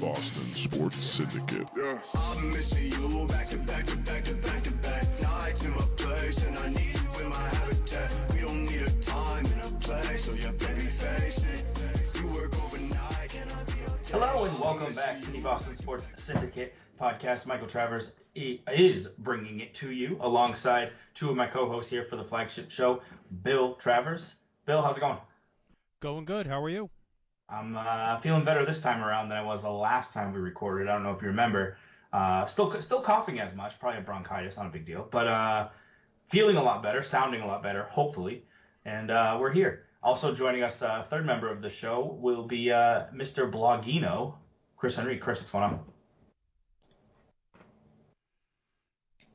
[0.00, 1.66] Boston Sports Syndicate.
[1.76, 1.98] Yeah.
[2.14, 5.84] I'm missing you back to back to back to back to back nights in my
[5.96, 8.14] place, and I need you in my habitat.
[8.32, 11.84] We don't need a time and a place, so yeah, baby, face it.
[12.14, 13.72] You work overnight, and I'll be
[14.10, 17.46] Hello and welcome back to the Boston Sports Syndicate podcast.
[17.46, 22.24] Michael Travers is bringing it to you alongside two of my co-hosts here for the
[22.24, 23.02] flagship show,
[23.42, 24.36] Bill Travers.
[24.64, 25.18] Bill, how's it going?
[26.00, 26.46] Going good.
[26.46, 26.88] How are you?
[27.48, 30.88] I'm uh, feeling better this time around than I was the last time we recorded.
[30.88, 31.78] I don't know if you remember.
[32.12, 35.68] Uh, still, still coughing as much, probably a bronchitis, not a big deal, but uh,
[36.30, 38.44] feeling a lot better, sounding a lot better, hopefully.
[38.84, 39.84] And uh, we're here.
[40.02, 43.50] Also joining us, uh, third member of the show will be uh, Mr.
[43.50, 44.34] Blogino,
[44.76, 45.18] Chris Henry.
[45.18, 45.80] Chris, what's going on?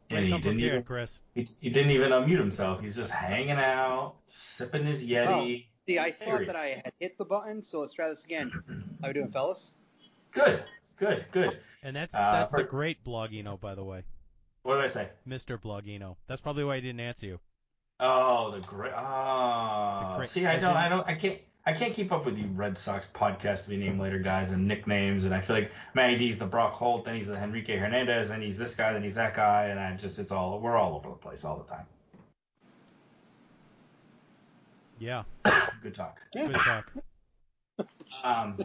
[0.10, 1.18] To come didn't even, Chris.
[1.34, 2.82] he, he didn't even unmute himself.
[2.82, 5.66] He's just hanging out, sipping his Yeti.
[5.88, 8.52] See, I thought that I had hit the button, so let's try this again.
[9.02, 9.72] How we doing, fellas?
[10.32, 10.64] Good,
[10.98, 11.60] good, good.
[11.84, 14.04] And that's Uh, that's the for- great Blogino, by the way,
[14.64, 15.10] What did I say?
[15.28, 15.60] Mr.
[15.60, 16.16] Blogino.
[16.28, 17.40] That's probably why I didn't answer you.
[18.00, 18.94] Oh, the great.
[18.96, 22.26] Oh, The great- see, I don't, in- I don't, I can't, I can't keep up
[22.26, 25.58] with you Red Sox podcast to be named later guys and nicknames, and I feel
[25.58, 28.94] like Matty D's the Brock Holt, then he's the Enrique Hernandez, and he's this guy,
[28.94, 31.58] then he's that guy, and I just, it's all, we're all over the place all
[31.58, 31.86] the time.
[35.04, 35.24] Yeah,
[35.82, 36.18] Good talk.
[36.34, 36.92] good talk.
[38.24, 38.58] Um,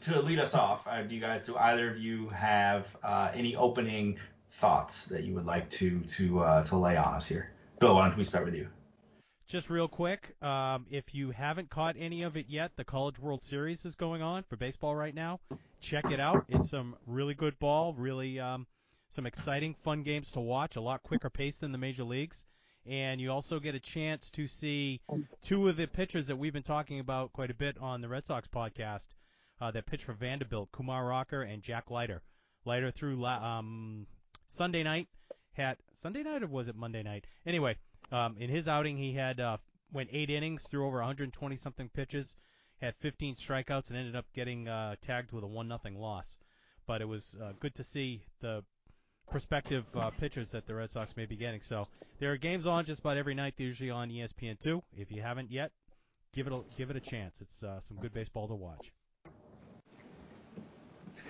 [0.00, 3.54] to lead us off, uh, do you guys, do either of you have uh, any
[3.56, 4.16] opening
[4.52, 7.50] thoughts that you would like to to uh, to lay on us here?
[7.78, 8.68] Bill, why don't we start with you?
[9.46, 13.42] Just real quick, um, if you haven't caught any of it yet, the College World
[13.42, 15.40] Series is going on for baseball right now.
[15.80, 16.46] Check it out.
[16.48, 18.66] It's some really good ball, really um,
[19.10, 20.76] some exciting, fun games to watch.
[20.76, 22.44] A lot quicker pace than the major leagues,
[22.88, 25.00] and you also get a chance to see
[25.42, 28.24] two of the pitchers that we've been talking about quite a bit on the Red
[28.24, 29.08] Sox podcast
[29.60, 32.22] uh, that pitch for Vanderbilt, Kumar Rocker and Jack Leiter.
[32.64, 34.06] Leiter through la- um,
[34.46, 35.08] Sunday night
[35.52, 37.26] had Sunday night or was it Monday night?
[37.46, 37.76] Anyway,
[38.12, 39.56] um, in his outing he had uh,
[39.92, 42.36] went eight innings, threw over 120 something pitches,
[42.80, 46.38] had 15 strikeouts, and ended up getting uh, tagged with a one nothing loss.
[46.86, 48.62] But it was uh, good to see the
[49.30, 51.60] prospective uh, pitchers that the Red Sox may be getting.
[51.60, 51.86] So
[52.18, 53.54] there are games on just about every night.
[53.56, 54.82] They're usually on E ESPN2.
[54.96, 55.72] If you haven't yet,
[56.32, 57.40] give it a, give it a chance.
[57.40, 58.92] It's uh, some good baseball to watch.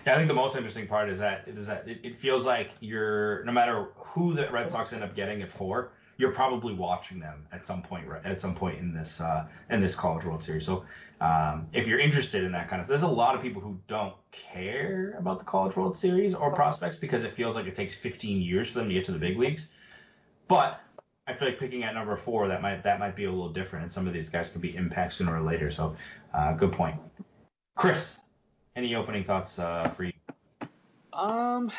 [0.07, 2.71] Yeah, I think the most interesting part is that is that it, it feels like
[2.81, 7.21] you're no matter who the Red Sox end up getting it for, you're probably watching
[7.21, 10.43] them at some point right, at some point in this uh, in this College World
[10.43, 10.65] Series.
[10.65, 10.85] So
[11.21, 14.15] um, if you're interested in that kind of, there's a lot of people who don't
[14.33, 18.41] care about the College World Series or prospects because it feels like it takes 15
[18.41, 19.71] years for them to get to the big leagues.
[20.49, 20.81] But
[21.27, 23.85] I feel like picking at number four that might that might be a little different,
[23.85, 25.71] and some of these guys could be impact sooner or later.
[25.71, 25.97] So
[26.33, 26.97] uh, good point,
[27.75, 28.19] Chris.
[28.77, 30.13] Any opening thoughts uh, for you?
[31.13, 31.73] Um,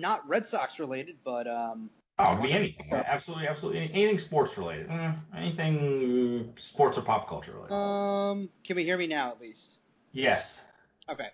[0.00, 2.86] not Red Sox related, but um, Oh, be anything.
[2.92, 3.80] Absolutely, absolutely.
[3.94, 4.90] Anything sports related.
[4.90, 7.72] Eh, anything sports or pop culture related.
[7.72, 9.78] um, can we hear me now at least?
[10.12, 10.60] yes.
[11.08, 11.28] Okay.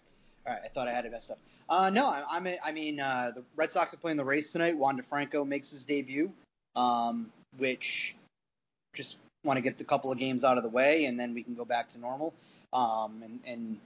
[0.47, 0.62] All right.
[0.65, 1.38] I thought I had it messed up.
[1.69, 2.47] Uh, no, I, I'm.
[2.65, 4.77] I mean, uh, the Red Sox are playing the Rays tonight.
[4.77, 6.33] Wander Franco makes his debut,
[6.77, 8.15] um, which
[8.94, 11.43] just want to get the couple of games out of the way, and then we
[11.43, 12.33] can go back to normal,
[12.72, 13.78] um, and, and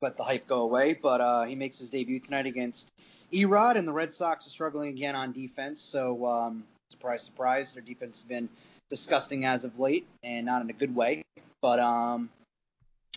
[0.00, 0.94] let the hype go away.
[1.00, 2.90] But uh, he makes his debut tonight against
[3.32, 5.80] E-Rod, and the Red Sox are struggling again on defense.
[5.80, 8.48] So, um, surprise, surprise, their defense has been
[8.90, 11.24] disgusting as of late, and not in a good way.
[11.60, 12.28] But um,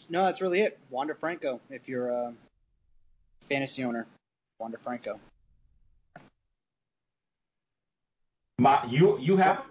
[0.09, 0.79] no, that's really it.
[0.89, 2.33] Wander Franco, if you're a
[3.49, 4.07] fantasy owner,
[4.59, 5.19] Wander Franco.
[8.57, 9.63] My, you you have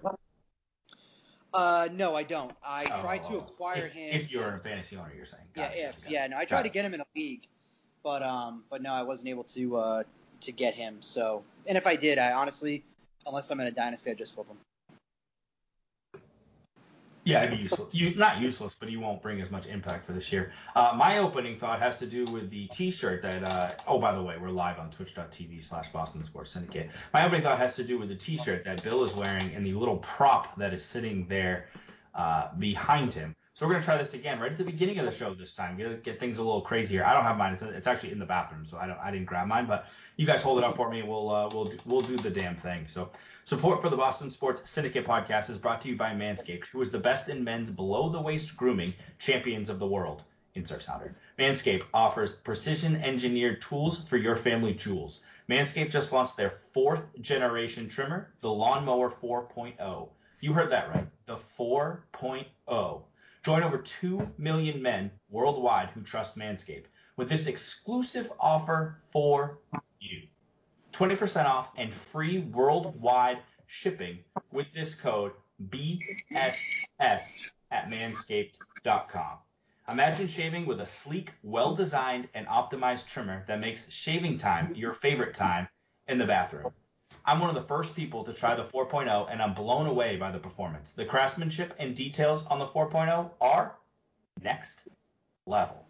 [1.53, 2.53] Uh, no, I don't.
[2.65, 4.21] I tried to Oh, acquire if, him.
[4.21, 5.45] If you're a fantasy owner, you're saying.
[5.57, 6.31] yeah, it, if got yeah, it.
[6.31, 7.47] no, I Got tried to get him in a league,
[8.03, 10.03] but um, but no, I wasn't able to uh
[10.41, 10.97] to get him.
[11.01, 12.85] So, and if I did, I honestly,
[13.27, 14.57] unless I'm in a dynasty, I just flip him.
[17.25, 17.93] Yeah, it'd be useless.
[17.93, 20.51] You not useless, but you won't bring as much impact for this year.
[20.75, 23.45] Uh, my opening thought has to do with the T-shirt that.
[23.45, 26.89] Uh, oh, by the way, we're live on Twitch.tv/slash Boston Sports Syndicate.
[27.13, 29.75] My opening thought has to do with the T-shirt that Bill is wearing and the
[29.75, 31.67] little prop that is sitting there
[32.15, 33.35] uh, behind him.
[33.59, 35.77] So we're gonna try this again right at the beginning of the show this time.
[35.77, 37.05] Get, get things a little crazier.
[37.05, 37.55] I don't have mine.
[37.55, 38.99] It's, it's actually in the bathroom, so I don't.
[39.01, 41.03] I didn't grab mine, but you guys hold it up for me.
[41.03, 42.87] We'll uh, we'll we'll do the damn thing.
[42.87, 43.11] So
[43.47, 46.93] support for the Boston Sports Syndicate podcast is brought to you by Manscaped, who is
[46.93, 50.23] the best in men's below the waist grooming champions of the world.
[50.55, 51.17] Insert sounder.
[51.37, 55.25] Manscaped offers precision engineered tools for your family jewels.
[55.51, 60.09] Manscaped just launched their fourth generation trimmer, the Lawnmower 4.0.
[60.39, 61.09] You heard that right.
[61.27, 63.03] The 4.0.
[63.45, 66.87] Join over 2 million men worldwide who trust Manscaped
[67.17, 69.59] with this exclusive offer for
[70.01, 70.23] you.
[70.93, 74.19] 20% off and free worldwide shipping
[74.53, 75.33] with this code
[75.69, 77.23] BSS
[77.71, 79.39] at manscaped.com.
[79.91, 84.93] Imagine shaving with a sleek, well designed, and optimized trimmer that makes shaving time your
[84.95, 85.67] favorite time
[86.09, 86.73] in the bathroom.
[87.25, 90.31] I'm one of the first people to try the 4.0, and I'm blown away by
[90.31, 90.91] the performance.
[90.91, 93.77] The craftsmanship and details on the 4.0 are
[94.43, 94.89] next
[95.47, 95.85] level.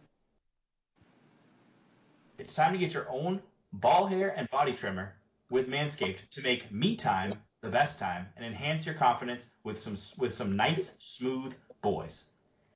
[2.39, 3.43] It's time to get your own
[3.73, 5.15] ball hair and body trimmer
[5.51, 9.97] with Manscaped to make me time the best time and enhance your confidence with some
[10.17, 12.25] with some nice smooth boys.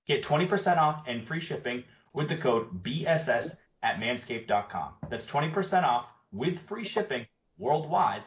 [0.06, 4.94] Get 20% off and free shipping with the code BSS at manscaped.com.
[5.08, 7.26] That's 20% off with free shipping
[7.58, 8.24] worldwide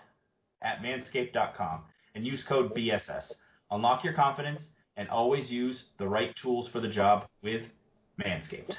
[0.66, 1.82] at manscaped.com
[2.16, 3.34] and use code BSS.
[3.72, 7.70] Unlock your confidence and always use the right tools for the job with
[8.22, 8.76] Manscaped.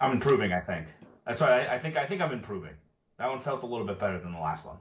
[0.00, 0.86] I'm improving, I think.
[1.26, 2.72] That's why I, I think I think I'm improving.
[3.18, 4.76] That one felt a little bit better than the last one.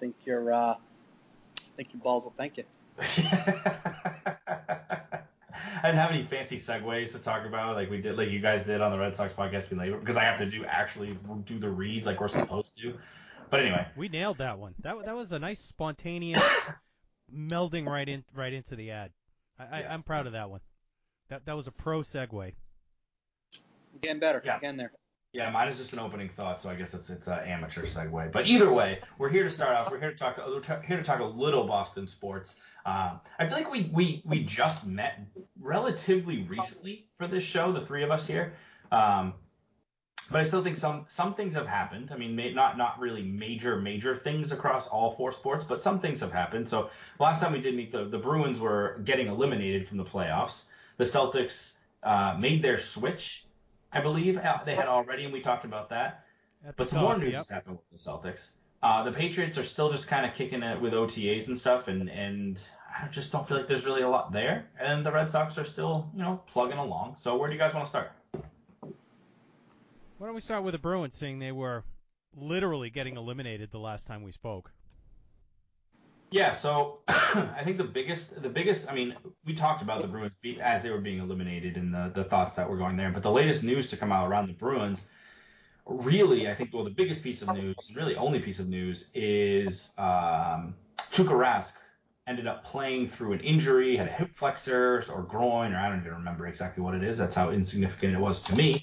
[0.00, 0.74] think your uh,
[1.76, 2.64] think your balls will thank you.
[5.86, 8.66] I didn't have any fancy segues to talk about like we did, like you guys
[8.66, 11.68] did on the Red Sox podcast later, because I have to do actually do the
[11.70, 12.98] reads like we're supposed to.
[13.50, 14.74] But anyway, We nailed that one.
[14.80, 16.42] That that was a nice spontaneous
[17.32, 19.12] melding right in right into the ad.
[19.60, 19.94] I, I, Yeah.
[19.94, 20.58] I'm proud of that one.
[21.28, 22.52] That that was a pro segue.
[24.00, 24.42] Getting better.
[24.44, 24.58] Yeah.
[24.58, 24.90] Getting there.
[25.36, 28.32] Yeah, mine is just an opening thought, so I guess it's it's an amateur segue.
[28.32, 29.90] But either way, we're here to start off.
[29.90, 30.38] We're here to talk.
[30.38, 32.56] We're ta- here to talk a little Boston sports.
[32.86, 35.20] Um, I feel like we we we just met
[35.60, 38.54] relatively recently for this show, the three of us here.
[38.90, 39.34] Um,
[40.30, 42.10] but I still think some some things have happened.
[42.10, 46.00] I mean, may, not not really major major things across all four sports, but some
[46.00, 46.66] things have happened.
[46.66, 46.88] So
[47.20, 50.64] last time we did meet, the the Bruins were getting eliminated from the playoffs.
[50.96, 53.45] The Celtics uh, made their switch,
[53.96, 54.34] I believe
[54.64, 56.24] they had already, and we talked about that.
[56.66, 57.38] At But some more news yep.
[57.38, 58.50] has happened with the Celtics.
[58.82, 62.10] Uh, the Patriots are still just kind of kicking it with OTAs and stuff, and
[62.10, 62.58] and
[63.02, 64.68] I just don't feel like there's really a lot there.
[64.78, 67.16] And the Red Sox are still, you know, plugging along.
[67.18, 68.12] So where do you guys want to start?
[70.18, 71.84] Why don't we start with the Bruins, seeing they were
[72.36, 74.72] literally getting eliminated the last time we spoke.
[76.30, 79.14] Yeah, so I think the biggest, the biggest, I mean,
[79.44, 82.68] we talked about the Bruins as they were being eliminated and the, the thoughts that
[82.68, 85.08] were going there, but the latest news to come out around the Bruins,
[85.86, 89.90] really, I think, well, the biggest piece of news, really only piece of news, is
[89.98, 90.74] um,
[91.12, 91.74] Tuukka Rask
[92.26, 96.00] ended up playing through an injury, had a hip flexor or groin, or I don't
[96.00, 97.16] even remember exactly what it is.
[97.16, 98.82] That's how insignificant it was to me.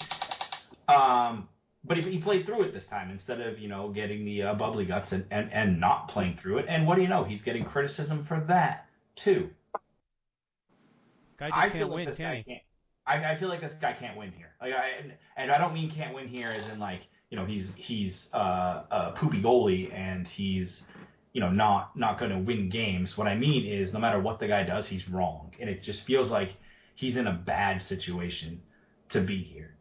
[0.87, 1.49] Um,
[1.85, 4.53] but he, he played through it this time instead of you know getting the uh,
[4.53, 6.65] bubbly guts and, and and not playing through it.
[6.68, 7.24] And what do you know?
[7.24, 9.50] He's getting criticism for that too.
[11.38, 12.44] Guy just I can't feel like win, this can guy he?
[12.44, 12.62] can't.
[13.06, 14.51] I, I feel like this guy can't win here.
[14.62, 17.45] Like I and, and I don't mean can't win here as in like you know
[17.45, 20.83] he's he's uh, a poopy goalie and he's
[21.33, 23.18] you know not not going to win games.
[23.18, 26.03] What I mean is no matter what the guy does, he's wrong, and it just
[26.03, 26.56] feels like
[26.95, 28.62] he's in a bad situation
[29.09, 29.75] to be here.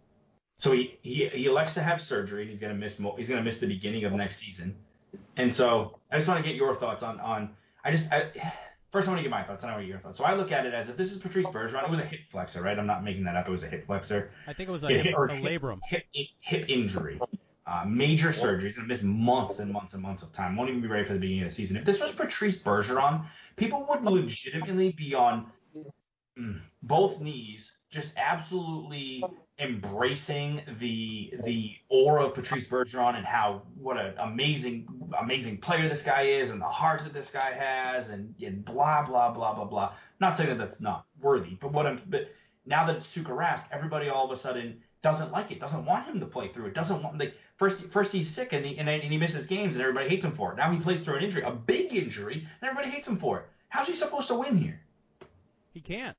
[0.57, 2.43] So he, he, he elects to have surgery.
[2.43, 4.77] and He's gonna miss mo- he's gonna miss the beginning of next season.
[5.37, 7.51] And so I just want to get your thoughts on on
[7.85, 8.31] I just I,
[8.93, 9.63] first I want to get my thoughts.
[9.63, 10.19] and I want to get your thoughts.
[10.19, 11.83] So I look at it as if this is Patrice Bergeron.
[11.85, 12.79] It was a hip flexor, right?
[12.79, 13.49] I'm not making that up.
[13.49, 14.31] It was a hip flexor.
[14.47, 15.81] I think it was like hip- a, a hip- labrum.
[15.89, 16.05] Hip
[16.41, 17.19] hip injury.
[17.67, 18.69] Uh, major surgery.
[18.69, 20.57] He's gonna miss months and months and months of time.
[20.57, 21.77] Won't even be ready for the beginning of the season.
[21.77, 23.25] If this was Patrice Bergeron,
[23.57, 25.47] people would legitimately be on
[26.39, 29.25] mm, both knees, just absolutely
[29.59, 34.89] embracing the the aura of Patrice Bergeron and how what an amazing
[35.21, 39.03] amazing player this guy is and the heart that this guy has and, and blah
[39.03, 39.93] blah blah blah blah.
[40.21, 42.31] Not saying that that's not worthy, but what I'm but
[42.65, 46.07] now that it's Tuukka Rask, everybody all of a sudden doesn't like it, doesn't want
[46.07, 48.89] him to play through it, doesn't want like first first he's sick and he, and,
[48.89, 50.57] and he misses games and everybody hates him for it.
[50.57, 53.47] Now he plays through an injury, a big injury, and everybody hates him for it.
[53.69, 54.81] How's he supposed to win here?
[55.73, 56.17] He can't.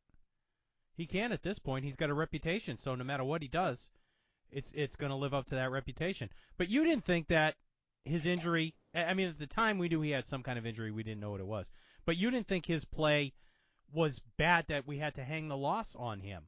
[0.96, 1.86] He can at this point.
[1.86, 3.90] He's got a reputation, so no matter what he does,
[4.52, 6.30] it's it's going to live up to that reputation.
[6.58, 7.56] But you didn't think that
[8.06, 8.76] his injury.
[8.94, 10.92] I mean, at the time we knew he had some kind of injury.
[10.92, 11.72] We didn't know what it was.
[12.06, 13.34] But you didn't think his play
[13.92, 16.44] was bad that we had to hang the loss on him.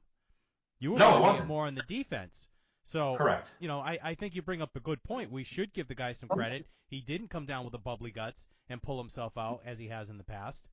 [0.79, 1.47] You were No, it wasn't.
[1.47, 2.49] more on the defense.
[2.83, 3.51] So Correct.
[3.59, 5.31] you know, I, I think you bring up a good point.
[5.31, 6.67] We should give the guy some oh, credit.
[6.87, 10.09] He didn't come down with the bubbly guts and pull himself out as he has
[10.09, 10.67] in the past.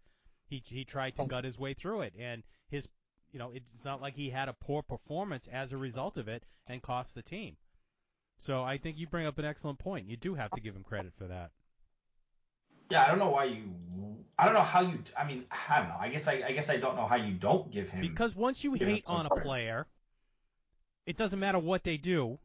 [0.47, 1.26] He he tried to oh.
[1.26, 2.87] gut his way through it, and his
[3.33, 6.45] you know it's not like he had a poor performance as a result of it
[6.69, 7.57] and cost the team.
[8.39, 10.09] So I think you bring up an excellent point.
[10.09, 11.51] You do have to give him credit for that.
[12.91, 13.71] Yeah, I don't know why you
[14.39, 14.99] I don't know how you.
[15.17, 15.97] I mean, I don't know.
[16.01, 18.01] I guess I, I guess I don't know how you don't give him.
[18.01, 19.87] Because once you hate on a player,
[21.07, 22.39] it doesn't matter what they do,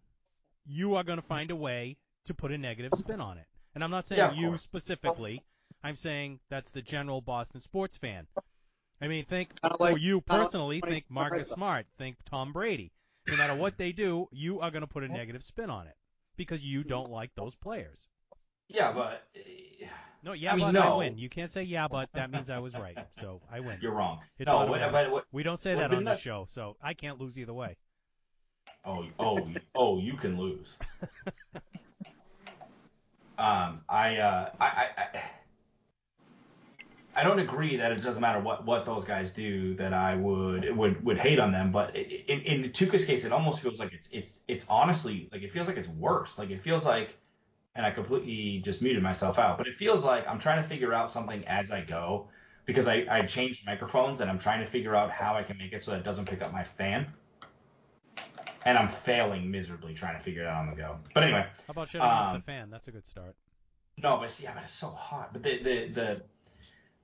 [0.65, 3.45] you are going to find a way to put a negative spin on it.
[3.73, 4.63] And I'm not saying Yeah, you course.
[4.63, 5.43] specifically.
[5.83, 8.27] I'm saying that's the general Boston sports fan.
[9.01, 12.51] I mean, think Kinda for you personally, like think the Red Marcus Smart, think Tom
[12.51, 12.91] Brady.
[13.27, 15.95] No matter what they do, you are going to put a negative spin on it
[16.37, 18.07] because you don't like those players.
[18.69, 19.23] yeah, but
[20.23, 21.17] No, yeah, I mean, but I win.
[21.17, 22.97] You can't say yeah, but that means I was right.
[23.11, 23.77] So I win.
[23.81, 24.21] you're wrong.
[24.39, 24.91] It's no, automatic.
[24.91, 27.53] but, but We don't say that on not- this show, so I can't lose either
[27.53, 27.75] way.
[28.85, 30.67] Oh, oh, you- oh, you can lose.
[33.37, 35.21] um, I, uh, I, I, I,
[37.17, 40.77] I don't agree that it doesn't matter what, what those guys do that I would
[40.77, 41.71] would would hate on them.
[41.71, 45.51] But in in Tuukka's case, it almost feels like it's it's it's honestly like it
[45.51, 46.37] feels like it's worse.
[46.37, 47.17] Like it feels like,
[47.75, 49.57] and I completely just muted myself out.
[49.57, 52.27] But it feels like I'm trying to figure out something as I go
[52.65, 55.73] because I I changed microphones and I'm trying to figure out how I can make
[55.73, 57.07] it so that it doesn't pick up my fan
[58.65, 60.99] and I'm failing miserably trying to figure it out on the go.
[61.13, 62.69] But anyway, How about shutting off Um, the fan?
[62.69, 63.35] That's a good start.
[63.97, 65.33] no, but see, yeah, but it's so hot.
[65.33, 66.21] But the the the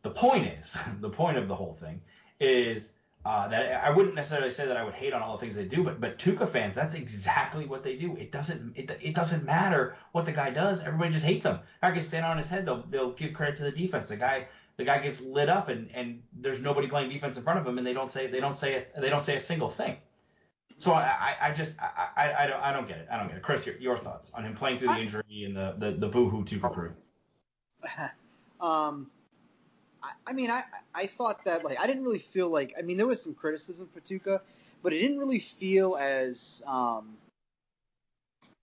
[0.04, 2.02] the point is, the point of the whole thing
[2.40, 2.90] is
[3.26, 5.64] uh, that I wouldn't necessarily say that I would hate on all the things they
[5.64, 8.18] do, but but Tuukka fans, that's exactly what they do.
[8.18, 10.82] It doesn't it, it doesn't matter what the guy does.
[10.82, 11.60] Everybody just hates him.
[11.82, 12.66] I can stand on his head.
[12.66, 14.08] They'll they'll give credit to the defense.
[14.08, 17.60] The guy the guy gets lit up and and there's nobody playing defense in front
[17.60, 19.70] of him, and they don't say they don't say it they don't say a single
[19.70, 19.96] thing.
[20.80, 23.08] So I, I, I just I, I, I don't I don't get it.
[23.10, 23.44] I don't get it.
[23.44, 26.44] Chris, your, your thoughts on him playing through the injury and the the, the boohoo
[26.44, 26.92] Tuukka crew.
[28.60, 29.10] um,
[30.04, 32.98] I, I mean, I I thought that like I didn't really feel like I mean
[32.98, 34.42] there was some criticism for Tuukka,
[34.82, 37.16] but it didn't really feel as um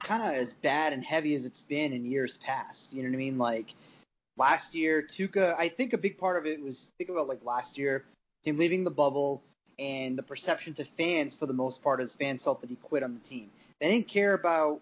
[0.02, 2.92] kind of as bad and heavy as it's been in years past.
[2.92, 3.38] You know what I mean?
[3.38, 3.74] Like
[4.36, 5.54] last year, Tuukka.
[5.58, 8.04] I think a big part of it was think about like last year,
[8.42, 9.42] him leaving the bubble
[9.78, 13.02] and the perception to fans for the most part is fans felt that he quit
[13.02, 13.50] on the team.
[13.80, 14.80] They didn't care about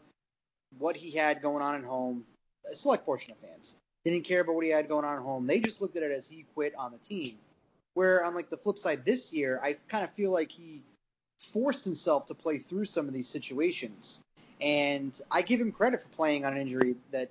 [0.78, 2.24] what he had going on at home.
[2.70, 5.46] A select portion of fans didn't care about what he had going on at home.
[5.46, 7.36] They just looked at it as he quit on the team.
[7.94, 10.82] Where on like the flip side this year, I kind of feel like he
[11.52, 14.20] forced himself to play through some of these situations.
[14.60, 17.30] And I give him credit for playing on an injury that,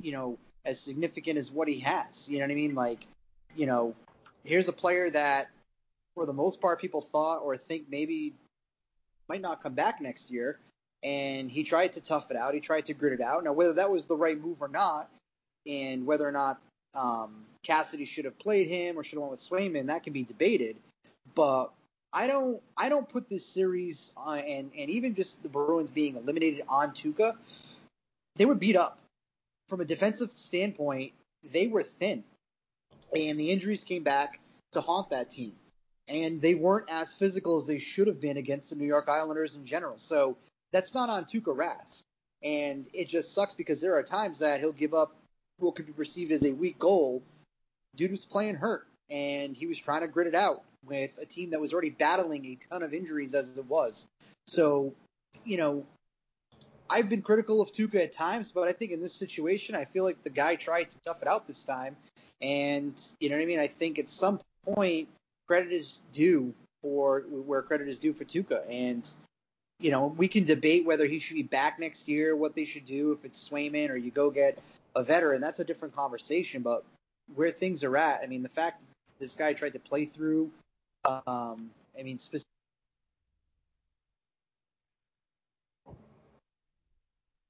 [0.00, 2.28] you know, as significant as what he has.
[2.28, 2.74] You know what I mean?
[2.74, 3.06] Like,
[3.56, 3.94] you know,
[4.44, 5.48] here's a player that,
[6.14, 8.34] for the most part, people thought or think maybe
[9.28, 10.58] might not come back next year.
[11.02, 12.54] And he tried to tough it out.
[12.54, 13.44] He tried to grit it out.
[13.44, 15.10] Now, whether that was the right move or not,
[15.66, 16.60] and whether or not
[16.94, 20.22] um, Cassidy should have played him or should have went with Swayman, that can be
[20.22, 20.76] debated.
[21.34, 21.72] But
[22.12, 26.16] I don't, I don't put this series on, and and even just the Bruins being
[26.16, 27.36] eliminated on Tuukka,
[28.36, 28.98] they were beat up.
[29.68, 31.12] From a defensive standpoint,
[31.52, 32.22] they were thin,
[33.16, 34.38] and the injuries came back
[34.72, 35.52] to haunt that team.
[36.06, 39.54] And they weren't as physical as they should have been against the New York Islanders
[39.54, 39.96] in general.
[39.96, 40.36] So
[40.70, 42.02] that's not on Tuukka Rask.
[42.42, 45.16] And it just sucks because there are times that he'll give up
[45.58, 47.22] what could be perceived as a weak goal.
[47.96, 51.50] Dude was playing hurt, and he was trying to grit it out with a team
[51.50, 54.06] that was already battling a ton of injuries as it was.
[54.46, 54.92] So,
[55.44, 55.86] you know,
[56.90, 60.04] I've been critical of Tuukka at times, but I think in this situation, I feel
[60.04, 61.96] like the guy tried to tough it out this time.
[62.42, 63.60] And, you know what I mean?
[63.60, 65.08] I think at some point,
[65.46, 68.64] credit is due for where credit is due for Tuukka.
[68.68, 69.08] And,
[69.80, 72.84] you know, we can debate whether he should be back next year, what they should
[72.84, 74.58] do, if it's Swayman or you go get
[74.94, 75.40] a veteran.
[75.40, 76.62] That's a different conversation.
[76.62, 76.84] But
[77.34, 78.82] where things are at, I mean, the fact
[79.18, 80.50] this guy tried to play through,
[81.04, 82.44] um, I mean, specifically.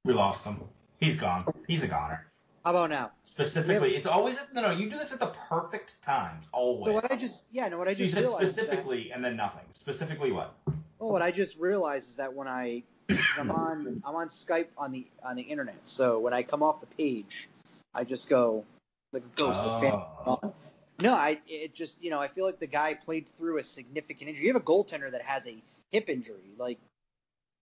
[0.04, 0.60] We lost him.
[1.00, 1.42] He's gone.
[1.66, 2.26] He's a goner.
[2.64, 3.10] How about now?
[3.24, 4.70] Specifically, it's always no, no.
[4.70, 6.86] You do this at the perfect times, always.
[6.86, 8.42] So what I just, yeah, no, what I So you just said realized.
[8.44, 9.64] is that- specifically and then nothing.
[9.74, 10.54] Specifically what?
[10.98, 14.92] Well, what I just realized is that when I, I'm on, I'm on Skype on
[14.92, 15.87] the on the internet.
[15.88, 17.49] So when I come off the page,
[17.94, 18.64] I just go
[19.12, 19.61] like a ghost.
[19.64, 20.54] Oh.
[21.00, 24.30] No, I it just you know I feel like the guy played through a significant
[24.30, 24.46] injury.
[24.46, 25.56] You have a goaltender that has a
[25.90, 26.52] hip injury.
[26.56, 26.78] Like,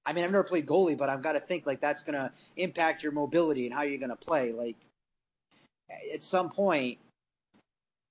[0.05, 3.03] I mean, I've never played goalie, but I've got to think like that's gonna impact
[3.03, 4.53] your mobility and how you're gonna play.
[4.53, 4.77] Like,
[6.13, 6.99] at some point,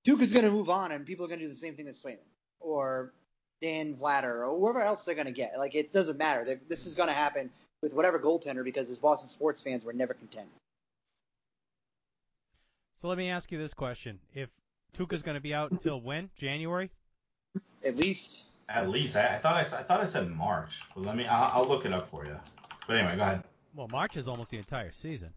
[0.04, 2.18] Duke is gonna move on, and people are gonna do the same thing as Swayman
[2.60, 3.12] or
[3.62, 5.56] Dan Vladar or whoever else they're gonna get.
[5.56, 6.44] Like, it doesn't matter.
[6.44, 7.48] They're, this is gonna happen
[7.80, 10.48] with whatever goaltender because as Boston sports fans, we're never content.
[12.96, 14.50] So let me ask you this question: If
[14.96, 16.30] Tuukka's going to be out until when?
[16.36, 16.90] January?
[17.84, 20.82] At least At least I, I thought I, s- I thought I said March.
[20.94, 21.26] But let me.
[21.26, 22.38] I'll, I'll look it up for you.
[22.86, 23.42] But anyway, go ahead.
[23.74, 25.30] Well, March is almost the entire season.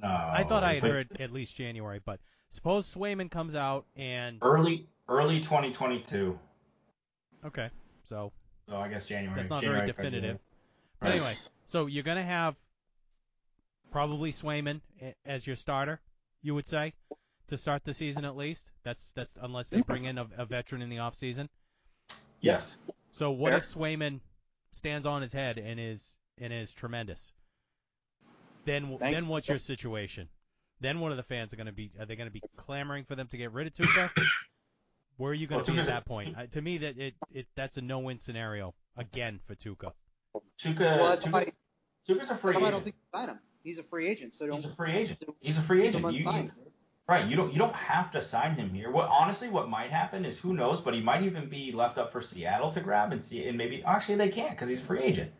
[0.00, 3.86] No, I thought I had but heard at least January, but suppose Swayman comes out
[3.96, 6.38] and early early 2022.
[7.44, 7.70] Okay,
[8.04, 8.32] so
[8.68, 9.36] So I guess January.
[9.36, 10.38] that's not January, very definitive.
[11.00, 11.16] But Right.
[11.16, 12.56] anyway, so you're gonna have
[13.90, 14.80] probably Swayman
[15.24, 16.00] as your starter,
[16.42, 16.94] you would say,
[17.48, 18.70] to start the season at least.
[18.82, 21.48] That's that's unless they bring in a, a veteran in the off season.
[22.40, 22.78] Yes.
[23.12, 23.58] So what Fair.
[23.58, 24.20] if Swayman
[24.72, 27.32] stands on his head and is and is tremendous?
[28.64, 29.20] Then Thanks.
[29.20, 30.28] then what's your situation?
[30.80, 31.92] Then what are the fans are going to be?
[32.00, 34.10] Are they going to be clamoring for them to get rid of Tuukka?
[35.16, 36.36] Where are you going Well, to be at that point?
[36.36, 39.92] Uh, to me, that it, it that's a no-win scenario again for Tuukka.
[40.60, 40.98] Tuukka.
[40.98, 41.52] well, Tuukka- why,
[42.08, 43.38] Tuukka's a free why I don't think you sign him.
[43.62, 45.24] He's a free agent, so don't He's a free agent.
[45.40, 46.04] He's a free agent.
[46.12, 46.50] You, you,
[47.08, 47.26] right.
[47.26, 48.90] You don't you don't have to sign him here.
[48.90, 52.12] What honestly, what might happen is who knows, but he might even be left up
[52.12, 55.02] for Seattle to grab and see, and maybe actually they can't because he's a free
[55.02, 55.32] agent.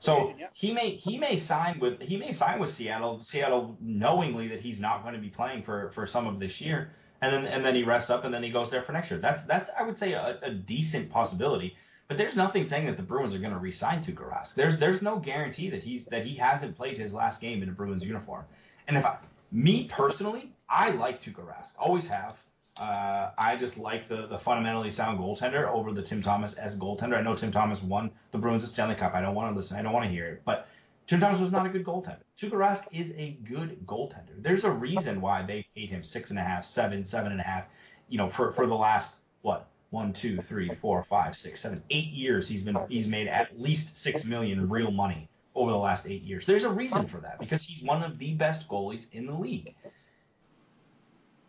[0.00, 0.46] So Free agent, yeah.
[0.52, 4.80] he may he may sign with he may sign with Seattle Seattle knowingly that he's
[4.80, 7.74] not going to be playing for for some of this year, and then and then
[7.74, 9.20] he rests up and then he goes there for next year.
[9.20, 11.76] That's that's I would say a, a decent possibility.
[12.08, 14.54] But there's nothing saying that the Bruins are going to re-sign Tuukka Rask.
[14.54, 17.72] There's there's no guarantee that he's that he hasn't played his last game in a
[17.72, 18.44] Bruins uniform.
[18.88, 19.16] And if I,
[19.52, 22.36] me personally, I like Tuukka Rask, always have.
[22.78, 27.16] Uh, I just like the the fundamentally sound goaltender over the Tim Thomas as goaltender.
[27.16, 29.14] I know Tim Thomas won the Bruins the Stanley Cup.
[29.14, 29.78] I don't want to listen.
[29.78, 30.42] I don't want to hear it.
[30.44, 30.66] But
[31.06, 32.22] Tim Thomas was not a good goaltender.
[32.38, 34.40] Tuukka Rask is a good goaltender.
[34.40, 37.44] There's a reason why they paid him six and a half, seven, seven and a
[37.44, 37.66] half.
[38.08, 42.08] You know, for for the last what one, two, three, four, five, six, seven, eight
[42.08, 42.48] years.
[42.48, 46.46] He's been he's made at least six million real money over the last eight years.
[46.46, 49.74] There's a reason for that because he's one of the best goalies in the league.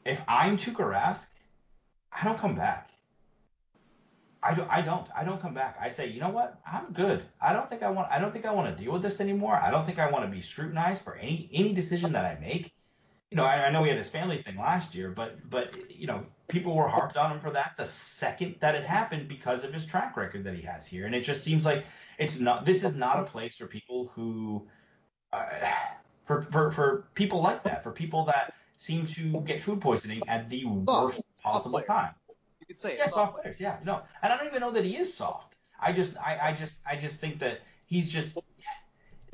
[0.05, 1.25] If I'm Tuukka Rask,
[2.11, 2.89] I don't come back.
[4.43, 5.07] I don't, I don't.
[5.15, 5.77] I don't come back.
[5.79, 6.59] I say, you know what?
[6.69, 7.23] I'm good.
[7.41, 8.11] I don't think I want.
[8.11, 9.55] I don't think I want to deal with this anymore.
[9.55, 12.71] I don't think I want to be scrutinized for any any decision that I make.
[13.31, 16.07] You know, I, I know we had this family thing last year, but but you
[16.07, 19.73] know, people were harped on him for that the second that it happened because of
[19.73, 21.85] his track record that he has here, and it just seems like
[22.19, 22.65] it's not.
[22.65, 24.67] This is not a place for people who,
[25.31, 25.45] uh,
[26.25, 30.49] for for for people like that, for people that seem to get food poisoning at
[30.49, 32.13] the worst possible time.
[32.67, 33.11] You could say Yeah, it.
[33.13, 33.59] soft players.
[33.59, 35.55] Yeah, no, and I don't even know that he is soft.
[35.81, 38.37] I just, I, I just, I just think that he's just.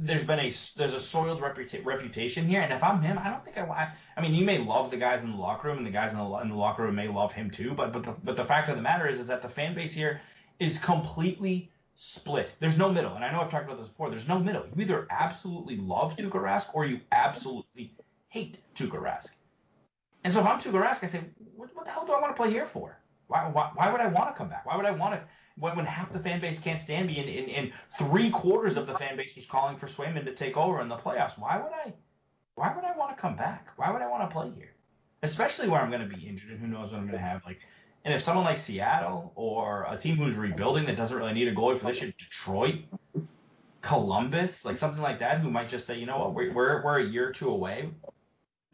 [0.01, 3.43] There's been a there's a soiled reputa- reputation here, and if I'm him, I don't
[3.43, 3.89] think I want.
[4.15, 6.17] I mean, you may love the guys in the locker room, and the guys in
[6.17, 8.69] the, in the locker room may love him too, but but the, but the fact
[8.69, 10.21] of the matter is, is that the fan base here
[10.59, 12.53] is completely split.
[12.61, 14.09] There's no middle, and I know I've talked about this before.
[14.09, 14.63] There's no middle.
[14.73, 17.93] You either absolutely love Tuukka Rask or you absolutely
[18.29, 19.33] hate Tuukka Rask.
[20.23, 21.19] And so if I'm Tuukka Rask, I say,
[21.57, 22.97] what, what the hell do I want to play here for?
[23.29, 24.65] Why, why, why would I want to come back?
[24.65, 25.21] Why would I want to
[25.55, 28.87] when, when half the fan base can't stand me and, and, and three quarters of
[28.87, 31.37] the fan base was calling for Swayman to take over in the playoffs?
[31.37, 31.93] Why would I?
[32.55, 33.67] Why would I want to come back?
[33.77, 34.73] Why would I want to play here?
[35.21, 37.45] Especially where I'm going to be injured and who knows what I'm going to have.
[37.45, 37.59] Like,
[38.03, 41.53] and if someone like Seattle or a team who's rebuilding that doesn't really need a
[41.53, 42.79] goalie for this year, Detroit,
[43.81, 46.99] Columbus, like something like that, who might just say, you know what, we're we're, we're
[46.99, 47.89] a year or two away.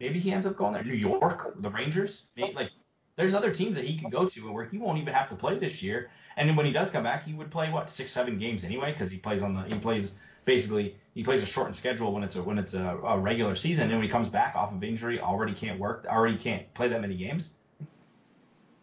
[0.00, 0.84] Maybe he ends up going there.
[0.84, 2.70] New York, the Rangers, maybe, like
[3.16, 5.58] there's other teams that he could go to where he won't even have to play
[5.58, 6.10] this year.
[6.36, 9.10] And when he does come back, he would play what six, seven games anyway because
[9.10, 12.42] he plays on the he plays basically he plays a shortened schedule when it's a
[12.42, 13.84] when it's a, a regular season.
[13.84, 17.00] And when he comes back off of injury, already can't work, already can't play that
[17.00, 17.54] many games.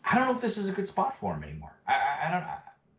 [0.03, 1.73] I don't know if this is a good spot for him anymore.
[1.87, 2.43] I, I, I don't.
[2.43, 2.57] I,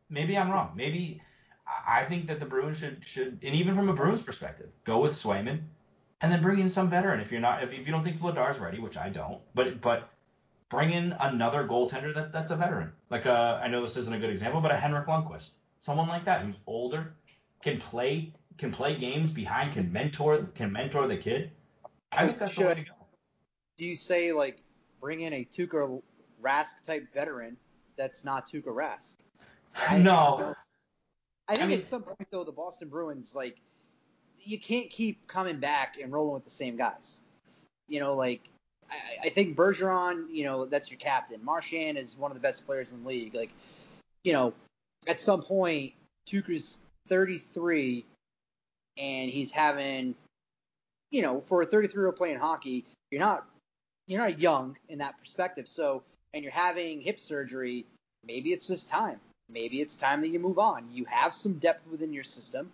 [0.09, 0.73] maybe I'm wrong.
[0.77, 1.21] Maybe
[1.67, 5.01] I I think that the Bruins should should and even from a Bruins perspective, go
[5.01, 5.63] with Swayman,
[6.21, 7.19] and then bring in some veteran.
[7.21, 10.11] If you're not if, if you don't think Vladar's ready, which I don't, but but
[10.71, 12.93] bring in another goaltender that, that's a veteran.
[13.11, 16.25] Like uh, I know this isn't a good example, but a Henrik Lundqvist, someone like
[16.25, 17.15] that who's older,
[17.63, 21.51] can play can play games behind, can mentor can mentor the kid.
[22.13, 22.93] I think that's the way to go.
[23.79, 24.59] Do you say like
[25.01, 26.01] bring in a Tuukka
[26.43, 27.57] Rask type veteran
[27.97, 29.17] that's not Tuukka Rask?
[29.75, 30.55] I- No,
[31.49, 33.57] I think I mean- at some point though the Boston Bruins like
[34.41, 37.23] you can't keep coming back and rolling with the same guys.
[37.89, 38.43] You know, like
[38.91, 41.45] I, I think Bergeron, you know, that's your captain.
[41.45, 43.35] Marchand is one of the best players in the league.
[43.35, 43.51] Like,
[44.23, 44.53] you know,
[45.07, 45.93] at some point
[46.29, 48.05] Tuukka's 33
[48.97, 50.15] and he's having,
[51.11, 53.47] you know, for a 33 year old playing hockey, you're not
[54.07, 55.67] you're not young in that perspective.
[55.69, 57.87] So, and you're having hip surgery,
[58.27, 59.19] maybe it's just time.
[59.49, 60.89] Maybe it's time that you move on.
[60.93, 62.71] You have some depth within your system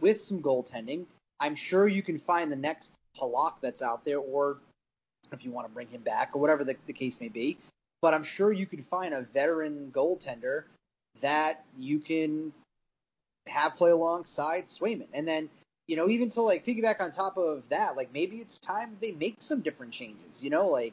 [0.00, 1.06] with some goaltending.
[1.40, 4.58] I'm sure you can find the next Halak that's out there, or
[5.32, 7.58] if you want to bring him back, or whatever the, the case may be.
[8.00, 10.64] But I'm sure you can find a veteran goaltender
[11.20, 12.52] that you can
[13.48, 15.08] have play alongside Swayman.
[15.12, 15.48] And then
[15.88, 19.12] you know, even to like piggyback on top of that, like maybe it's time they
[19.12, 20.44] make some different changes.
[20.44, 20.92] You know, like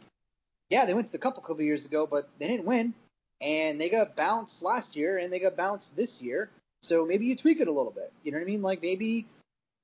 [0.70, 2.94] yeah, they went to the cup a couple years ago, but they didn't win,
[3.42, 6.50] and they got bounced last year, and they got bounced this year.
[6.82, 8.12] So maybe you tweak it a little bit.
[8.24, 8.62] You know what I mean?
[8.62, 9.28] Like maybe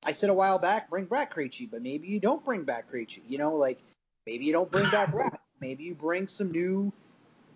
[0.04, 3.22] I said a while back, bring back Krejci, but maybe you don't bring back Krejci.
[3.28, 3.80] You know, like
[4.26, 5.40] maybe you don't bring back Rat.
[5.60, 6.92] Maybe you bring some new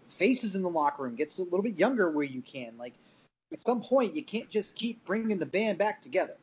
[0.09, 2.77] faces in the locker room, gets a little bit younger where you can.
[2.77, 2.93] Like
[3.51, 6.37] at some point, you can't just keep bringing the band back together.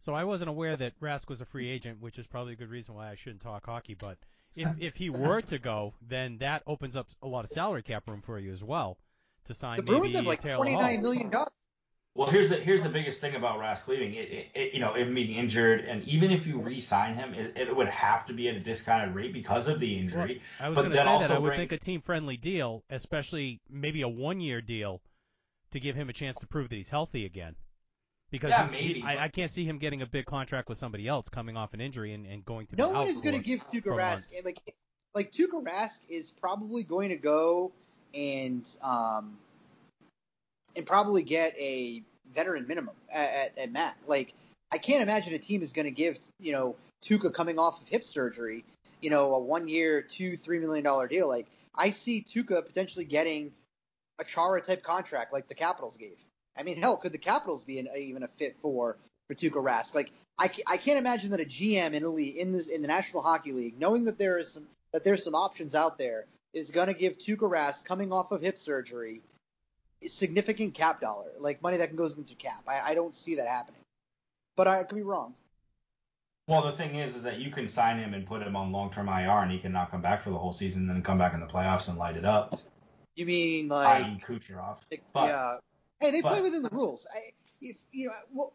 [0.00, 2.70] So I wasn't aware that Rask was a free agent, which is probably a good
[2.70, 3.94] reason why I shouldn't talk hockey.
[3.94, 4.18] But
[4.54, 8.08] if if he were to go, then that opens up a lot of salary cap
[8.08, 8.98] room for you as well
[9.46, 11.50] to sign The maybe Bruins have like twenty nine million dollars.
[12.16, 14.14] Well, here's the here's the biggest thing about Rask leaving.
[14.14, 17.54] It, it, it you know him being injured, and even if you re-sign him, it,
[17.56, 20.40] it would have to be at a discounted rate because of the injury.
[20.58, 23.60] I was going to that say that I would brings- think a team-friendly deal, especially
[23.68, 25.02] maybe a one-year deal,
[25.72, 27.54] to give him a chance to prove that he's healthy again.
[28.30, 30.78] Because Yeah, he's- he- maybe, I, I can't see him getting a big contract with
[30.78, 33.20] somebody else coming off an injury and, and going to No be one out is
[33.20, 33.96] going to give Tuukka for.
[33.96, 34.74] Rask like
[35.14, 37.72] like Tuukka Rask is probably going to go
[38.14, 39.36] and um
[40.76, 42.02] and probably get a
[42.34, 43.96] veteran minimum at, at, Mac.
[44.06, 44.34] Like
[44.72, 47.88] I can't imagine a team is going to give you know Tuukka coming off of
[47.88, 48.64] hip surgery,
[49.00, 51.28] you know, a one year, two, three million dollar deal.
[51.28, 53.52] Like I see Tuukka potentially getting
[54.18, 56.16] a Chara type contract like the Capitals gave.
[56.56, 58.96] I mean, hell, could the Capitals be an, even a fit for
[59.28, 59.94] for Tuukka Rask?
[59.94, 63.22] Like I, I can't imagine that a GM in the in this in the National
[63.22, 66.88] Hockey League, knowing that there is some that there's some options out there, is going
[66.88, 69.20] to give Tuukka Rask coming off of hip surgery
[70.06, 72.62] significant cap dollar, like money that can goes into cap.
[72.66, 73.80] I, I don't see that happening,
[74.56, 75.34] but I could be wrong.
[76.48, 79.08] Well, the thing is, is that you can sign him and put him on long-term
[79.08, 81.34] IR, and he can not come back for the whole season, and then come back
[81.34, 82.60] in the playoffs and light it up.
[83.16, 84.20] You mean like, I.e.
[84.24, 84.76] Kucherov.
[84.90, 85.56] like, but- yeah?
[85.98, 87.06] Hey, they play within the rules.
[87.12, 87.32] I,
[87.62, 88.52] if you know, we'll,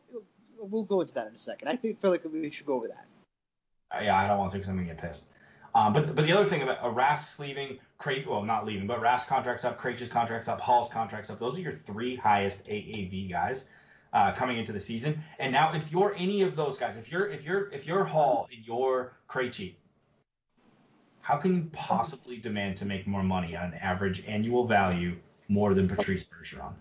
[0.60, 1.70] we'll go into that in a second.
[1.70, 3.06] I think feel like we should go over that.
[3.92, 5.26] Uh, yeah, I don't want to because I'm gonna get pissed.
[5.74, 9.02] Um, but but the other thing about uh, Rask's leaving, Crate, well not leaving, but
[9.02, 11.40] Rask contracts up, Krejci's contracts up, Hall's contracts up.
[11.40, 13.70] Those are your three highest AAV guys
[14.14, 15.22] uh, coming into the season.
[15.40, 18.48] And now if you're any of those guys, if you're if you're if you're Hall
[18.52, 19.76] and you're Krejci,
[21.22, 25.16] how can you possibly demand to make more money on average annual value
[25.48, 26.74] more than Patrice Bergeron?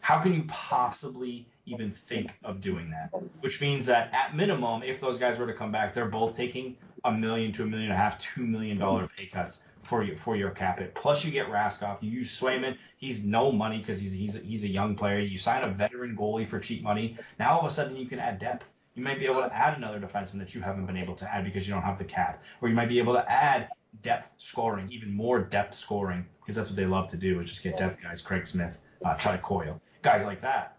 [0.00, 3.10] How can you possibly even think of doing that?
[3.40, 6.76] Which means that at minimum, if those guys were to come back, they're both taking
[7.04, 10.16] a million to a million and a half, two million dollar pay cuts for you
[10.24, 10.94] for your cap it.
[10.94, 14.62] Plus you get Raskoff, you use Swayman, he's no money because he's he's a, he's
[14.64, 15.18] a young player.
[15.18, 17.16] You sign a veteran goalie for cheap money.
[17.38, 18.68] Now all of a sudden you can add depth.
[18.94, 21.44] You might be able to add another defenseman that you haven't been able to add
[21.44, 23.68] because you don't have the cap, or you might be able to add
[24.02, 27.62] depth scoring, even more depth scoring, because that's what they love to do is just
[27.62, 30.75] get depth guys, Craig Smith, uh, Troy Coyle, guys like that.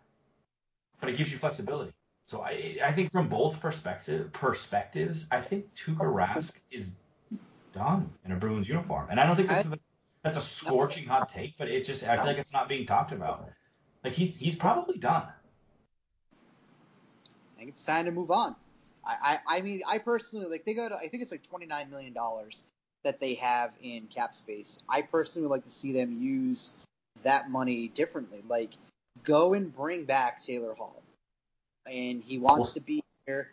[0.99, 1.93] But it gives you flexibility.
[2.27, 6.95] So I I think from both perspective perspectives, I think Tuukka Rask is
[7.73, 9.79] done in a Bruins uniform, and I don't think that's, a,
[10.23, 13.11] that's a scorching hot take, but it's just I feel like it's not being talked
[13.11, 13.49] about.
[14.03, 15.23] Like he's he's probably done.
[17.55, 18.55] I think it's time to move on.
[19.05, 20.91] I, I, I mean, I personally like they got.
[20.91, 22.65] I think it's like twenty nine million dollars
[23.03, 24.83] that they have in cap space.
[24.89, 26.73] I personally would like to see them use
[27.23, 28.43] that money differently.
[28.47, 28.71] Like,
[29.23, 31.01] go and bring back Taylor Hall,
[31.85, 33.51] and he wants to be here.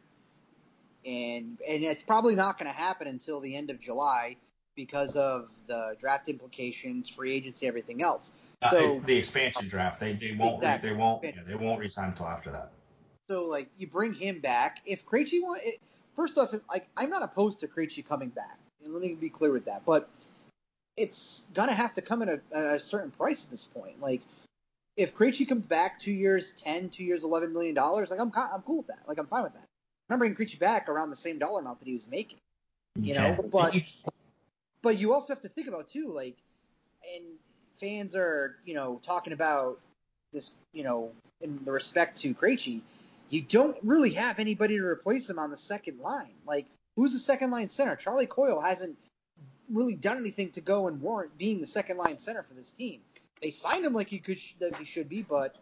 [1.06, 4.36] And and it's probably not going to happen until the end of July
[4.74, 8.32] because of the draft implications, free agency, everything else.
[8.62, 10.90] Uh, So- the expansion draft, they they won't Exactly.
[10.90, 12.70] they won't yeah, they won't resign until after that.
[13.28, 14.80] So like you bring him back.
[14.86, 15.80] If Krejci want, it,
[16.16, 18.58] first off, like I'm not opposed to Krejci coming back.
[18.84, 19.82] And let me be clear with that.
[19.84, 20.08] But
[20.96, 24.00] it's gonna have to come at a, at a certain price at this point.
[24.00, 24.22] Like
[24.96, 28.62] if Krejci comes back two years, ten, two years, eleven million dollars, like I'm I'm
[28.62, 29.00] cool with that.
[29.08, 29.64] Like I'm fine with that.
[30.10, 32.38] I'm bringing Krejci back around the same dollar amount that he was making.
[32.96, 33.74] You know, but-
[34.82, 36.36] But you also have to think about too, like,
[37.16, 37.24] and
[37.80, 39.80] fans are, you know, talking about
[40.32, 42.80] this, you know, in the respect to Krejci,
[43.30, 46.34] you don't really have anybody to replace him on the second line.
[46.46, 47.96] Like, who's the second line center?
[47.96, 48.96] Charlie Coyle hasn't
[49.72, 53.00] really done anything to go and warrant being the second line center for this team.
[53.44, 55.54] They signed him like he could, like he should be, but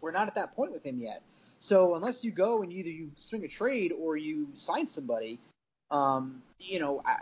[0.00, 1.20] we're not at that point with him yet.
[1.58, 5.40] So unless you go and either you swing a trade or you sign somebody,
[5.90, 7.16] um, you know, I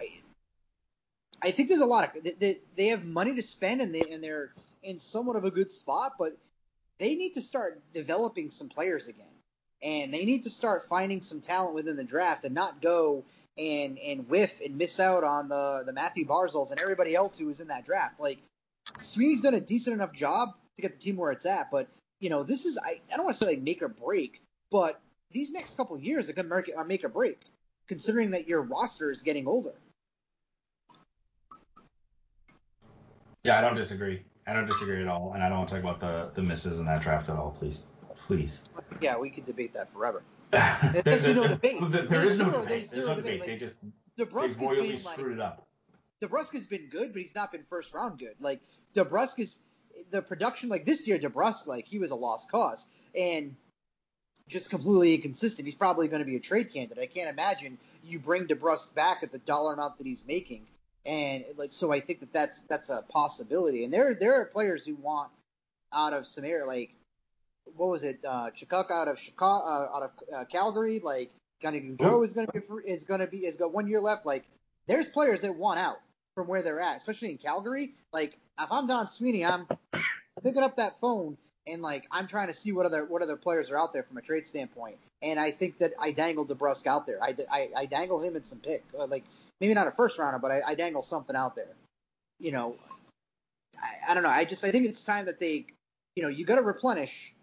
[1.43, 4.23] I think there's a lot of they, they have money to spend and they and
[4.23, 6.37] they're in somewhat of a good spot, but
[6.99, 9.35] they need to start developing some players again,
[9.83, 13.25] and they need to start finding some talent within the draft and not go
[13.57, 17.47] and and whiff and miss out on the the Matthew Barzals and everybody else who
[17.47, 18.21] was in that draft.
[18.21, 18.40] Like
[19.03, 21.88] Sweeney's done a decent enough job to get the team where it's at, but
[22.21, 25.01] you know this is I, I don't want to say like make or break, but
[25.31, 27.40] these next couple years are to make, are make or break,
[27.88, 29.75] considering that your roster is getting older.
[33.45, 34.23] Yeah, I don't disagree.
[34.47, 36.79] I don't disagree at all, and I don't want to talk about the the misses
[36.79, 37.51] in that draft at all.
[37.51, 37.85] Please,
[38.16, 38.62] please.
[39.01, 40.23] Yeah, we could debate that forever.
[40.51, 41.79] there, There's no debate.
[41.81, 42.90] There, there There's no debate.
[42.90, 43.47] there's no debate.
[43.47, 43.77] They just
[44.16, 45.66] they royally screwed it up.
[46.23, 48.35] DeBrusk's been good, but he's not been first round good.
[48.41, 48.61] Like
[48.95, 49.59] DeBrusk's
[50.11, 53.57] the production like this year, DeBrusk like he was a lost cause and
[54.49, 55.67] just completely inconsistent.
[55.67, 57.03] He's probably going to be a trade candidate.
[57.03, 60.67] I can't imagine you bring DeBrusk back at the dollar amount that he's making,
[61.07, 63.85] and like so I think that that's that's a possibility.
[63.85, 65.31] And there there are players who want
[65.93, 66.91] out of some area like
[67.77, 71.31] what was it, uh, Tkachuk out of Chicago, uh, out of uh, Calgary, like
[71.63, 74.27] Johnny Gaudreau is going to be is going to be is got one year left.
[74.27, 74.45] Like
[74.87, 75.99] there's players that want out
[76.35, 77.93] from where they're at, especially in Calgary.
[78.12, 79.66] Like if I'm Don Sweeney, I'm
[80.43, 83.71] picking up that phone and like I'm trying to see what other what other players
[83.71, 84.97] are out there from a trade standpoint.
[85.23, 87.23] And I think that I dangle DeBrusk out there.
[87.23, 89.25] I, I, I dangle him in some pick, uh, like
[89.61, 91.75] maybe not a first rounder, but I, I dangle something out there.
[92.38, 92.77] You know,
[93.79, 94.31] I, I don't know.
[94.31, 95.66] I just I think it's time that they,
[96.16, 97.35] you know, you got to replenish,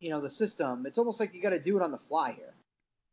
[0.00, 0.84] you know, the system.
[0.86, 2.52] It's almost like you got to do it on the fly here.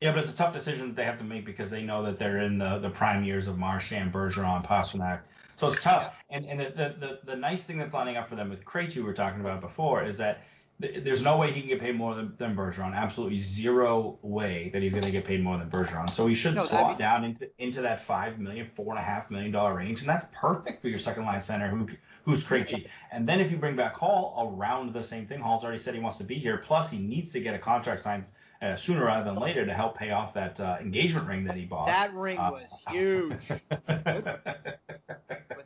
[0.02, 2.18] Yeah, but it's a tough decision that they have to make because they know that
[2.18, 5.20] they're in the, the prime years of Marchand, Bergeron, Pastrnak.
[5.58, 6.16] So it's tough.
[6.32, 9.04] And and the, the, the, nice thing that's lining up for them with Krejci, we
[9.04, 10.42] were talking about before, is that
[10.82, 12.96] th- there's no way he can get paid more than, than Bergeron.
[12.96, 16.10] Absolutely zero way that he's going to get paid more than Bergeron.
[16.10, 19.04] So he should No, slot be- down into into that five million, four and a
[19.04, 21.88] half million dollar range, and that's perfect for your second line center who
[22.26, 22.88] who's Krejci.
[23.12, 26.00] And then if you bring back Hall around the same thing, Hall's already said he
[26.00, 26.58] wants to be here.
[26.58, 28.24] Plus he needs to get a contract signed
[28.62, 31.66] uh, sooner rather than later to help pay off that uh, engagement ring that he
[31.66, 31.88] bought.
[31.88, 33.68] That ring Uh, was huge with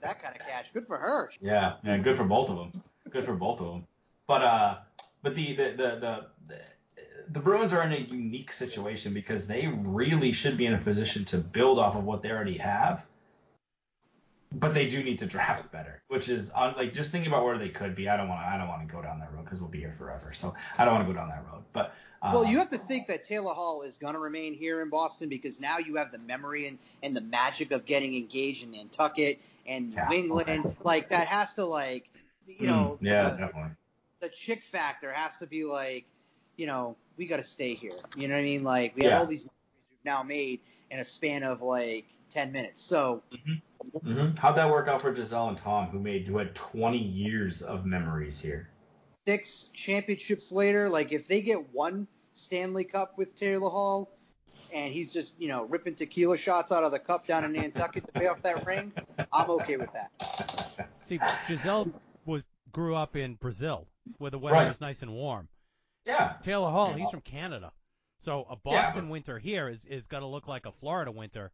[0.02, 0.72] that kind of cash.
[0.74, 1.30] Good for her.
[1.42, 2.82] yeah, yeah, good for both of them.
[3.10, 3.88] Good for both of them.
[4.28, 4.78] But uh,
[5.22, 6.60] but the the the the, the,
[7.32, 11.26] the Bruins are in a unique situation because they really should be in a position
[11.26, 13.04] to build off of what they already have.
[14.54, 17.58] But they do need to draft better, which is on like just thinking about where
[17.58, 18.08] they could be.
[18.08, 19.80] I don't want to I don't want to go down that road because we'll be
[19.80, 20.32] here forever.
[20.34, 21.64] So I don't want to go down that road.
[21.74, 21.94] But
[22.26, 24.90] uh, Well, you have to think that Taylor Hall is going to remain here in
[24.90, 28.72] Boston because now you have the memory and, and the magic of getting engaged in
[28.72, 30.66] Nantucket and New Yeah, England.
[30.66, 30.76] okay.
[30.84, 32.12] Like that has to like,
[32.48, 33.72] you mm, know, yeah, the, definitely.
[34.22, 36.06] the chick factor has to be like,
[36.58, 37.92] you know, we got to stay here.
[38.16, 38.64] You know what I mean?
[38.64, 40.62] Like we have all these memories we've now made
[40.92, 42.82] in a span of like ten minutes.
[42.82, 43.24] So
[44.04, 47.62] hmm How'd that work out for Gisele and Tom, who made who had 20 years
[47.62, 48.70] of memories here?
[49.28, 52.08] six championships later, like if they get one
[52.40, 54.12] Stanley Cup with Taylor Hall,
[54.74, 58.06] and he's just you know ripping tequila shots out of the cup down in Nantucket
[58.06, 58.92] to pay off that ring,
[59.32, 60.90] I'm okay with that.
[60.98, 61.90] See, Gisele
[62.26, 64.68] was grew up in Brazil, where the weather Right.
[64.68, 65.48] was nice and warm.
[66.06, 66.36] Yeah.
[66.42, 66.98] Taylor Hall, Yeah.
[66.98, 67.72] he's from Canada,
[68.20, 71.52] so a Yeah, Boston but- winter here is is gonna look like a Florida winter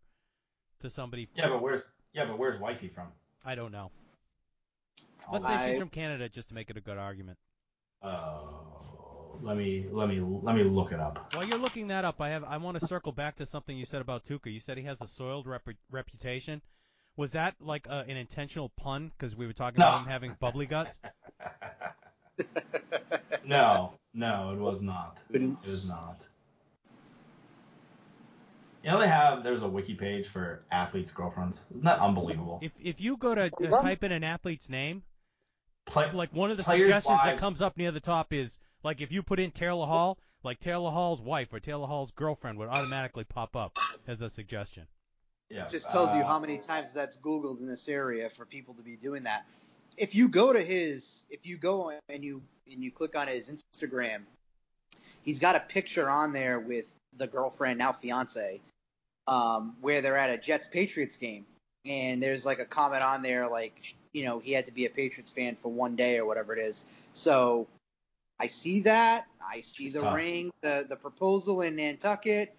[0.80, 1.30] to somebody.
[1.36, 3.08] Yeah, but where's yeah, but where's wifey from?
[3.46, 3.91] I don't know.
[5.28, 7.38] Oh, Let's say she's from Canada just to make it a good argument.
[8.02, 8.90] Oh,
[9.41, 11.34] let me let me let me look it up.
[11.34, 13.86] While you're looking that up, I have I want to circle back to something you
[13.86, 14.51] said about Tuukka.
[14.51, 16.62] You said he has a soiled rep- reputation.
[17.17, 19.12] Was that like a, an intentional pun?
[19.17, 19.88] Because we were talking No.
[19.88, 20.99] about him having bubbly guts.
[23.45, 25.19] no, no, it was not.
[25.34, 26.21] It was not.
[28.84, 31.65] You know they have there's a wiki page for athletes' girlfriends.
[31.69, 32.60] Isn't that unbelievable?
[32.62, 35.04] If if you go to uh, type in an athlete's name,
[35.86, 39.02] Play, like one of the Players' suggestions that comes up near the top is like
[39.02, 42.67] if you put in Taylor Hall, like Taylor Hall's wife or Taylor Hall's girlfriend would
[42.67, 44.88] automatically pop up as a suggestion.
[45.50, 48.74] yeah, Just tells you uh, how many times that's Googled in this area for people
[48.76, 49.46] to be doing that.
[49.98, 52.41] If you go to his, if you go and you
[52.72, 54.22] and you click on his Instagram,
[55.24, 58.62] he's got a picture on there with the girlfriend, now fiance,
[59.28, 61.46] um, where they're at a Jets Patriots game,
[61.86, 64.89] and there's like a comment on there like, you know, he had to be a
[64.89, 66.86] Patriots fan for one day or whatever it is.
[67.13, 67.67] So
[68.41, 69.25] I see that.
[69.47, 70.15] I see the Tough.
[70.15, 72.54] ring, the the proposal in Nantucket.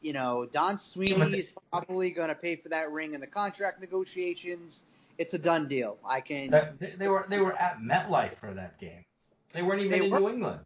[0.00, 3.80] You know, Don Sweeney is probably going to pay for that ring in the contract
[3.80, 4.84] negotiations.
[5.18, 5.98] It's a done deal.
[6.06, 6.50] I can.
[6.50, 9.04] That, they, they were they were at MetLife for that game.
[9.52, 10.60] They weren't even They in were- New England.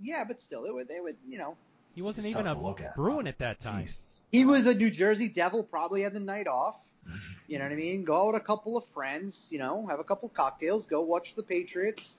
[0.00, 0.88] yeah, but still, it would.
[0.88, 1.16] They would.
[1.28, 1.56] You know,
[1.94, 2.94] He wasn't even a look at.
[2.96, 3.82] Bruin at that time.
[3.84, 4.22] Jesus.
[4.30, 5.64] he was a New Jersey Devil.
[5.64, 6.76] Probably had the night off.
[7.46, 8.04] You know what I mean?
[8.04, 9.50] Go out with a couple of friends.
[9.52, 10.86] You know, have a couple of cocktails.
[10.86, 12.16] Go watch the Patriots.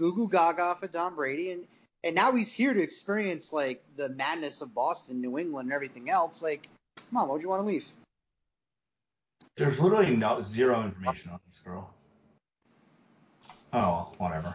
[0.00, 1.66] Goo goo gaga for Tom Brady, and
[2.04, 6.08] and now he's here to experience like the madness of Boston, New England, and everything
[6.08, 6.40] else.
[6.42, 7.86] Like, come on, why'd you want to leave?
[9.58, 11.92] There's literally no zero information on this girl.
[13.74, 14.54] Oh, whatever.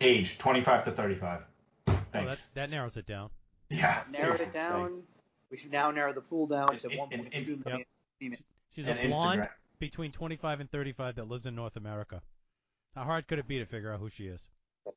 [0.00, 1.40] Age 25 to 35.
[1.88, 2.44] Well, Thanks.
[2.46, 3.30] that, that narrows it down.
[3.70, 4.02] yeah.
[4.10, 4.92] Narrowed it down.
[4.92, 5.06] thanks.
[5.50, 7.84] We should now narrow the pool down to And- 1.2 and- million.
[8.20, 8.38] Yep.
[8.70, 9.48] She's And a blonde Instagram.
[9.80, 12.22] between 25 and 35 that lives in North America.
[12.94, 14.48] How hard could it be to figure out who she is?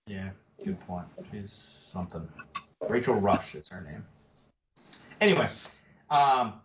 [0.08, 0.30] Yeah,
[0.64, 1.06] good point.
[1.32, 1.52] She's
[1.92, 2.28] something.
[2.90, 4.04] Rachel Rush is her name.
[5.22, 5.48] Anyway,
[6.10, 6.56] um,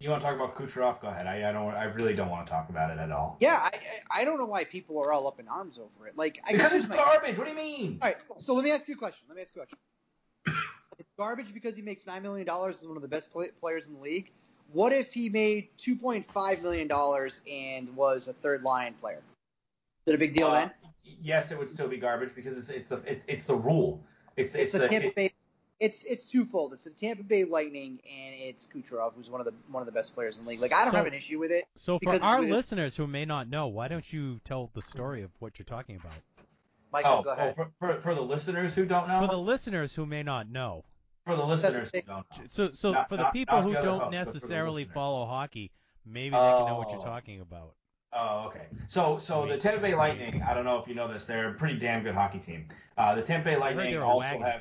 [0.00, 1.00] you want to talk about Kucherov?
[1.00, 1.26] Go ahead.
[1.26, 1.72] I, I don't.
[1.72, 3.36] I really don't want to talk about it at all.
[3.40, 3.70] Yeah, I,
[4.10, 6.16] I I don't know why people are all up in arms over it.
[6.16, 7.38] Like, I Because guess it's my- garbage.
[7.38, 7.98] What do you mean?
[8.02, 9.24] All right, so let me ask you a question.
[9.28, 9.78] Let me ask you a question.
[10.98, 13.86] It's garbage because he makes nine million dollars as one of the best play- players
[13.86, 14.30] in the league.
[14.72, 19.20] What if he made two point five million dollars and was a third line player?
[20.06, 20.70] Is it a big deal Uh, then?
[21.22, 24.04] Yes, it would still be garbage because it's it's the it's it's the rule.
[24.36, 25.32] It's It's, it's, the Tampa it- Bay.
[25.78, 26.72] It's it's twofold.
[26.72, 29.92] It's the Tampa Bay Lightning and it's Kucherov, who's one of the one of the
[29.92, 30.60] best players in the league.
[30.60, 31.64] Like I don't So- have an issue with it.
[31.74, 35.22] So for our with- listeners who may not know, why don't you tell the story
[35.22, 36.12] of what you're talking about?
[36.92, 37.56] Michael, Oh, go oh, ahead.
[37.56, 39.20] for, for for the listeners who don't know.
[39.20, 40.84] For the listeners who may not know.
[41.26, 42.44] for the listeners who don't know.
[42.46, 44.16] So so Not- for the not- people not who the don't hosts, but for the
[44.16, 45.72] necessarily follow hockey,
[46.06, 47.04] maybe they can know what you're Oh.
[47.04, 47.74] talking about.
[48.18, 48.66] Oh, okay.
[48.88, 50.42] So, so the Tampa Bay Lightning.
[50.42, 51.24] I don't know if you know this.
[51.26, 52.66] They're a pretty damn good hockey team.
[52.96, 54.42] Uh, the Tampa Bay Lightning they're a also wagon.
[54.42, 54.60] have.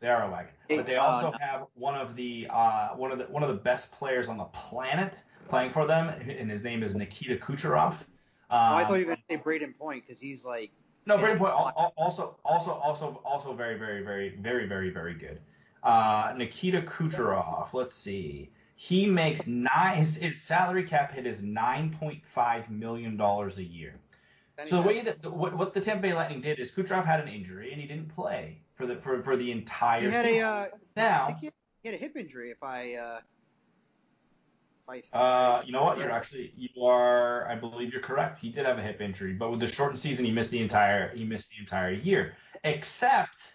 [0.00, 1.38] They are a wagon, but they Uh, also no.
[1.40, 4.44] have one of the uh, one of the one of the best players on the
[4.44, 7.92] planet playing for them, and his name is Nikita Kucherov.
[7.92, 7.98] Um,
[8.50, 10.70] oh, I thought you were going to say Brayden Point because he's like
[11.06, 15.14] No, Brayden Point al- al- also also also also very very very very very very
[15.14, 15.40] good.
[15.82, 17.72] Uh, Nikita Kucherov.
[17.72, 18.50] Let's see.
[18.84, 19.96] He makes nine.
[19.96, 23.94] His, his salary cap hit is nine point five million dollars a year.
[24.68, 27.18] So the way that the, what, what the Tampa Bay Lightning did is Kucherov had
[27.18, 30.28] an injury and he didn't play for the for, for the entire he had a
[30.28, 30.44] season.
[30.44, 30.66] uh,
[30.98, 31.26] I now.
[31.28, 32.50] think he had, a hip injury.
[32.50, 33.20] If I uh,
[34.86, 35.96] if I Uh, you know what?
[35.96, 37.48] You're actually you are.
[37.48, 38.38] I believe you're correct.
[38.38, 41.08] He did have a hip injury, but with the shortened season, he missed the entire
[41.16, 42.36] he missed the entire year.
[42.64, 43.53] Except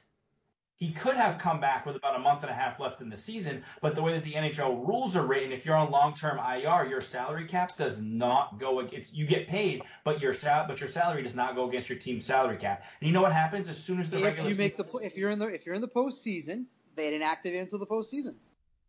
[0.79, 3.17] he could have come back with about a month and a half left in the
[3.17, 3.61] season.
[3.81, 7.01] But the way that the NHL rules are written, if you're on long-term IR, your
[7.01, 8.79] salary cap does not go.
[8.79, 11.97] It's, you get paid, but your sal but your salary does not go against your
[11.99, 12.83] team's salary cap.
[13.01, 14.91] And you know what happens as soon as the if regular you make the season-
[14.91, 16.65] pl- if you're in the if you're in the postseason,
[16.95, 18.35] they didn't activate until the postseason.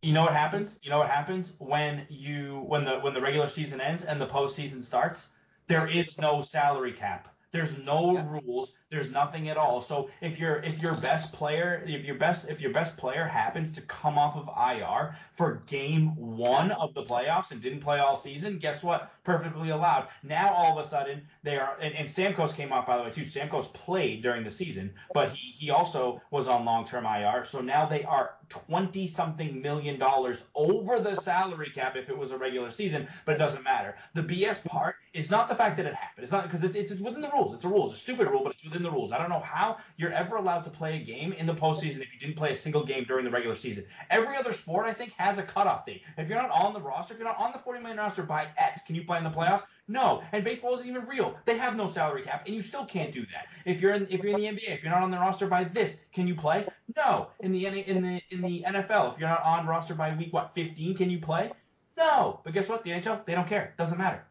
[0.01, 0.79] You know what happens?
[0.85, 4.27] You know what happens when you when the when the regular season ends and the
[4.29, 5.31] postseason starts?
[5.67, 7.35] There is no salary cap.
[7.53, 8.27] There's no Yeah.
[8.29, 8.75] rules.
[8.91, 9.81] There's nothing at all.
[9.81, 13.73] So if your if your best player if your best if your best player happens
[13.75, 18.15] to come off of IR for game one of the playoffs and didn't play all
[18.17, 19.11] season, guess what?
[19.25, 20.09] Perfectly allowed.
[20.23, 23.11] Now all of a sudden they are and, and Stamkos came off by the way
[23.11, 23.23] too.
[23.23, 27.45] Stamkos played during the season, but he he also was on long term IR.
[27.45, 32.33] So now they are twenty something million dollars over the salary cap if it was
[32.33, 33.95] a regular season, but it doesn't matter.
[34.15, 36.23] The BS part is not the fact that it happened.
[36.25, 37.55] It's not because it's, it's within the rules.
[37.55, 37.87] It's a rule.
[37.87, 39.13] It's a stupid rule, but it's within the rules.
[39.13, 42.13] I don't know how you're ever allowed to play a game in the postseason if
[42.13, 43.87] you didn't play a single game during the regular season.
[44.11, 46.03] Every other sport, I think, has a cutoff date.
[46.19, 48.49] If you're not on the roster, if you're not on the 40 million roster by
[48.59, 49.63] X, can you play in the playoffs?
[49.91, 50.23] No.
[50.33, 51.37] And baseball isn't even real.
[51.47, 53.47] They have no salary cap, and you still can't do that.
[53.67, 55.65] If you're in if you're in the NBA, if you're not on the roster by
[55.65, 56.67] this, can you play?
[56.97, 57.29] No.
[57.41, 60.53] In the in the in the NFL, if you're not on roster by week what
[60.55, 61.51] 15, can you play?
[61.97, 62.41] No.
[62.45, 62.85] But guess what?
[62.85, 63.75] The NHL, they don't care.
[63.77, 64.25] Doesn't matter.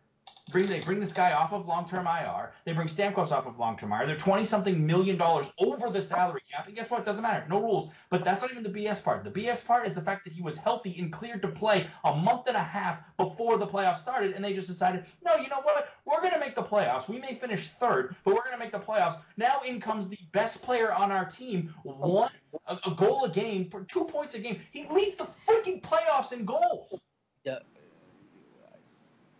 [0.51, 2.51] Bring they bring this guy off of long-term IR.
[2.65, 4.07] They bring Stamkos off of long-term IR.
[4.07, 6.67] They're 20 something million dollars over the salary cap.
[6.67, 7.05] And guess what?
[7.05, 7.45] Doesn't matter.
[7.49, 7.91] No rules.
[8.09, 9.23] But that's not even the BS part.
[9.23, 12.15] The BS part is the fact that he was healthy and cleared to play a
[12.15, 15.62] month and a half before the playoffs started, and they just decided, no, you know
[15.62, 15.89] what?
[16.05, 17.07] We're gonna make the playoffs.
[17.07, 19.15] We may finish third, but we're gonna make the playoffs.
[19.38, 22.31] Now in comes the best player on our team, one
[22.67, 24.62] a, goal a game two points a game.
[24.71, 26.99] He leads the freaking playoffs in goals.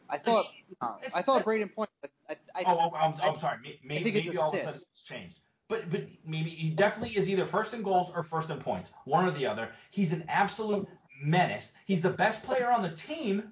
[0.10, 0.45] I thought
[0.82, 1.89] uh, I thought Brayden Point.
[2.30, 3.58] I, I, Oh, oh, I'm, I'm I- sorry.
[3.62, 5.39] May- Maybe, think it's maybe all of a sudden it's changed.
[5.67, 9.26] But but maybe he definitely is either first in goals or first in points, one
[9.26, 9.69] or the other.
[9.91, 10.88] He's an absolute
[11.22, 11.72] menace.
[11.86, 13.43] He's the best player on the team.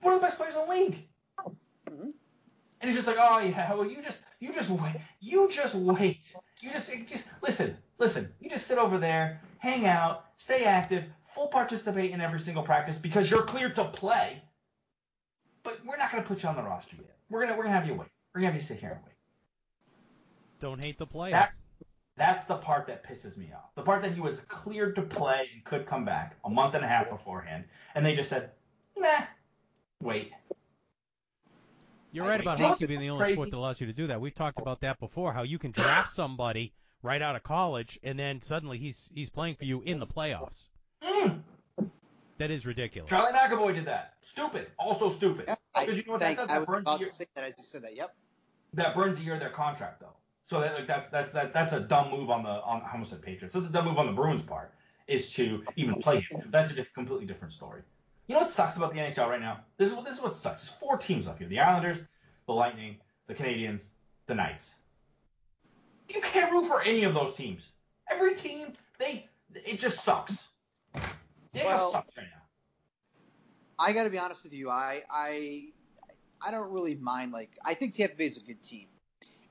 [0.00, 1.08] One of the best players in the league.
[1.88, 2.12] Mhm.
[2.80, 6.18] And he's just like, oh yeah, well you just you just wait, you just wait,
[6.60, 8.32] you just just listen, listen.
[8.40, 11.04] You just sit over there, hang out, stay active,
[11.34, 14.42] full participate in every single practice because you're cleared to play.
[15.64, 17.16] But we're not gonna put you on the roster yet.
[17.30, 18.08] We're gonna we're gonna have you wait.
[18.34, 19.14] We're gonna have you sit here and wait.
[20.60, 21.32] Don't hate the playoffs.
[21.32, 21.62] That's
[22.16, 23.74] that's the part that pisses me off.
[23.74, 26.84] The part that he was cleared to play and could come back a month and
[26.84, 28.50] a half beforehand, and they just said,
[28.96, 29.22] nah,
[30.00, 30.32] wait.
[32.12, 34.20] You're I right about hockey being the only sport that allows you to do that.
[34.20, 35.32] We've talked about that before.
[35.32, 39.56] How you can draft somebody right out of college, and then suddenly he's he's playing
[39.56, 40.68] for you in the playoffs.
[41.02, 41.40] Mm.
[42.42, 43.08] That is ridiculous.
[43.08, 44.14] Charlie McAvoy did that.
[44.22, 44.66] Stupid.
[44.76, 45.44] Also stupid.
[45.46, 46.50] yeah, I, Because you know what thank- that does?
[46.50, 47.94] I That was burns, a about year, to say that as you said that.
[47.94, 48.16] Yep.
[48.74, 50.16] that burns a year of their contract, though.
[50.46, 53.10] So that, like that's that's that that's a dumb move on the on I almost
[53.10, 53.54] said Patriots.
[53.54, 54.74] That's a dumb move on the Bruins part
[55.06, 56.48] is to even play him.
[56.50, 57.82] That's a diff- completely different story.
[58.26, 59.60] You know what sucks about the NHL right now?
[59.76, 60.62] This is what this is what sucks.
[60.62, 62.02] There's four teams up here: the Islanders,
[62.46, 62.96] the Lightning,
[63.28, 63.84] the Canadiens,
[64.26, 64.74] the Knights.
[66.08, 67.68] You can't root for any of those teams.
[68.10, 70.48] Every team, they it just sucks.
[71.54, 72.04] Well-.
[73.78, 74.70] I got to be honest with you.
[74.70, 75.64] I I
[76.40, 77.32] I don't really mind.
[77.32, 78.86] Like I think Tampa Bay is a good team,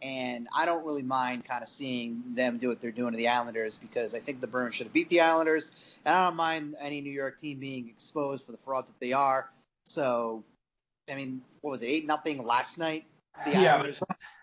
[0.02, 3.28] and I don't really mind kind of seeing them do what they're doing to the
[3.28, 5.72] Islanders because I think the Bruins should have beat the Islanders,
[6.06, 9.14] and I don't mind any New York team being exposed for the frauds that they
[9.14, 9.50] are.
[9.86, 10.44] So,
[11.10, 13.06] I mean, what was it, eight nothing last night?
[13.46, 14.00] The Yeah, Islanders,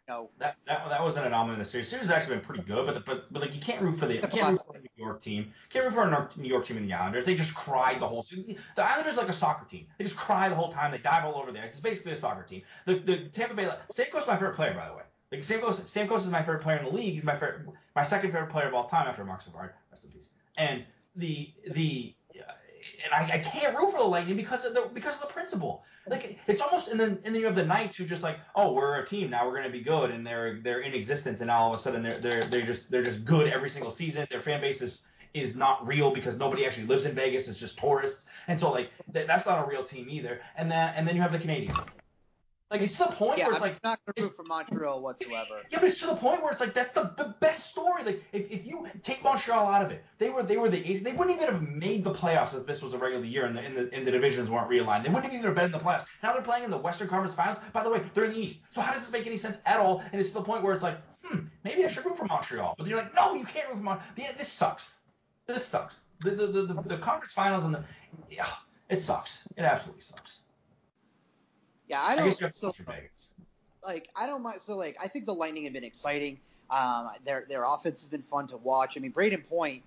[0.09, 1.86] no, That, that that wasn't an anomaly in the series.
[1.86, 4.06] The series has actually been pretty good, but but but like you can't root for
[4.06, 5.52] the you can't root for the New York team.
[5.70, 7.24] Can't root for a New York team and the Islanders.
[7.26, 8.56] They just cried the whole season.
[8.76, 9.86] The Islanders are like a soccer team.
[9.98, 10.92] They just cry the whole time.
[10.92, 11.64] They dive all over there.
[11.64, 12.62] It's basically a soccer team.
[12.86, 15.02] The the Tampa Bay Stamkos is my favorite player by the way.
[15.30, 17.12] Like Stamkos Stamkos is my favorite player in the league.
[17.14, 19.72] He's my favorite my second favorite player of all time after Marc Savard.
[19.90, 20.30] Rest in peace.
[20.56, 20.84] And
[21.16, 22.14] the the
[23.05, 25.84] and I, I can't root for the Lightning because of the because of the principle.
[26.07, 28.72] Like it's almost and then and then you have the Knights who just like oh
[28.72, 31.70] we're a team now we're gonna be good and they're they're in existence and all
[31.70, 34.26] of a sudden they're they're they're just they're just good every single season.
[34.30, 37.49] Their fan base is is not real because nobody actually lives in Vegas.
[37.49, 40.40] It's just tourists and so like th- that's not a real team either.
[40.57, 41.76] And then and then you have the Canadiens.
[42.71, 44.43] Like it's to the point yeah, where I'm it's like not going to root for
[44.43, 45.62] Montreal whatsoever.
[45.71, 48.05] yeah, but it's to the point where it's like that's the, the best story.
[48.05, 51.03] Like if, if you take Montreal out of it, they were they were the ace.
[51.03, 53.61] They wouldn't even have made the playoffs if this was a regular year and the
[53.61, 55.05] and the, and the divisions weren't realigned.
[55.05, 56.05] They wouldn't even have been in the playoffs.
[56.23, 57.57] Now they're playing in the Western Conference Finals.
[57.73, 58.61] By the way, they're in the East.
[58.71, 60.03] So how does this make any sense at all?
[60.12, 62.75] And it's to the point where it's like, hmm, maybe I should root for Montreal.
[62.77, 64.09] But you're like, no, you can't root for Montreal.
[64.16, 64.97] Yeah, this sucks.
[65.47, 66.01] This sucks.
[66.21, 67.83] The the, the, the, the conference finals and the
[68.31, 68.47] yeah,
[68.91, 69.49] it sucks.
[69.57, 70.41] It absolutely sucks.
[71.89, 72.41] Yeah, I I don't.
[72.41, 72.72] have so,
[73.84, 74.61] like I don't mind.
[74.61, 76.39] So like I think the Lightning have been exciting.
[76.70, 78.97] Um, their their offense has been fun to watch.
[78.97, 79.82] I mean, Brayden Point,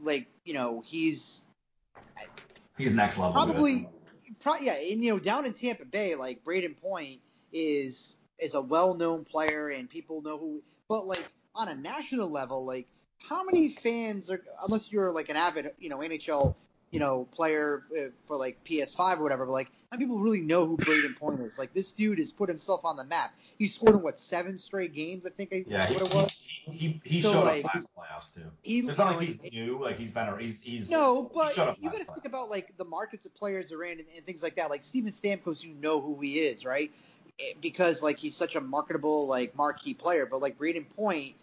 [0.00, 1.46] like you know, he's
[2.76, 3.32] He's next level.
[3.32, 3.88] probably,
[4.40, 7.20] pro- yeah, and you know, down in Tampa Bay, like Brayden Point
[7.52, 10.62] is is a well known player and people know who.
[10.88, 12.86] But like on a national level, like
[13.18, 16.54] how many fans are unless you're like an avid you know NHL
[16.90, 20.66] you know player uh, for like PS5 or whatever, but like many people really know
[20.66, 21.58] who Brayden Point is?
[21.58, 23.34] Like this dude has put himself on the map.
[23.58, 25.26] He scored in what seven straight games?
[25.26, 26.44] I think I Yeah, he, what it was.
[26.66, 28.50] he, he, he So, showed like, up last playoffs too.
[28.62, 32.00] He, It's not like he's new, like he's been, he's, he's No, but you got
[32.00, 34.70] to think about like the markets that players are in and, and things like that.
[34.70, 36.90] Like Steven Stamkos, you know who he is, right?
[37.38, 40.26] Eh, Because like he's such a marketable, like marquee player.
[40.26, 41.34] But like Brayden Point,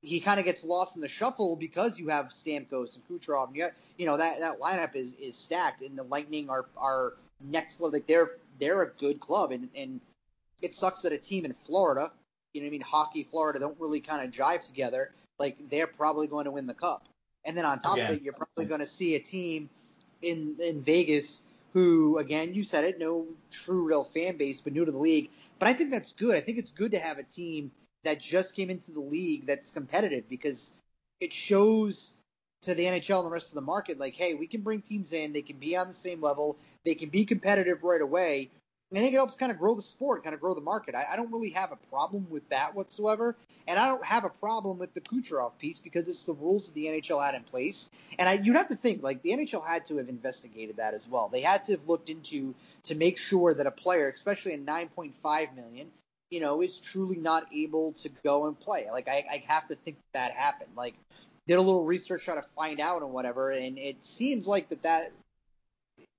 [0.00, 3.56] he kind of gets lost in the shuffle because you have Stamkos and Kucherov, and
[3.56, 5.82] you, got, you know that that lineup is is stacked.
[5.82, 7.12] And the Lightning are are
[7.44, 7.92] next level.
[7.92, 10.00] Like they're they're a good club, and and
[10.60, 12.12] it sucks that a team in Florida,
[12.52, 15.10] you know, what I mean, hockey, Florida don't really kind of jive together.
[15.38, 17.04] Like they're probably going to win the cup.
[17.44, 18.10] And then on top Again.
[18.10, 19.68] of it, you're probably going to see a team
[20.22, 24.84] in in Vegas who, again, you said it, no true real fan base, but new
[24.84, 25.30] to the league.
[25.58, 26.36] But I think that's good.
[26.36, 27.70] I think it's good to have a team
[28.04, 30.72] that just came into the league that's competitive because
[31.20, 32.12] it shows
[32.62, 35.12] to the NHL and the rest of the market, like, hey, we can bring teams
[35.12, 38.50] in, they can be on the same level, they can be competitive right away.
[38.92, 40.94] I think it helps kind of grow the sport, kind of grow the market.
[40.94, 43.36] I, I don't really have a problem with that whatsoever.
[43.66, 46.74] And I don't have a problem with the Kucherov piece because it's the rules that
[46.74, 47.90] the NHL had in place.
[48.18, 51.08] And I, you'd have to think, like, the NHL had to have investigated that as
[51.08, 51.28] well.
[51.28, 52.54] They had to have looked into
[52.84, 55.90] to make sure that a player, especially a 9.5 million,
[56.30, 58.88] you know, is truly not able to go and play.
[58.90, 60.70] Like, I, I have to think that, that happened.
[60.76, 60.94] Like,
[61.46, 64.82] did a little research trying to find out and whatever, and it seems like that
[64.82, 65.12] that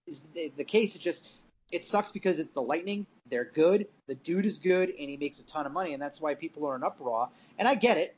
[0.06, 0.96] is the, case.
[0.96, 1.30] It just
[1.72, 3.06] it sucks because it's the Lightning.
[3.30, 3.88] They're good.
[4.08, 6.68] The dude is good, and he makes a ton of money, and that's why people
[6.68, 7.30] are in uproar.
[7.58, 8.16] And I get it,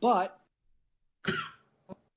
[0.00, 0.38] but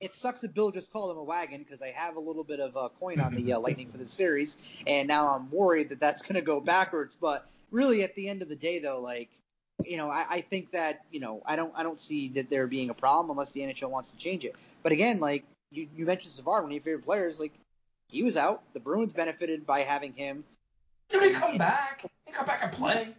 [0.00, 2.60] it sucks that Bill just called him a wagon because I have a little bit
[2.60, 4.56] of a coin on the uh, Lightning for the series,
[4.86, 7.16] and now I'm worried that that's going to go backwards.
[7.16, 9.30] But really, at the end of the day, though, like
[9.84, 12.66] you know, I, I think that you know, I don't, I don't see that there
[12.66, 14.54] being a problem unless the NHL wants to change it.
[14.82, 17.52] But again, like you, you mentioned Savard, one of your favorite players, like
[18.08, 18.62] he was out.
[18.72, 20.44] The Bruins benefited by having him.
[21.08, 22.04] Dude, he come back.
[22.24, 23.14] He come back and play.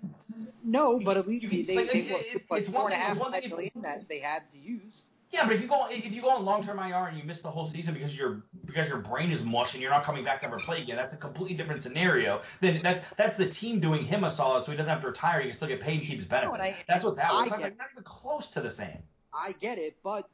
[0.63, 2.83] No, but at least You- they, they, like, they it- what, it- what, it's four
[2.83, 5.09] one and a half it's one five thing if- that they had to use.
[5.31, 7.41] Yeah, but if you go if you go on long term IR and you miss
[7.41, 10.39] the whole season because your because your brain is mush and you're not coming back
[10.41, 12.41] to ever play again, that's a completely different scenario.
[12.61, 15.41] Then that's that's the team doing him a solid, so he doesn't have to retire.
[15.41, 16.53] He can still get paid and keep his benefits.
[16.55, 17.47] and I- that's what that was.
[17.47, 18.99] It's not, even close to the same.
[19.33, 20.29] I get it, but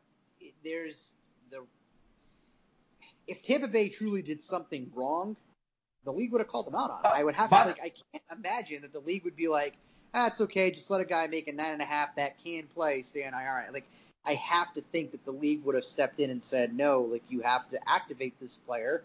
[0.63, 1.13] there's
[1.49, 1.65] the
[3.27, 5.35] if Tampa Bay truly did something wrong,
[6.05, 7.07] the league would have called them out on it.
[7.07, 9.75] Uh, I would have to like I can't imagine that the league would be like,
[10.13, 10.69] that's okay.
[10.71, 13.33] Just let a guy make a nine and a half that can play stay on
[13.33, 13.69] IR.
[13.73, 13.85] Like
[14.25, 17.01] I have to think that the league would have stepped in and said no.
[17.01, 19.03] Like you have to activate this player.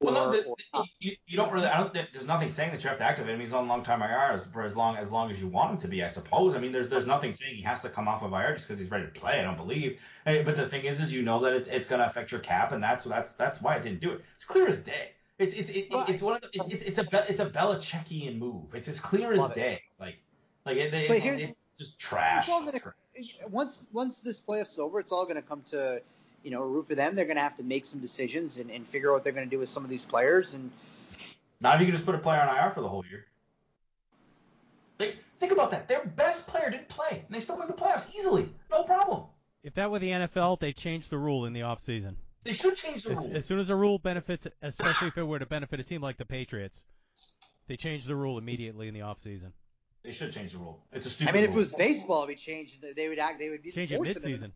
[0.00, 1.66] Well, no, the, or you, you don't really.
[1.66, 1.92] I don't.
[1.92, 3.40] There's nothing saying that you have to activate him.
[3.40, 5.88] He's on long-term IR as- for as long as long as you want him to
[5.88, 6.04] be.
[6.04, 6.54] I suppose.
[6.54, 8.78] I mean, there's there's nothing saying he has to come off of IR just because
[8.78, 9.40] he's ready to play.
[9.40, 9.98] I don't believe.
[10.24, 12.70] But the thing is, is you know that it's it's going to affect your cap,
[12.70, 14.24] and that's that's that's why I didn't do it.
[14.36, 15.10] It's clear as day.
[15.38, 18.38] It's it's it, Well, it's one of the, it's it's it's a it's a Belichickian
[18.38, 18.74] move.
[18.74, 19.54] It's as clear as Love it.
[19.56, 19.82] day.
[19.98, 20.18] Like
[20.64, 22.48] like it, it, it's just trash.
[22.48, 22.94] It's Trash.
[23.50, 26.00] Once once this playoff's over, it's all going to come to
[26.42, 27.14] you know a root for them.
[27.14, 29.46] They're going to have to make some decisions and, and figure out what they're going
[29.46, 30.54] to do with some of these players.
[30.54, 30.70] And
[31.60, 33.26] Not if you can just put a player on IR for the whole year.
[34.98, 35.86] Like, think about that.
[35.88, 38.48] Their best player didn't play, and they still win the playoffs easily.
[38.70, 39.24] No problem.
[39.62, 42.14] If that were the NFL, they changed the rule in the offseason.
[42.44, 43.30] They should change the As, rules.
[43.30, 46.16] as soon as a rule benefits, especially if it were to benefit a team like
[46.16, 46.84] the Patriots,
[47.66, 49.52] they change the rule immediately in the offseason.
[50.04, 50.80] They should change the rule.
[50.92, 52.84] It's a I stupid I mean, if it was baseball, it'd be changed.
[52.96, 53.38] They would act.
[53.38, 54.52] They would be Change it forcing them mid-season.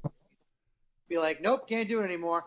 [1.09, 2.45] Be like, nope, can't do it anymore.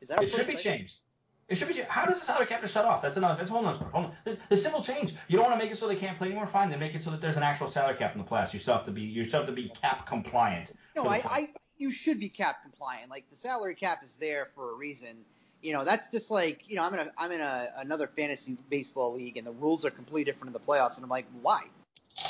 [0.00, 1.00] Is that a It should be changed.
[1.48, 1.74] It should be.
[1.74, 1.90] changed.
[1.90, 3.02] How does the salary cap just shut off?
[3.02, 3.36] That's another.
[3.36, 3.90] That's a whole nother story.
[3.92, 4.12] Hold on.
[4.24, 5.14] There's, there's simple change.
[5.28, 6.46] You don't want to make it so they can't play anymore.
[6.46, 6.70] Fine.
[6.70, 8.52] Then make it so that there's an actual salary cap in the playoffs.
[8.52, 9.02] You still have to be.
[9.02, 10.70] You still have to be cap compliant.
[10.94, 11.22] No, I.
[11.24, 13.10] I, you should be cap compliant.
[13.10, 15.24] Like the salary cap is there for a reason.
[15.60, 18.58] You know, that's just like, you know, I'm in a, I'm in a, another fantasy
[18.68, 21.62] baseball league, and the rules are completely different in the playoffs, and I'm like, why?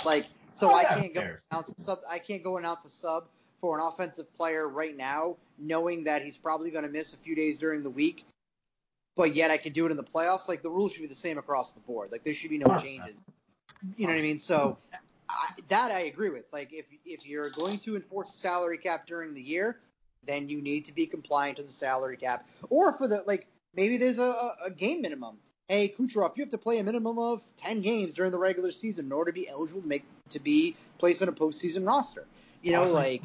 [0.05, 1.99] Like, so Oh, I can't go announce a sub.
[2.09, 3.27] I can't go announce a sub
[3.61, 7.35] for an offensive player right now, knowing that he's probably going to miss a few
[7.35, 8.25] days during the week.
[9.17, 10.49] But yet I can do it in the playoffs.
[10.49, 12.11] Like the rules should be the same across the board.
[12.11, 13.17] Like there should be no changes.
[13.97, 14.39] You know what I mean?
[14.39, 14.77] So
[15.29, 16.45] I, that I agree with.
[16.53, 19.79] Like if if you're going to enforce salary cap during the year,
[20.27, 22.49] then you need to be compliant to the salary cap.
[22.71, 24.35] Or for the like maybe there's a,
[24.65, 25.39] a game minimum.
[25.69, 29.07] Hey Kucherov, you have to play a minimum of ten games during the regular season
[29.07, 32.27] in order to be eligible to make to be placed on a postseason roster.
[32.63, 32.95] You know, Awesome.
[32.95, 33.23] like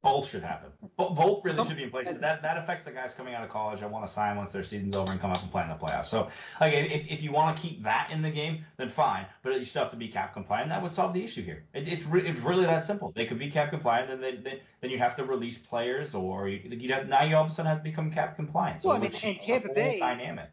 [0.00, 0.70] Both should happen.
[0.96, 2.06] Bo- Both really should be in place.
[2.08, 4.62] That that affects the guys coming out of college I want to sign once their
[4.62, 6.06] season's over and come up and play in the playoffs.
[6.06, 6.28] So
[6.60, 9.26] again, if, if you want to keep that in the game, then fine.
[9.42, 10.68] But you still have to be cap compliant.
[10.68, 11.64] That would solve the issue here.
[11.74, 13.12] It, it's re- it's really that simple.
[13.16, 16.48] They could be cap compliant, and then they, then you have to release players, or
[16.48, 18.82] you, you have now you all of a sudden have to become cap compliant.
[18.82, 20.50] So Well, I mean, and Tampa Bay- dynamic.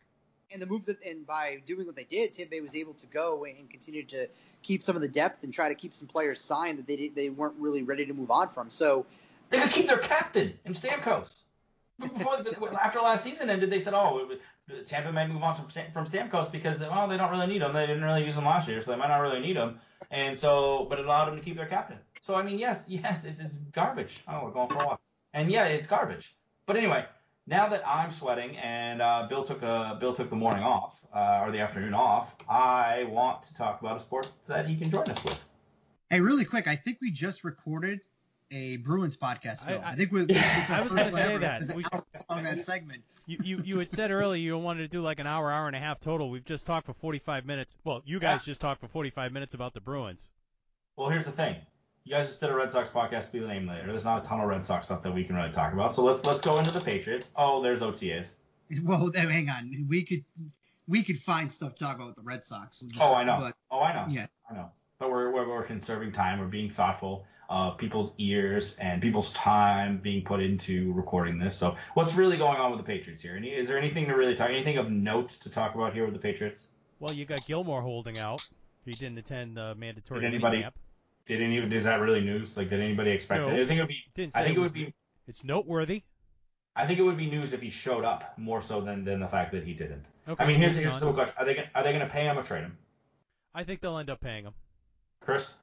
[0.54, 3.08] And the move that and by doing what they did, Tampa Bay was able to
[3.08, 4.28] go and continue to
[4.62, 7.30] keep some of the depth and try to keep some players signed that they they
[7.30, 8.70] weren't really ready to move on from.
[8.70, 9.06] So
[9.50, 11.30] They could keep their captain in Stamkos.
[12.00, 12.44] Before
[12.84, 14.30] after last season ended, they said, "Oh,
[14.86, 17.74] Tampa may move on from from Stamkos because well, they don't really need him.
[17.74, 19.80] They didn't really use him last year, so they might not really need him."
[20.10, 21.98] And so, but it allowed them to keep their captain.
[22.22, 24.22] So I mean, yes, yes, it's it's garbage.
[24.28, 25.02] Oh, we're going for a walk.
[25.34, 26.36] And yeah, it's garbage.
[26.66, 27.06] But anyway,
[27.48, 31.42] now that I'm sweating and uh, Bill took a Bill took the morning off uh,
[31.44, 35.10] or the afternoon off, I want to talk about a sport that he can join
[35.10, 35.40] us with.
[36.10, 38.02] Hey, really quick, I think we just recorded
[38.52, 39.66] a Bruins podcast.
[39.66, 39.80] Phil.
[39.82, 40.26] I- I, think we.
[40.26, 40.60] Yeah.
[40.62, 41.62] it's our I was gonna say that.
[41.62, 43.04] It's an We- hour long that segment.
[43.28, 45.76] You, you you had said earlier you wanted to do like an hour, hour and
[45.76, 46.30] a half total.
[46.30, 47.78] We've just talked for 45 minutes.
[47.84, 50.32] Well, you guys just talked for 45 minutes about the Bruins.
[50.98, 51.56] Well, here's the thing.
[52.04, 53.32] You guys just did a Red Sox podcast.
[53.32, 53.88] Be the name later.
[53.88, 55.94] There's not a ton of Red Sox stuff that we can really talk about.
[55.94, 57.30] So let's let's go into the Patriots.
[57.36, 58.34] Oh, there's OTAs.
[58.84, 59.86] Well, then, hang on.
[59.90, 60.24] We could
[60.88, 62.80] we could find stuff to talk about with the Red Sox.
[62.80, 63.38] Just- Oh, I know.
[63.40, 64.06] But Oh, I know.
[64.12, 64.72] yeah, I know.
[64.98, 66.40] But we're, we're, we're conserving time.
[66.40, 71.56] We're being thoughtful of people's ears and people's time being put into recording this.
[71.58, 73.36] So what's really going on with the Patriots here?
[73.36, 74.50] Any, is there anything to really talk?
[74.50, 76.70] Anything of note to talk about here with the Patriots?
[77.00, 78.42] Well, you got Gilmore holding out.
[78.86, 80.72] He didn't attend the mandatory Did anybody- minicamp.
[81.28, 81.58] Did any?
[81.58, 82.58] Is that really news?
[82.58, 83.50] Like, did anybody expect No.
[83.50, 83.64] it?
[83.64, 84.04] I think it would be.
[84.16, 84.94] Didn't I think it it would be.
[85.28, 86.04] It's noteworthy.
[86.76, 89.28] I think it would be news if he showed up more so than, than the
[89.28, 90.06] fact that he didn't.
[90.28, 90.44] Okay.
[90.44, 92.12] I mean, here's moving here's a simple question: Are they gonna, are they going to
[92.12, 92.78] pay him or trade him?
[93.54, 94.54] I think they'll end up paying him.
[95.20, 95.54] Chris?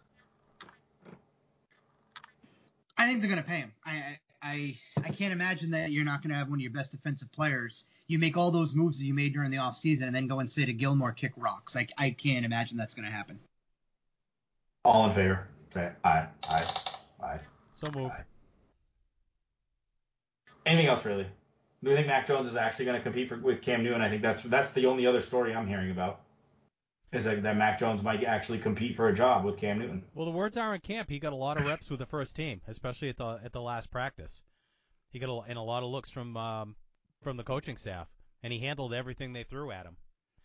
[2.98, 3.72] I think they're gonna pay him.
[3.86, 6.92] I I I, I can't imagine that you're not gonna have one of your best
[6.92, 7.86] defensive players.
[8.08, 10.50] You make all those moves that you made during the offseason and then go and
[10.50, 11.74] say to Gilmore, kick rocks.
[11.74, 13.38] Like I can't imagine that's gonna happen.
[14.88, 15.46] All in favor?
[15.74, 16.64] Say aye, aye,
[17.22, 17.40] aye.
[17.74, 18.14] So moved.
[18.14, 18.22] Aye.
[20.64, 21.26] Anything else really?
[21.84, 24.00] Do you think Mac Jones is actually going to compete for, with Cam Newton?
[24.00, 26.22] I think that's that's the only other story I'm hearing about.
[27.12, 30.02] Is that, that Mac Jones might actually compete for a job with Cam Newton?
[30.14, 31.10] Well, the words are in camp.
[31.10, 33.60] He got a lot of reps with the first team, especially at the at the
[33.60, 34.40] last practice.
[35.10, 36.76] He got a, and a lot of looks from um,
[37.22, 38.08] from the coaching staff,
[38.42, 39.96] and he handled everything they threw at him.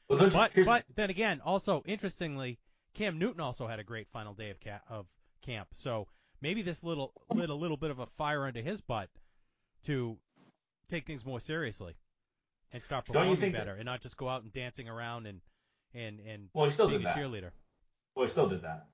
[0.09, 2.59] Well, But but then again, also interestingly,
[2.93, 5.05] Cam Newton also had a great final day of ca- of
[5.41, 5.69] camp.
[5.73, 6.07] So
[6.41, 9.09] maybe this little lit a little bit of a fire under his butt
[9.85, 10.17] to
[10.87, 11.95] take things more seriously
[12.71, 15.41] and start performing think that- better and not just go out and dancing around and
[15.93, 17.17] and and well, he still being did a that.
[17.17, 17.51] cheerleader.
[18.15, 18.87] Well, he still did that.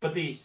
[0.00, 0.38] But the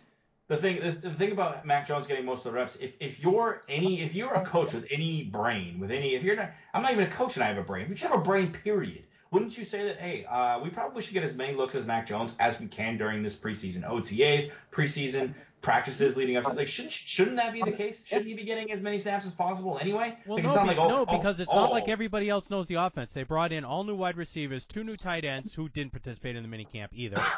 [0.47, 3.19] the thing the, the thing about Mac Jones getting most of the reps, if if
[3.19, 6.81] you're any if you're a coach with any brain, with any if you're not I'm
[6.83, 9.03] not even a coach and I have a brain, but you have a brain period.
[9.35, 12.07] Wouldn't you say that, hey, uh, we probably should get as many looks as Mac
[12.07, 16.93] Jones as we can during this preseason OTAs, preseason practices leading up to like shouldn't
[16.93, 18.01] shouldn't that be the case?
[18.05, 20.17] Shouldn't he be getting as many snaps as possible anyway?
[20.25, 21.55] Well, Like, no, it's not be- like, oh, no, oh, because it's oh.
[21.55, 23.11] not like everybody else knows the offense.
[23.11, 26.49] They brought in all new wide receivers, two new tight ends who didn't participate in
[26.49, 27.21] the minicamp either.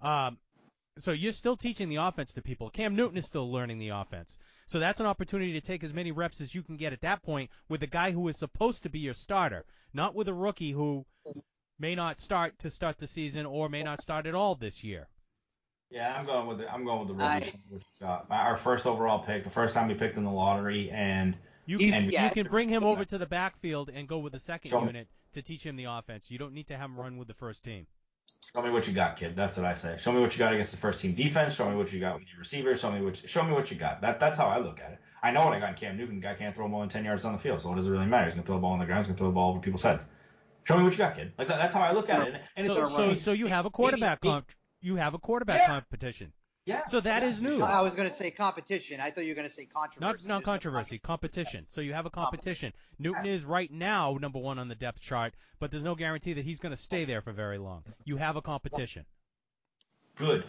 [0.00, 0.36] Um,
[0.98, 2.68] so you're still teaching the offense to people.
[2.70, 4.36] Cam Newton is still learning the offense.
[4.72, 7.22] So that's an opportunity to take as many reps as you can get at that
[7.22, 10.70] point with a guy who is supposed to be your starter, not with a rookie
[10.70, 11.04] who
[11.78, 15.08] may not start to start the season or may not start at all this year.
[15.90, 17.60] Yeah, I'm going with the I'm going with the I- rookie.
[17.68, 21.36] which, uh, our first overall pick, the first time we picked in the lottery, and
[21.66, 22.24] You He's- can, yeah.
[22.24, 24.86] you can bring him over to the backfield and go with the second Show me.
[24.86, 26.30] unit to teach him the offense.
[26.30, 27.86] You don't need to have him run with the first team.
[28.54, 29.34] Show me what you got, kid.
[29.36, 29.96] That's what I say.
[29.98, 31.54] Show me what you got against the first team defense.
[31.54, 32.80] Show me what you got with your receivers.
[32.80, 34.00] Show me what show me what you got.
[34.00, 34.98] That that's how I look at it.
[35.22, 36.20] I know what I got in Cam Newton.
[36.20, 38.06] Guy can't throw more than 10 yards on the field, so what does it really
[38.06, 38.24] matter?
[38.26, 39.00] He's gonna throw the ball on the ground.
[39.06, 40.04] He's gonna throw the ball over people's heads.
[40.64, 41.32] Show me what you got, kid.
[41.38, 42.34] Like that, that's how I look at it.
[42.34, 45.60] And, and So, it's so, so you have a quarterback comp- you have a quarterback
[45.60, 45.66] Yeah.
[45.66, 46.32] competition.
[46.64, 46.84] Yeah.
[46.86, 47.60] So that yeah, is new.
[47.62, 49.00] I was going to say competition.
[49.00, 50.00] I thought you were going to say controversy.
[50.00, 51.66] Not There's not no controversy, competition.
[51.68, 52.72] So you have a competition.
[52.98, 56.44] Newton is right now number one on the depth chart, but there's no guarantee that
[56.44, 57.82] he's going to stay there for very long.
[58.04, 59.04] You have a competition.
[60.16, 60.44] Good.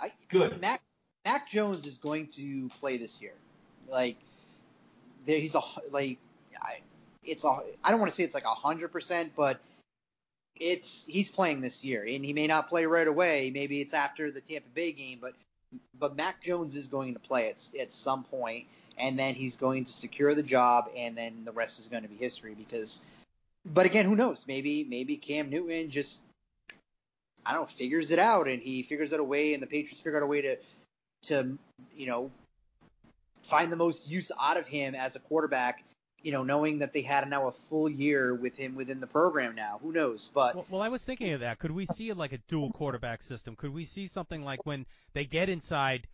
[0.00, 0.58] I, Good.
[0.60, 0.80] Mac
[1.26, 3.34] Mac Jones is going to play this year.
[3.88, 4.16] Like
[5.26, 5.60] there, he's a
[5.90, 6.18] like
[6.62, 6.80] I,
[7.24, 9.60] it's a I don't want to say it's like a hundred percent, but
[10.60, 13.50] it's he's playing this year, and he may not play right away.
[13.52, 15.32] Maybe it's after the Tampa Bay game, but
[15.98, 18.66] but Mac Jones is going to play at at some point,
[18.98, 22.08] and then he's going to secure the job, and then the rest is going to
[22.08, 22.54] be history.
[22.54, 23.04] Because,
[23.64, 24.44] but again, who knows?
[24.46, 26.20] Maybe maybe Cam Newton just
[27.44, 30.00] I don't know, figures it out, and he figures out a way, and the Patriots
[30.00, 30.56] figure out a way to,
[31.22, 31.58] to
[31.96, 32.30] you know,
[33.42, 35.82] find the most use out of him as a quarterback.
[36.22, 39.54] You know, knowing that they had now a full year with him within the program
[39.54, 39.78] now.
[39.82, 40.28] Who knows?
[40.28, 41.58] But Well, well, I was thinking of that.
[41.58, 43.56] Could we see like a dual quarterback system?
[43.56, 46.06] Could we see something like when they get inside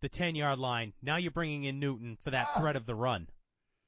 [0.00, 2.60] the 10 yard line, now you're bringing in Newton for that ah.
[2.60, 3.26] threat of the run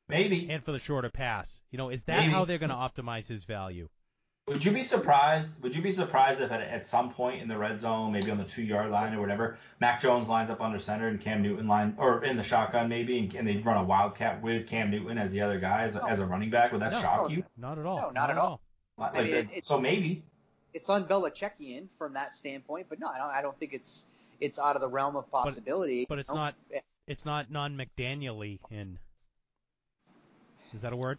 [0.09, 0.49] Maybe.
[0.51, 1.61] and for the shorter pass?
[1.71, 2.33] You know, is that Maybe.
[2.33, 3.89] how they're going to optimize his value?
[4.49, 5.61] Would you be surprised?
[5.65, 8.39] Would you be surprised if at, at some point in the red zone, maybe on
[8.39, 11.67] the two yard line or whatever, Mac Jones lines up under center and Cam Newton
[11.67, 15.19] line, or in the shotgun maybe, and, and they run a wildcat with Cam Newton
[15.19, 16.71] as the other guy as a, as a running back?
[16.71, 17.01] Would that No.
[17.01, 17.43] shock you?
[17.57, 17.97] Not at all.
[17.99, 18.61] No, not at all.
[18.97, 20.23] Like, I mean, like, it- so maybe.
[20.73, 22.87] it's on unBelichickian from that standpoint.
[22.89, 23.31] But no, I don't.
[23.31, 24.07] I don't think it's
[24.41, 26.07] it's out of the realm of possibility.
[26.09, 26.37] But it's No.
[26.37, 26.55] not
[27.09, 28.97] it's not non McDaniely in.
[30.73, 31.19] Is that a word?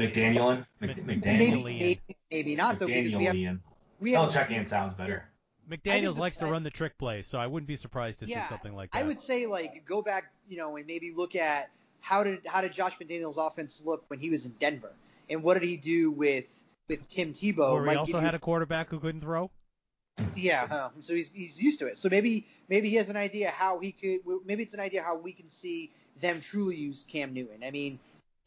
[0.00, 3.60] McDanielin, Mc- Mc, Maybe, McDaniel, maybe, maybe not though because we have McDanielian.
[4.00, 5.24] we have Belichickian sounds better.
[5.70, 8.48] McDaniels likes to run the trick plays, so I wouldn't be surprised to yeah, see
[8.48, 8.98] something like that.
[8.98, 11.70] I would say like go back, you know, and maybe look at
[12.00, 14.92] how did how did Josh McDaniels' offense look when he was in Denver,
[15.28, 16.46] and what did he do with
[16.88, 17.72] with Tim Tebow?
[17.72, 19.50] or he also give you- had a quarterback who couldn't throw.
[20.34, 21.98] yeah, uh, so he's he's used to it.
[21.98, 24.20] So maybe maybe he has an idea how he could.
[24.44, 27.62] Maybe it's an idea how we can see them truly use Cam Newton.
[27.64, 27.98] I mean,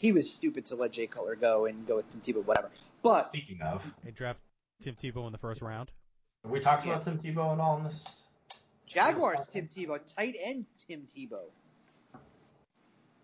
[0.04, 2.70] he was stupid to let Jay Cutler go and go with Tim Tebow, whatever.
[3.02, 4.38] But Speaking of, They draft
[4.82, 5.92] Tim Tebow in the first round.
[6.44, 8.24] have we talked about Tim Tebow at all in this?
[8.86, 11.46] Jaguars, Tim Tebow, tight end Tim Tebow.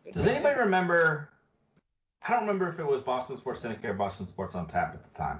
[0.05, 1.29] Good Does for anybody remember?
[2.25, 5.03] I don't remember if it was Boston Sports Syndicate or Boston Sports on Tap at
[5.03, 5.39] the time.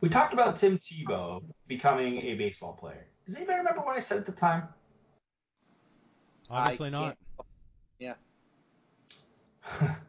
[0.00, 3.04] We talked about Tim Tebow becoming a baseball player.
[3.26, 4.62] Does anybody remember what I said at the time?
[6.48, 7.16] Obviously I not.
[7.98, 8.18] can't-
[9.80, 9.96] Yeah.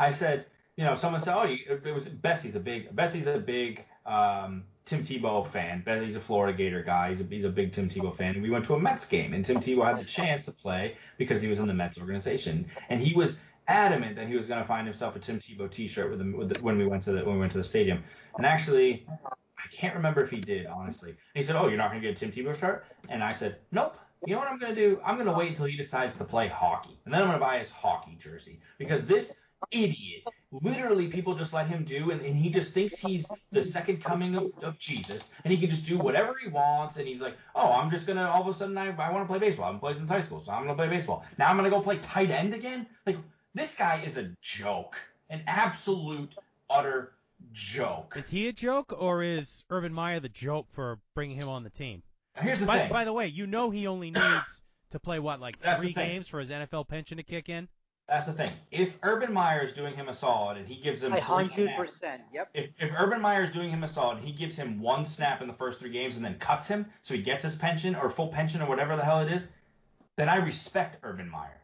[0.00, 0.46] I said,
[0.76, 5.02] you know, someone said, oh, it was Bessie's a big Bessie's a big um, Tim
[5.02, 5.82] Tebow fan.
[5.84, 7.10] Bessie's a Florida Gator guy.
[7.10, 8.34] He's a, he's a big Tim Tebow fan.
[8.34, 10.96] And we went to a Mets game, and Tim Tebow had the chance to play
[11.18, 13.38] because he was in the Mets organization, and he was
[13.68, 16.48] adamant that he was going to find himself a Tim Tebow T-shirt with him with
[16.48, 18.02] the, when we went to the when we went to the stadium.
[18.38, 21.10] And actually, I can't remember if he did, honestly.
[21.10, 22.86] And he said, oh, you're not going to get a Tim Tebow shirt?
[23.10, 23.96] And I said, nope.
[24.26, 25.00] You know what I'm going to do?
[25.04, 27.44] I'm going to wait until he decides to play hockey, and then I'm going to
[27.44, 29.32] buy his hockey jersey because this
[29.70, 30.24] idiot.
[30.52, 34.34] Literally, people just let him do, and, and he just thinks he's the second coming
[34.34, 36.96] of, of Jesus, and he can just do whatever he wants.
[36.96, 39.28] And he's like, oh, I'm just gonna all of a sudden I, I want to
[39.28, 39.64] play baseball.
[39.64, 41.24] I haven't played since high school, so I'm gonna play baseball.
[41.38, 42.86] Now I'm gonna go play tight end again.
[43.06, 43.18] Like
[43.54, 44.96] this guy is a joke,
[45.28, 46.34] an absolute
[46.68, 47.12] utter
[47.52, 48.14] joke.
[48.16, 51.70] Is he a joke, or is Urban Meyer the joke for bringing him on the
[51.70, 52.02] team?
[52.36, 52.90] Now, here's the By, thing.
[52.90, 56.28] by the way, you know he only needs to play what, like That's three games
[56.28, 57.68] for his NFL pension to kick in.
[58.10, 58.50] That's the thing.
[58.72, 61.76] If Urban Meyer is doing him a solid and he gives him A three hundred
[61.76, 62.22] percent.
[62.32, 62.48] Yep.
[62.54, 65.40] if, if Urban Meyer is doing him a solid and he gives him one snap
[65.42, 68.10] in the first three games and then cuts him so he gets his pension or
[68.10, 69.46] full pension or whatever the hell it is,
[70.16, 71.56] then I respect Urban Meyer.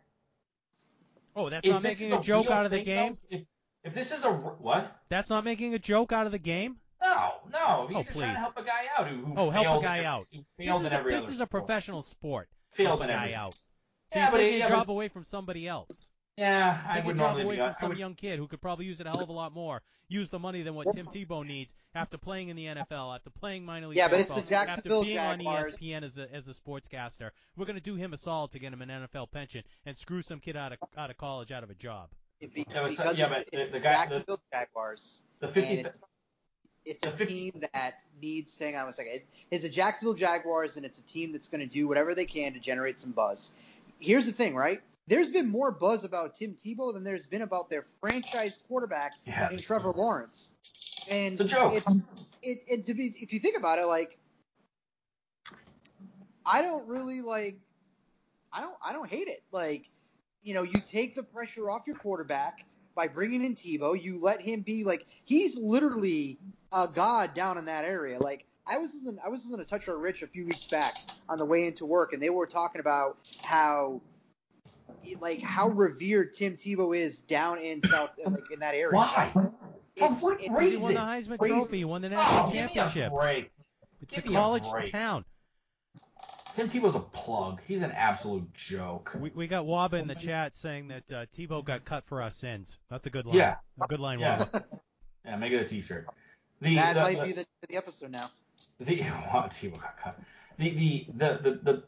[1.35, 3.19] Oh, that's If not making is a joke out of the game.
[3.31, 3.43] though, if,
[3.83, 4.97] if this is a what?
[5.09, 6.77] That's not making a joke out of the game.
[7.03, 7.59] No, no.
[7.59, 8.35] Oh, He's Oh, just trying please.
[8.37, 10.25] to help a guy out who, who Oh, help a guy every- out.
[10.33, 12.49] Who This is a, every this is a professional sport.
[12.73, 13.35] Failed help a in guy everything.
[13.35, 13.55] out.
[13.55, 13.61] So
[14.15, 16.09] Yeah, you're but taking it- a job but- away from somebody else.
[16.37, 17.61] Yeah, I Taking a would job away be.
[17.63, 19.55] from some would, young kid who could probably use it a hell of a lot
[19.55, 19.81] more.
[20.09, 23.65] Use the money than what Tim Tebow needs after playing in the NFL, after playing
[23.65, 25.67] minor league Yeah, but it's baseball, the Jacksonville after being Jaguars.
[25.67, 27.31] on ESPN as a as a sportscaster.
[27.57, 30.39] We're gonna do him a solid to get him an NFL pension and screw some
[30.41, 32.11] kid out of out of college out of a job.
[32.41, 34.41] It be, Yeah, but so- because yeah, it's, but the- it's the guy- the- Jacksonville
[34.53, 35.23] Jaguars.
[35.41, 35.99] the 50 and it's,
[36.85, 38.57] it's the a 50 team that needs.
[38.59, 39.13] Hang on a second.
[39.15, 42.27] It, it's a Jacksonville Jaguars, and it's a team that's going to do whatever they
[42.27, 43.53] can to generate some buzz.
[43.99, 44.83] Here's the thing, right?
[45.09, 49.51] There's been more buzz about Tim Tebow than there's been about their franchise quarterback Yeah.
[49.51, 50.55] in Trevor Lawrence.
[51.09, 52.03] And It's.
[52.43, 54.19] It's it, to be if you think about it, like
[56.45, 57.57] I don't really like
[58.53, 59.43] I don't I don't hate it.
[59.53, 59.91] Like,
[60.43, 64.01] you know, you take the pressure off your quarterback by bringing in Tebow.
[64.01, 66.39] You let him be like he's literally
[66.73, 68.19] a god down in that area.
[68.19, 70.95] Like I was listening, I was listening to Toucher and Rich a few weeks back
[71.29, 74.01] on the way into work, and they were talking about how
[75.21, 78.91] like how revered Tim Tebow is down in South like in that area.
[78.95, 79.33] Why?
[79.95, 81.01] It's, For what it's, He won the?
[81.01, 81.55] Heisman Crazy.
[81.55, 81.79] Trophy.
[81.79, 83.13] He won the national Oh, give me a championship.
[83.13, 83.51] break.
[84.03, 84.93] It's give a me a college break.
[84.93, 85.25] town.
[86.55, 87.61] Tim Tebow's a plug.
[87.67, 89.15] He's an absolute joke.
[89.19, 92.31] We, we got Waba in the chat saying that uh, Tebow got cut for our
[92.31, 92.79] sins.
[92.91, 93.37] That's a good line.
[93.37, 93.57] Yeah.
[93.81, 94.39] A good line, Yeah.
[94.39, 94.65] Waba.
[95.25, 96.07] Yeah, make it a T-shirt.
[96.63, 98.31] The, that the, might the, be the, the episode now.
[98.81, 100.19] The what Tebow got cut.
[100.59, 101.83] The the the the, the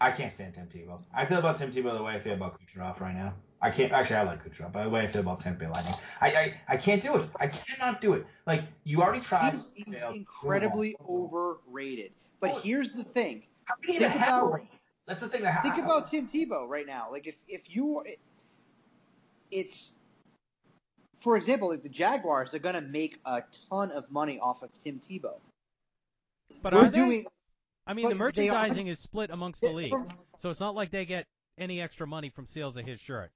[0.00, 1.00] I can't stand Tim Tebow.
[1.14, 3.34] I feel about Tim Tebow the way I feel about Kucherov right now.
[3.62, 5.94] I can't actually I like Kucherov, but the way I feel about Tampa Bay Lightning.
[6.22, 7.28] I, I I can't do it.
[7.38, 8.26] I cannot do it.
[8.46, 9.52] Like you already tried.
[9.52, 12.12] He's, he's incredibly overrated.
[12.40, 13.42] But Well, here's the thing.
[13.64, 14.68] How can you even think have a about- rate?
[15.06, 17.08] That's the thing that Think I- about Tim Tebow right now.
[17.10, 18.02] Like if if you,
[19.50, 19.92] it's
[21.20, 24.98] for example, like the Jaguars are gonna make a ton of money off of Tim
[25.00, 25.34] Tebow.
[26.62, 26.90] But We're are they?
[26.98, 27.26] doing.
[27.90, 29.92] I mean, the but they are- merchandising is split amongst the league,
[30.38, 31.26] so it's not like they get
[31.58, 33.32] any extra money from sales of his shirt.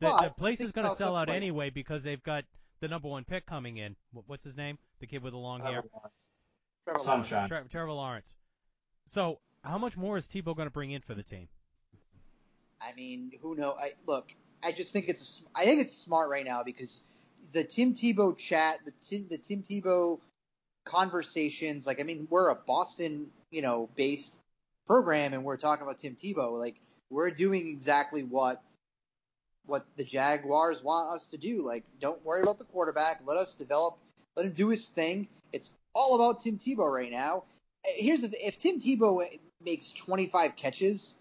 [0.00, 2.44] The, Well, the place is going to sell out like- anyway because they've got
[2.80, 3.96] the number one pick coming in.
[4.26, 4.78] What's his name?
[5.00, 5.82] The kid with the long hair.
[5.82, 7.04] Trevor Lawrence.
[7.04, 7.48] Sunshine.
[7.48, 8.36] Tre- Trevor Lawrence.
[9.06, 11.48] So, how much more is Tebow going to bring in for the team?
[12.80, 13.72] I mean, who know?
[13.72, 14.32] I look.
[14.62, 15.44] I just think it's.
[15.54, 17.02] I think it's smart right now because
[17.52, 20.20] the Tim Tebow chat, the Tim, the Tim Tebow
[20.84, 21.86] conversations.
[21.86, 24.38] Like, I mean, we're a Boston, you know, based
[24.86, 26.58] program, and we're talking about Tim Tebow.
[26.58, 26.76] Like,
[27.10, 28.62] we're doing exactly what
[29.66, 31.62] what the Jaguars want us to do.
[31.62, 33.20] Like, don't worry about the quarterback.
[33.26, 33.98] Let us develop.
[34.34, 35.28] Let him do his thing.
[35.52, 37.44] It's all about Tim Tebow right now.
[37.84, 39.22] Here's the th- if Tim Tebow
[39.62, 41.16] makes 25 catches,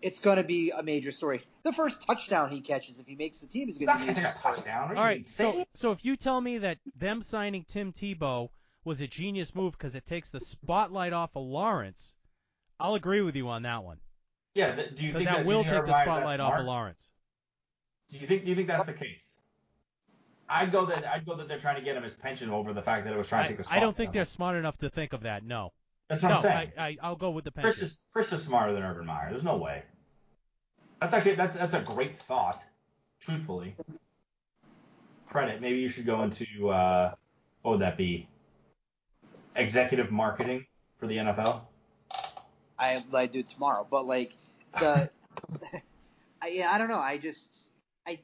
[0.00, 1.42] it's going to be a major story.
[1.64, 4.14] The first touchdown he catches, if he makes the team, is going to be a
[4.14, 4.90] major touchdown.
[4.90, 8.50] Are All you right, so so if you tell me that them signing Tim Tebow
[8.88, 12.14] was a genius move because it takes the spotlight off of Lawrence,
[12.80, 13.98] I'll agree with you on that one.
[14.54, 17.10] yeah, th- do you Because think that that, will take the spotlight off of Lawrence.
[18.10, 19.24] Do you think do you think that's the case?
[20.48, 22.82] I'd go that I'd go that they're trying to get him his pension over the
[22.82, 23.82] fact that it was trying to take the spotlight.
[23.82, 25.44] I don't think they're smart enough to think of that.
[25.44, 25.72] No,
[26.08, 26.72] That's what no, I'm saying.
[26.78, 27.84] I, I I'll go with the Chris pension.
[27.86, 29.28] is Chris is smarter than Urban Meyer.
[29.30, 29.82] There's no way.
[31.00, 32.62] That's actually that's that's a great thought.
[33.20, 33.76] Truthfully,
[35.26, 35.60] credit.
[35.60, 37.14] Maybe you should go into uh,
[37.62, 38.28] what would that be?
[39.56, 40.66] Executive marketing
[40.98, 41.62] for the NFL.
[42.78, 44.32] I I do tomorrow, but like
[44.78, 45.10] the,
[46.42, 46.98] I, yeah, I don't know.
[46.98, 47.70] I just
[48.06, 48.18] I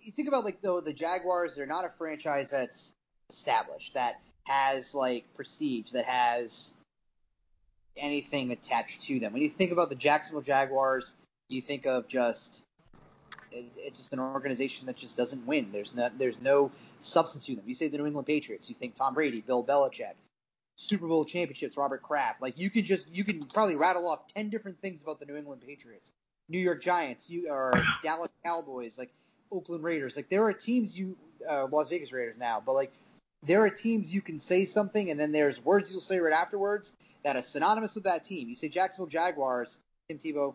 [0.00, 1.56] you think about like the the Jaguars.
[1.56, 2.94] They're not a franchise that's
[3.30, 6.74] established that has like prestige that has
[7.96, 9.32] anything attached to them.
[9.32, 11.14] When you think about the Jacksonville Jaguars,
[11.48, 12.64] you think of just
[13.52, 15.68] it, it's just an organization that just doesn't win.
[15.72, 16.70] There's no there's no
[17.00, 17.64] substance to them.
[17.66, 20.14] You say the New England Patriots, you think Tom Brady, Bill Belichick.
[20.80, 22.40] Super Bowl championships, Robert Kraft.
[22.40, 25.36] Like you could just you can probably rattle off ten different things about the New
[25.36, 26.12] England Patriots,
[26.48, 29.10] New York Giants, you or Dallas Cowboys, like
[29.50, 30.14] Oakland Raiders.
[30.14, 31.16] Like there are teams you
[31.50, 32.92] uh, Las Vegas Raiders now, but like
[33.42, 36.96] there are teams you can say something and then there's words you'll say right afterwards
[37.24, 38.48] that are synonymous with that team.
[38.48, 40.54] You say Jacksonville Jaguars, Tim Tebow,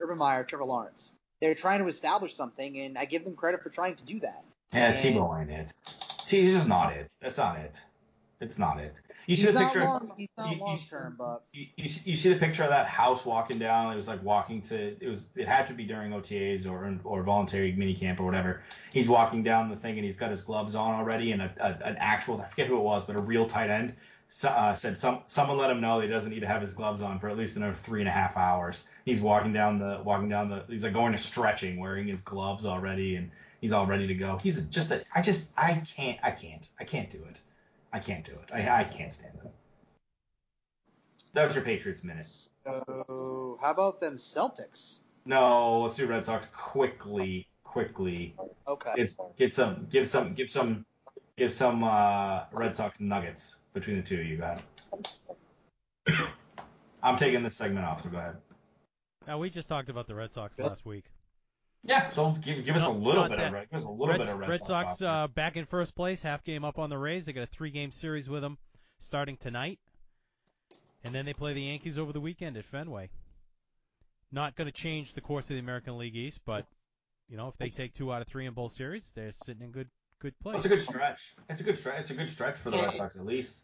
[0.00, 1.14] Urban Meyer, Trevor Lawrence.
[1.40, 4.44] They're trying to establish something, and I give them credit for trying to do that.
[4.74, 5.72] Yeah, And- Tebow ain't it.
[6.26, 7.10] T- He's just not it.
[7.22, 7.74] That's not it.
[8.40, 8.94] It's not it.
[9.26, 9.80] You see the picture.
[9.80, 10.12] long.
[10.16, 13.58] He's not you- you- long term, but You, you, you picture of that house walking
[13.58, 13.92] down.
[13.92, 14.96] It was like walking to.
[15.00, 15.28] It was.
[15.36, 18.62] It had to be during OTAs or or voluntary mini camp or whatever.
[18.92, 21.88] He's walking down the thing and he's got his gloves on already and a, a,
[21.88, 22.40] an actual.
[22.40, 23.94] I forget who it was, but a real tight end
[24.44, 27.02] uh, said some someone let him know that he doesn't need to have his gloves
[27.02, 28.88] on for at least another three and a half hours.
[29.04, 30.64] He's walking down the walking down the.
[30.68, 33.30] He's like going to stretching, wearing his gloves already, and
[33.60, 34.38] he's all ready to go.
[34.40, 35.02] He's just a.
[35.14, 37.40] I just I can't I can't I can't do it.
[37.92, 38.52] I can't do it.
[38.52, 39.48] I I can't stand them.
[41.32, 42.26] That was your Patriots minute.
[42.26, 44.98] so how about them Celtics?
[45.26, 48.34] No, let's do Red Sox quickly, quickly.
[48.66, 48.92] Okay.
[48.96, 50.84] It's get some, give some, give some,
[51.36, 54.38] give some uh, Red Sox nuggets between the two of you.
[54.38, 54.62] got.
[56.08, 56.28] ahead.
[57.02, 58.36] I'm taking this segment off, so go ahead.
[59.26, 60.66] Now we just talked about the Red Sox Yep.
[60.68, 61.04] last week.
[61.82, 63.46] Yeah, so give, give us a little bit that.
[63.48, 65.02] of Red, give us a little Red, bit of Red, Red Sox Sox.
[65.02, 67.24] uh, back in first place, half game up on the Rays.
[67.24, 68.58] They got a three-game series with them
[68.98, 69.78] starting tonight,
[71.04, 73.08] and then they play the Yankees over the weekend at Fenway.
[74.30, 76.66] Not going to change the course of the American League East, but
[77.30, 79.70] you know if they take two out of three in both series, they're sitting in
[79.70, 79.88] good
[80.20, 80.66] good Well, place.
[80.66, 81.34] it's a good stretch.
[81.48, 82.00] It's a good stretch.
[82.00, 83.58] It's a good stretch for the Red Sox at least.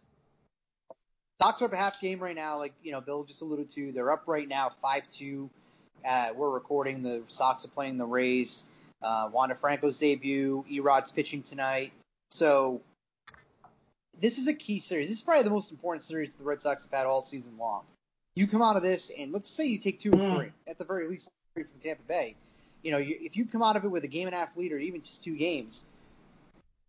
[1.40, 3.92] Sox are up a half game right now, like you know Bill just alluded to.
[3.92, 5.50] They're up right now, five two.
[6.06, 7.02] Uh, we're recording.
[7.02, 8.64] The Sox are playing the Rays.
[9.02, 10.64] Uh, Wander Franco's debut.
[10.70, 11.92] E-Rod's pitching tonight.
[12.30, 12.80] So
[14.20, 15.08] this is a key series.
[15.08, 17.82] This is probably the most important series the Red Sox have had all season long.
[18.36, 20.36] You come out of this, and let's say you take two or Hmm.
[20.36, 22.36] three, at the very least three from Tampa Bay.
[22.82, 24.56] You know, you, if you come out of it with a game and a half
[24.56, 25.86] lead, or even just two games,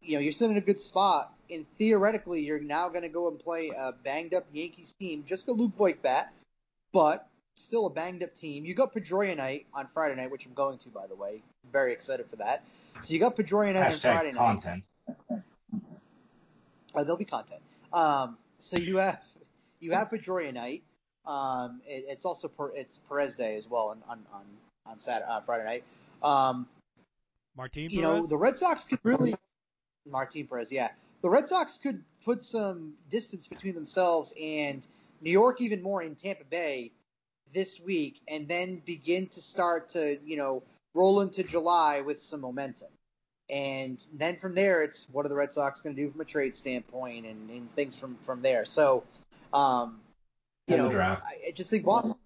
[0.02, 3.30] you know, you're sitting in a good spot, and theoretically, you're now going to go
[3.30, 5.24] and play a banged up Yankees team.
[5.26, 6.32] Just a Luke Voit bat,
[6.92, 8.64] but still a banged up team.
[8.64, 11.42] You got Pedroia night on Friday night, which I'm going to, by the way.
[11.72, 12.64] Very excited for that.
[13.02, 14.62] So you got Pedroia night on Friday Hashtag night.
[14.62, 14.84] content.
[16.96, 17.62] Uh, there'll be content.
[17.92, 19.22] Um, so you have
[19.80, 20.84] you have Pedroia night.
[21.26, 24.46] Um, it, it's also per, it's Perez Day as well on on on,
[24.86, 25.84] on Saturday, uh, Friday night.
[26.24, 26.68] Um,
[27.56, 29.36] Martin you know, the Red Sox could really
[30.10, 30.90] Martin Perez, yeah.
[31.22, 34.86] The Red Sox could put some distance between themselves and
[35.22, 36.92] New York even more in Tampa Bay
[37.54, 42.42] this week and then begin to start to, you know, roll into July with some
[42.42, 42.90] momentum.
[43.50, 46.26] And then from there it's what are the Red Sox going to do from a
[46.26, 48.66] trade standpoint and, and things from from there.
[48.66, 49.04] So
[49.54, 50.00] um
[50.68, 51.24] you And know, draft.
[51.26, 52.20] I, I just think Boston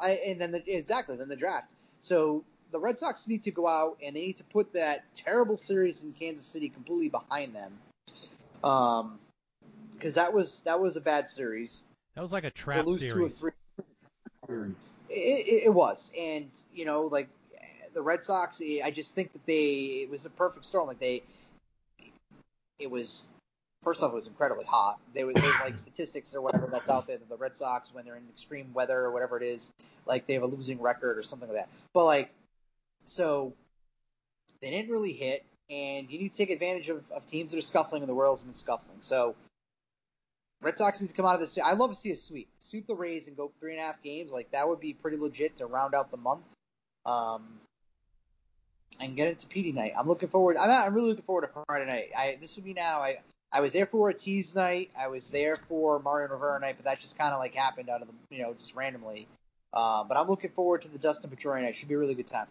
[0.00, 1.74] I and then the, exactly, then the draft.
[2.00, 5.56] So the Red Sox need to go out and they need to put that terrible
[5.56, 7.78] series in Kansas City completely behind them.
[8.62, 9.18] Um,
[9.92, 11.82] because that was that was a bad series
[12.14, 13.38] that was like a to trap lose two of series.
[13.38, 13.50] three.
[15.10, 17.28] It, it, it was, and you know, like
[17.94, 20.86] the Red Sox, I just think that they it was a perfect storm.
[20.86, 21.22] Like they,
[22.78, 23.28] it was
[23.82, 24.98] first off, it was incredibly hot.
[25.14, 28.16] They were like statistics or whatever that's out there that the Red Sox, when they're
[28.16, 29.72] in extreme weather or whatever it is,
[30.06, 31.68] like they have a losing record or something like that.
[31.94, 32.30] But like,
[33.06, 33.54] so
[34.60, 37.62] they didn't really hit, and you need to take advantage of, of teams that are
[37.62, 38.98] scuffling, and the have been scuffling.
[39.00, 39.34] So
[40.60, 41.56] Red Sox need to come out of this.
[41.58, 44.02] I love to see a sweep, sweep the Rays and go three and a half
[44.02, 44.32] games.
[44.32, 46.42] Like that would be pretty legit to round out the month.
[47.06, 47.60] Um,
[49.00, 49.92] and get into PD night.
[49.96, 50.56] I'm looking forward.
[50.56, 52.10] I'm, I'm really looking forward to Friday night.
[52.16, 53.00] I this would be now.
[53.00, 53.18] I
[53.52, 54.90] I was there for Ortiz night.
[54.98, 58.02] I was there for Mariano Rivera night, but that just kind of like happened out
[58.02, 59.28] of the you know just randomly.
[59.72, 61.76] Uh, but I'm looking forward to the Dustin Pedroia night.
[61.76, 62.46] Should be a really good time.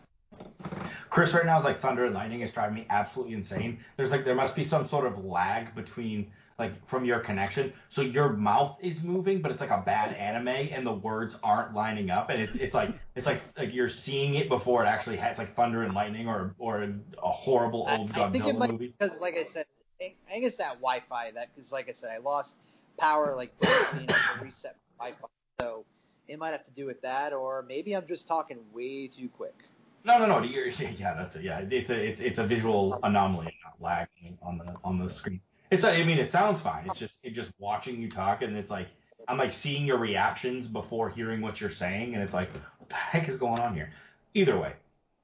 [1.09, 3.79] Chris right now is like thunder and lightning is driving me absolutely insane.
[3.95, 7.71] There's like there must be some sort of lag between like from your connection.
[7.89, 11.75] So your mouth is moving, but it's like a bad anime and the words aren't
[11.75, 15.17] lining up and it's it's like it's like like you're seeing it before it actually
[15.17, 18.71] has like thunder and lightning or or a horrible I, old I think it might
[18.71, 18.93] movie.
[18.97, 19.65] because, like I said,
[20.01, 21.31] I think it's that Wi-Fi.
[21.31, 22.57] That because, like I said, I lost
[22.99, 25.27] power like you know, to reset Wi-Fi.
[25.59, 25.85] So
[26.27, 29.55] it might have to do with that, or maybe I'm just talking way too quick.
[30.03, 30.43] No, no, no.
[30.43, 31.43] You're, yeah, that's it.
[31.43, 34.07] Yeah, it's a it's it's a visual anomaly, not lag
[34.41, 35.41] on the on the screen.
[35.69, 36.85] It's I mean it sounds fine.
[36.87, 38.87] It's just it just watching you talk and it's like
[39.27, 42.95] I'm like seeing your reactions before hearing what you're saying and it's like what the
[42.95, 43.91] heck is going on here?
[44.33, 44.73] Either way,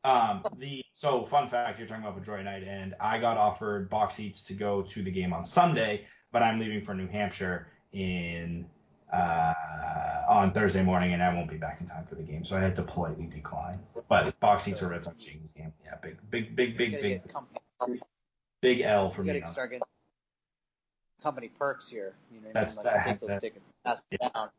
[0.04, 4.16] um, the so fun fact you're talking about Pedroia night and I got offered box
[4.16, 8.66] seats to go to the game on Sunday, but I'm leaving for New Hampshire in
[9.14, 9.54] uh,
[10.28, 12.62] on Thursday morning, and I won't be back in time for the game, so I
[12.62, 13.80] had to politely decline.
[14.10, 17.22] But box seats for Red Sox Yankees game, yeah, big, big, big, big, gotta big,
[18.62, 19.40] big L for you me.
[19.40, 19.84] gotta start getting
[21.24, 22.14] company perks here.
[22.32, 22.86] You know, what That's- I mean?
[22.86, 24.50] like that- take those that- tickets, pass them down,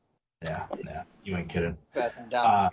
[0.42, 1.76] Yeah, yeah, you ain't kidding.
[1.92, 2.46] pass them down.
[2.46, 2.70] Uh,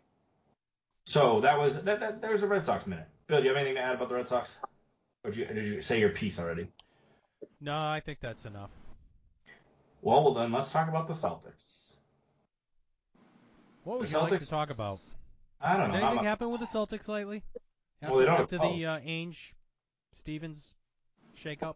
[1.06, 2.22] so that was that, that.
[2.22, 3.08] There was a Red Sox minute.
[3.28, 4.56] Bill, do you have anything to add about the Red Sox?
[5.24, 6.68] Or did you, did you say your piece already?
[7.60, 8.72] No, I think that's enough.
[10.02, 11.94] Well, well, then let's talk about the Celtics.
[13.84, 15.00] What would The you like to talk about?
[15.60, 16.00] I don't Has know.
[16.00, 17.44] not anything much- happened with the Celtics lately?
[18.02, 19.08] After, Well, they don't have after a the uh, coach.
[19.08, 19.54] Ainge
[20.12, 20.74] Stevens
[21.36, 21.76] shakeup.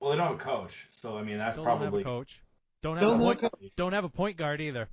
[0.00, 2.18] Well, they don't have a coach, so I mean that's Still probably don't have a
[2.18, 2.42] coach.
[2.82, 3.40] Don't have Still a point.
[3.40, 3.72] coach.
[3.76, 4.88] Don't have a point guard either.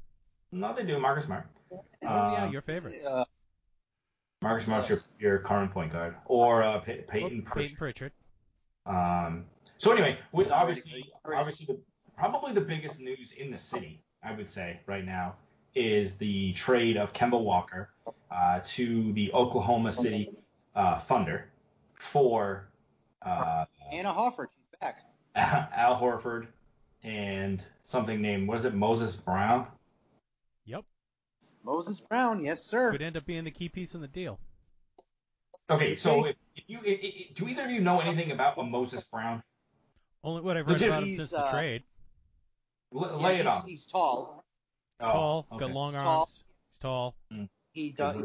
[0.51, 0.99] no, they do.
[0.99, 1.47] Marcus Smart.
[1.71, 2.95] oh yeah, Uh, your favorite.
[3.07, 3.23] Uh,
[4.41, 7.55] Marcus Smart's your, your current point guard, or uh, Pey- Oh, Peyton Pritchard.
[7.69, 8.11] Peyton Pritchard.
[8.85, 9.45] Um,
[9.77, 11.79] so anyway, with obviously, obviously the
[12.17, 15.35] probably the biggest news in the city, I would say right now,
[15.75, 17.89] is the trade of Kemba Walker
[18.31, 20.31] uh, to the Oklahoma City
[20.75, 21.49] uh, Thunder
[21.95, 22.67] for
[23.23, 24.56] uh, Al Horford, she's back.
[25.75, 26.47] Al Horford
[27.03, 29.67] and something named what is it Moses Brown?
[30.65, 30.83] Yep.
[31.63, 32.91] Moses Brown, yes sir.
[32.91, 34.39] Could end up being the key piece in the deal.
[35.69, 38.63] Okay, so if, if you i i do either of you know anything about a
[38.63, 39.43] Moses Brown?
[40.23, 41.83] Only what I've read Legit- about him he's, since the uh, trade.
[42.95, 43.61] L- Yeah, lay it he's, on.
[43.67, 44.43] he's tall.
[44.99, 45.47] He's Oh, tall.
[45.51, 46.05] He's got long He's arms.
[46.05, 46.29] tall.
[46.71, 47.15] He's tall.
[47.73, 48.21] He does he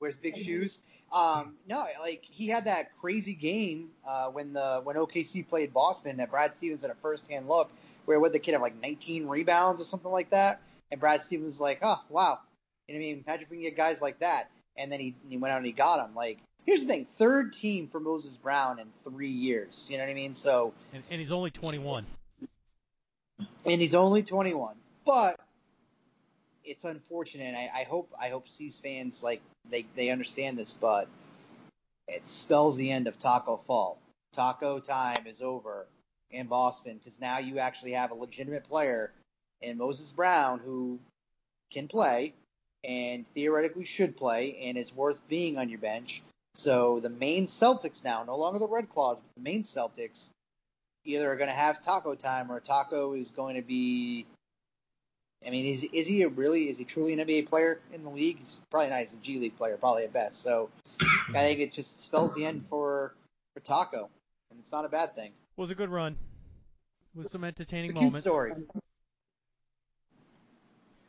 [0.00, 0.80] wears big shoes.
[1.12, 6.16] Um, no, like he had that crazy game uh, when the when OKC played Boston
[6.18, 7.70] that Brad Stevens had a first hand look
[8.04, 11.54] where would the kid have like 19 rebounds or something like that, and Brad Stevens
[11.54, 12.38] was like, oh wow,
[12.88, 13.24] you know what I mean?
[13.26, 15.66] Imagine if we can get guys like that, and then he he went out and
[15.66, 16.14] he got him.
[16.14, 19.88] Like here's the thing, third team for Moses Brown in three years.
[19.90, 20.34] You know what I mean?
[20.34, 22.04] So And, and he's only 21.
[23.64, 24.76] and he's only 21.
[25.06, 25.38] But
[26.64, 27.54] it's unfortunate.
[27.54, 29.40] I, I hope I hope C's fans like
[29.70, 31.08] they they understand this, but
[32.08, 33.98] it spells the end of Taco Fall.
[34.32, 35.86] Taco time is over
[36.30, 39.12] in Boston because now you actually have a legitimate player
[39.62, 40.98] in Moses Brown who
[41.70, 42.34] can play
[42.84, 46.22] and theoretically should play and is worth being on your bench.
[46.54, 50.30] So the Maine Celtics now, no longer the Red Claws, but the Maine Celtics,
[51.04, 54.26] either are going to have taco time or taco is going to be.
[55.46, 58.10] I mean, is is he a really is he truly an NBA player in the
[58.10, 58.38] league?
[58.38, 59.00] He's probably not.
[59.00, 60.42] He's a G League player, probably at best.
[60.42, 60.70] So
[61.00, 63.14] I think it just spells the end for
[63.52, 64.08] for taco,
[64.50, 65.32] and it's not a bad thing.
[65.56, 66.16] Was a good run.
[67.14, 68.20] With some entertaining It's a cute moments.
[68.20, 68.52] story.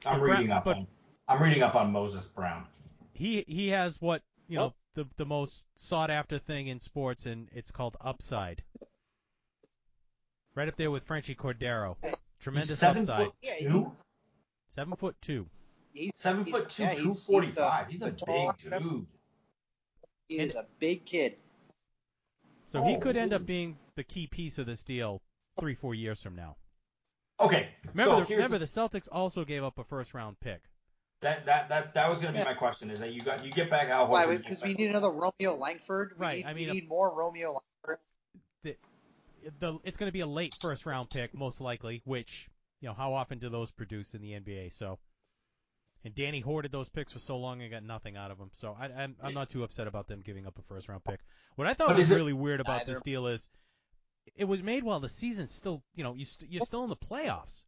[0.05, 0.87] I'm reading up but- on
[1.27, 2.65] I'm reading up on Moses Brown.
[3.13, 4.73] He he has what you know oh.
[4.93, 8.63] the the most sought after thing in sports, and it's called upside.
[10.53, 11.95] Right up there with Franchy Cordero.
[12.39, 13.25] Tremendous He's seven upside.
[13.27, 13.91] foot Yeah, he- two.
[14.75, 15.47] Seven foot two.
[15.93, 17.87] He's Seven he's- foot two, yeah, he's- two he's forty the- five.
[17.87, 19.07] He's a big dude.
[20.27, 21.37] He is a big kid.
[22.67, 22.99] So he Oh.
[22.99, 23.45] could end up oh.
[23.45, 25.21] being the key piece of this deal
[25.59, 26.57] three four years from now.
[27.39, 27.69] Okay.
[27.93, 30.61] Remember so the, remember the, the Celtics also gave up a first round pick.
[31.21, 32.51] that that that that was going to be Yeah.
[32.51, 32.91] my question.
[32.91, 34.25] Is that you got you get back Al Why?
[34.25, 36.13] Horford, you Because we need another Romeo Langford.
[36.17, 37.99] We Right, Need, I mean, we a- need more Romeo Langford.
[39.59, 42.49] The, it's going to be a late first round pick most likely, which
[42.85, 44.71] you know how often do those produce in the NBA?
[44.71, 44.99] So,
[46.03, 48.51] and Danny hoarded those picks for so long and got nothing out of them.
[48.53, 51.19] So I, I'm I'm not too upset about them giving up a first round pick.
[51.55, 53.49] What I thought was really weird about this deal is
[54.35, 56.95] it was made while the season's still you know you st- you're still in the
[56.95, 57.63] playoffs.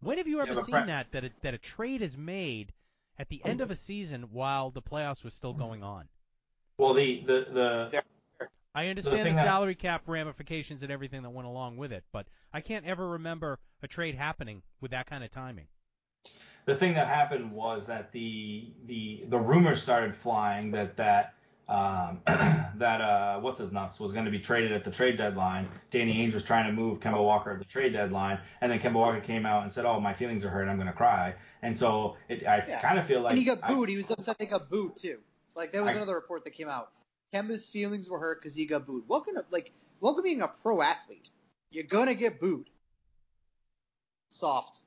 [0.00, 2.72] When have you ever but seen that that a, that a trade is made
[3.20, 6.08] at the end of a season while the playoffs was still going on?
[6.76, 8.02] Well, the the the
[8.74, 12.26] I understand the that- salary cap ramifications and everything that went along with it, but
[12.52, 15.66] I can't ever remember a trade happening with that kind of timing.
[16.66, 21.34] the thing that happened was that the the the rumors started flying that that
[21.68, 25.68] um, that uh, what's his nuts was going to be traded at the trade deadline.
[25.92, 28.94] Danny Ainge was trying to move Kemba Walker at the trade deadline, and then Kemba
[28.94, 30.68] Walker came out and said, "Oh, my feelings are hurt.
[30.68, 32.80] I'm going to cry." And so it, I Yeah.
[32.80, 33.88] kind of feel like and he got I- booed.
[33.88, 35.18] he was upset they got booed too.
[35.54, 36.90] Like there was I- another report that came out.
[37.32, 39.04] Kemba's feelings were hurt because he got booed.
[39.06, 41.28] Welcome to like welcome being a pro athlete.
[41.70, 42.68] You're gonna get booed.
[44.30, 44.80] Soft.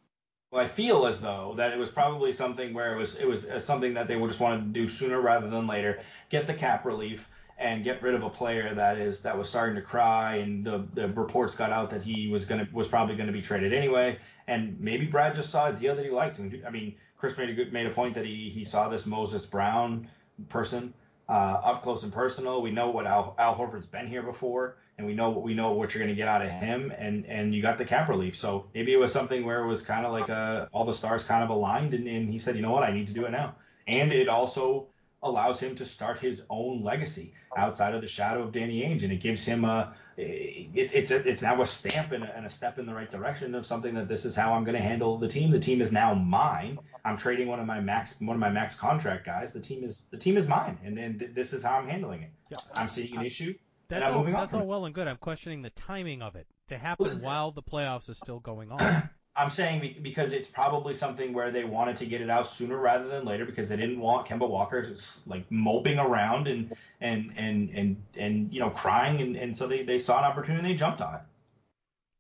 [0.52, 3.46] Well, I feel as though that it was probably something where it was it was
[3.46, 6.54] uh, something that they would just wanted to do sooner rather than later, get the
[6.54, 10.38] cap relief and get rid of a player that is that was starting to cry
[10.38, 13.42] and the the reports got out that he was gonna was probably going to be
[13.42, 14.18] traded anyway
[14.48, 16.40] and maybe Brad just saw a deal that he liked.
[16.40, 19.46] I mean, Chris made a good made a point that he he saw this Moses
[19.46, 20.08] Brown
[20.50, 20.94] person
[21.30, 21.32] uh,
[21.64, 22.62] up close and personal.
[22.62, 25.72] We know what Al, Al Horford's been here before, and we know what we know
[25.72, 28.36] what you're going to get out of him, and and you got the cap relief.
[28.36, 31.24] So maybe it was something where it was kind of like uh all the stars
[31.24, 33.32] kind of aligned, and, and he said, you know what, I need to do it
[33.32, 33.56] now.
[33.88, 34.88] And it also
[35.24, 39.12] allows him to start his own legacy outside of the shadow of Danny Ainge, and
[39.12, 42.50] it gives him a it, it's a, it's now a stamp and a, and a
[42.50, 45.18] step in the right direction of something that this is how I'm going to handle
[45.18, 45.50] the team.
[45.50, 46.78] The team is now mine.
[47.06, 49.54] I'm trading one of my max one of my max contract guys.
[49.54, 52.24] The team is the team is mine, and and th- this is how I'm handling
[52.24, 52.32] it.
[52.50, 52.58] Yeah.
[52.74, 53.56] I'm seeing an issue.
[53.90, 54.24] That's all.
[54.24, 55.08] That's all well and good.
[55.08, 58.72] I'm questioning the timing of it to happen Well, while the playoffs are still going
[58.72, 59.10] on.
[59.36, 63.08] I'm saying because it's probably something where they wanted to get it out sooner rather
[63.08, 66.72] than later because they didn't want Kemba Walker just like moping around and
[67.02, 70.64] and and and and you know crying and, and so they, they saw an opportunity
[70.64, 71.22] and they jumped on it.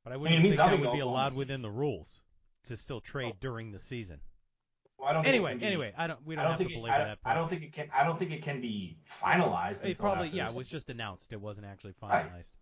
[0.04, 2.20] But I I wouldn't mean, it think that would be allowed within the rules
[2.66, 4.20] to still trade during the season.
[5.04, 6.26] Well, I don't think it Anyway, be- anyway, I don't.
[6.26, 7.22] We don't, don't have to think it, belabor I, that.
[7.24, 7.36] point.
[7.36, 9.84] I don't think it can I don't think it can be finalized.
[9.84, 11.34] It probably yeah, it was just announced.
[11.34, 12.26] It wasn't actually Right.
[12.32, 12.54] finalized.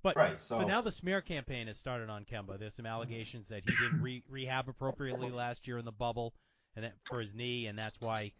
[0.00, 2.56] But Right, so, so- now the smear campaign has started on Kemba.
[2.56, 6.34] There's some allegations that he didn't re- rehab appropriately last year in the bubble,
[6.76, 8.30] and that for his knee, and that's why,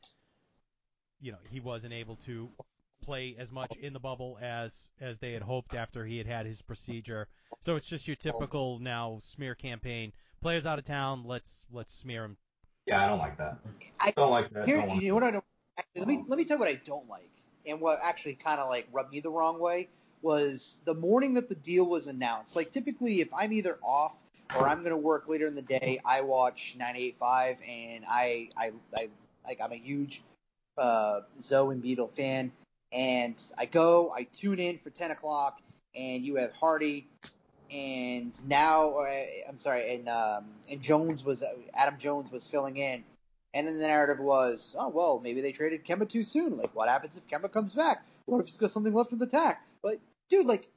[1.20, 2.48] you know, he wasn't able to
[3.02, 6.46] play as much in the bubble as as they had hoped after he had had
[6.46, 7.26] his procedure.
[7.60, 10.12] So it's just your typical now smear campaign.
[10.40, 12.36] Players out of town, let's let's smear him.
[12.88, 13.58] Yeah, I don't like that.
[14.00, 14.66] I- don't like that.
[14.66, 15.44] Here, you know what I don't.
[15.76, 17.30] Actually, let me let me tell you what I don't like,
[17.66, 19.88] and what actually kind of like rubbed me the wrong way
[20.22, 22.56] was the morning that the deal was announced.
[22.56, 24.14] Like typically, if I'm either off
[24.56, 28.72] or I'm going to work later in the day, I watch 98.5, and I I
[28.96, 29.08] I
[29.46, 30.22] like I'm a huge
[30.78, 32.50] uh, Zo and Beetle fan,
[32.90, 35.60] and I go, I tune in for 10 o'clock,
[35.94, 37.06] and you have Hardy,
[37.72, 41.42] and now uh, I'm sorry, and um, and Jones was
[41.74, 43.04] Adam Jones was filling in,
[43.54, 46.56] and then the narrative was, oh well, maybe they traded Kemba too soon.
[46.56, 48.02] Like, what happens if Kemba comes back?
[48.26, 49.56] What if he's got something left in the tank?
[49.82, 49.98] But
[50.28, 50.68] dude, like,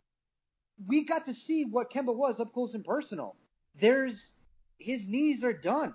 [0.87, 3.35] we got to see what Kemba was up close and personal.
[3.79, 4.33] There's
[4.79, 5.93] his knees are done.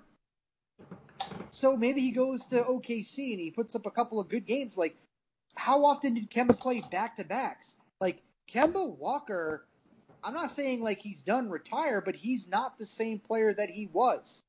[1.49, 4.77] So maybe he goes to OKC and he puts up a couple of good games.
[4.77, 4.95] Like,
[5.55, 7.75] how often did Kemba play back to backs?
[7.99, 9.65] Like, Kemba Walker,
[10.27, 13.87] I'm not saying like he's done retire, but he's not the same player that he
[13.93, 14.43] was.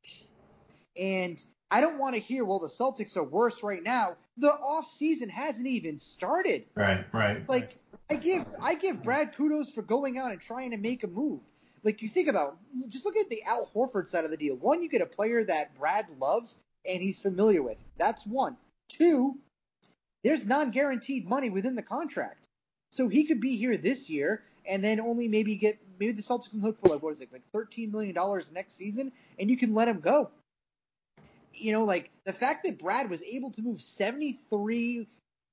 [0.98, 4.16] And I don't want to hear, well, the Celtics are worse right now.
[4.38, 6.64] The off season hasn't even started.
[6.74, 7.48] Right, right.
[7.48, 7.78] Like
[8.10, 11.38] I give I give Brad kudos for going out and trying to make a move.
[11.84, 12.58] Like you think about
[12.88, 14.56] just look at the Al Horford side of the deal.
[14.56, 16.58] One, you get a player that Brad loves
[16.88, 17.76] and he's familiar with.
[17.98, 18.56] That's one.
[18.88, 19.36] Two,
[20.24, 22.48] there's non-guaranteed money within the contract.
[22.90, 26.50] So he could be here this year and then only maybe get maybe the Celtics
[26.50, 29.56] can look for like what is it, like thirteen million dollars next season and you
[29.56, 30.30] can let him go.
[31.54, 35.08] You know, like the fact that Brad was able to move seventy three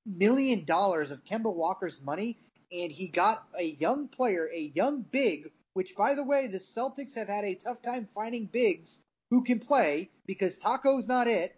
[0.06, 2.38] million dollars of Kemba Walker's money,
[2.72, 7.16] and he got a young player, a young big, which by the way, the Celtics
[7.16, 9.00] have had a tough time finding bigs
[9.32, 11.56] who can play because Taco's not it.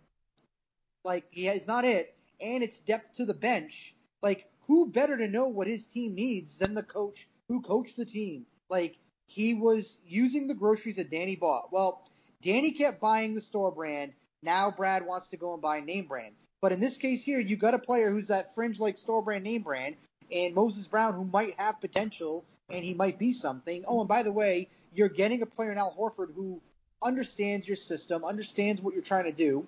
[1.04, 3.96] Like he is not it, and it's depth to the bench.
[4.22, 8.06] Like who better to know what his team needs than the coach who coached the
[8.06, 8.46] team?
[8.70, 11.72] Like he was using the groceries that Danny bought.
[11.72, 12.02] Well,
[12.42, 14.14] Danny kept buying the store brand.
[14.44, 16.34] Now Brad wants to go and buy name brand.
[16.62, 19.44] But in this case here, you got a player who's that fringe like store brand
[19.44, 19.96] name brand,
[20.32, 23.86] and Moses Brown who might have potential and he might be something.
[23.88, 26.62] Oh, and by the way, you're getting a player in Al Horford who
[27.02, 29.66] understands your system, understands what you're trying to do.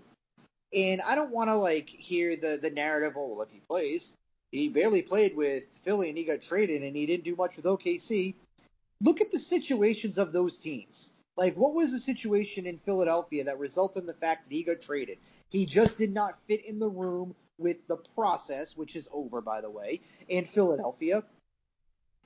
[0.73, 3.13] And I don't want to like hear the the narrative.
[3.15, 4.15] Oh, well, if he plays,
[4.51, 7.65] he barely played with Philly and he got traded and he didn't do much with
[7.65, 8.35] OKC.
[9.01, 11.13] Look at the situations of those teams.
[11.37, 14.81] Like, what was the situation in Philadelphia that resulted in the fact that he got
[14.81, 15.19] traded?
[15.49, 19.61] He just did not fit in the room with the process, which is over, by
[19.61, 21.23] the way, in Philadelphia.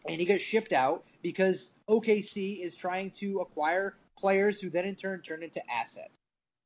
[0.08, 4.96] And he got shipped out because OKC is trying to acquire players who then in
[4.96, 6.18] turn turn into assets.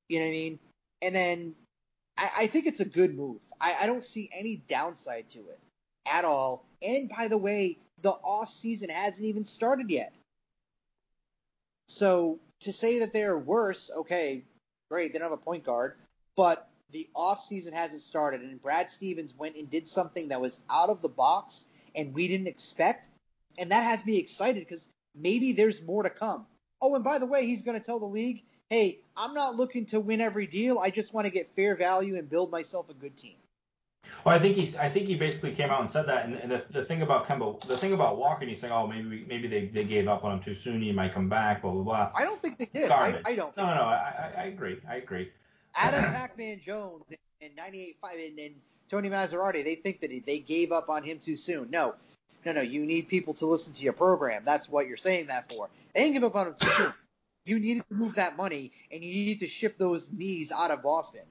[0.08, 0.60] You know what I mean?
[1.02, 1.56] And then
[2.18, 3.42] I, I think it's a good move.
[3.60, 5.60] I, I don't see any downside to it
[6.06, 6.66] at all.
[6.82, 10.14] And by the way, the off season hasn't even started yet.
[11.88, 14.44] So to say that they're worse, okay,
[14.90, 15.96] great, they don't have a point guard,
[16.36, 20.60] but the off season hasn't started, and Brad Stevens went and did something that was
[20.70, 23.10] out of the box and we didn't expect,
[23.58, 26.46] and that has me excited because maybe there's more to come.
[26.82, 29.86] Oh, and by the way, he's going to tell the league, hey, I'm not looking
[29.88, 30.80] to win every deal.
[30.80, 33.36] I just want to get fair value and build myself a good team.
[34.26, 34.76] Well, I think he's.
[34.76, 36.26] I think he basically came out and said that.
[36.26, 39.08] And, and the, the thing about Kemba, the thing about Walker, he's saying, oh, maybe
[39.08, 40.82] we, maybe they, they gave up on him too soon.
[40.82, 41.62] He might come back.
[41.62, 42.12] Blah blah blah.
[42.16, 42.92] I don't think they did.
[42.92, 43.22] I.
[43.26, 43.56] I don't.
[43.56, 43.82] No, no, no.
[43.82, 44.80] I, I, I agree.
[44.90, 45.32] I agree.
[45.76, 47.04] Adam Pac-Man Jones
[47.42, 48.56] and 98.5 and, and
[48.90, 51.70] Tony Massarotti, they think that they gave up on him too soon.
[51.70, 51.96] No,
[52.46, 52.62] no, no.
[52.62, 54.44] You need people to listen to your program.
[54.44, 55.70] That's what you're saying that for.
[55.94, 56.94] They didn't give up on him too soon.
[57.48, 60.84] You needed to move that money, and you needed to ship those knees out of
[60.84, 61.26] Boston.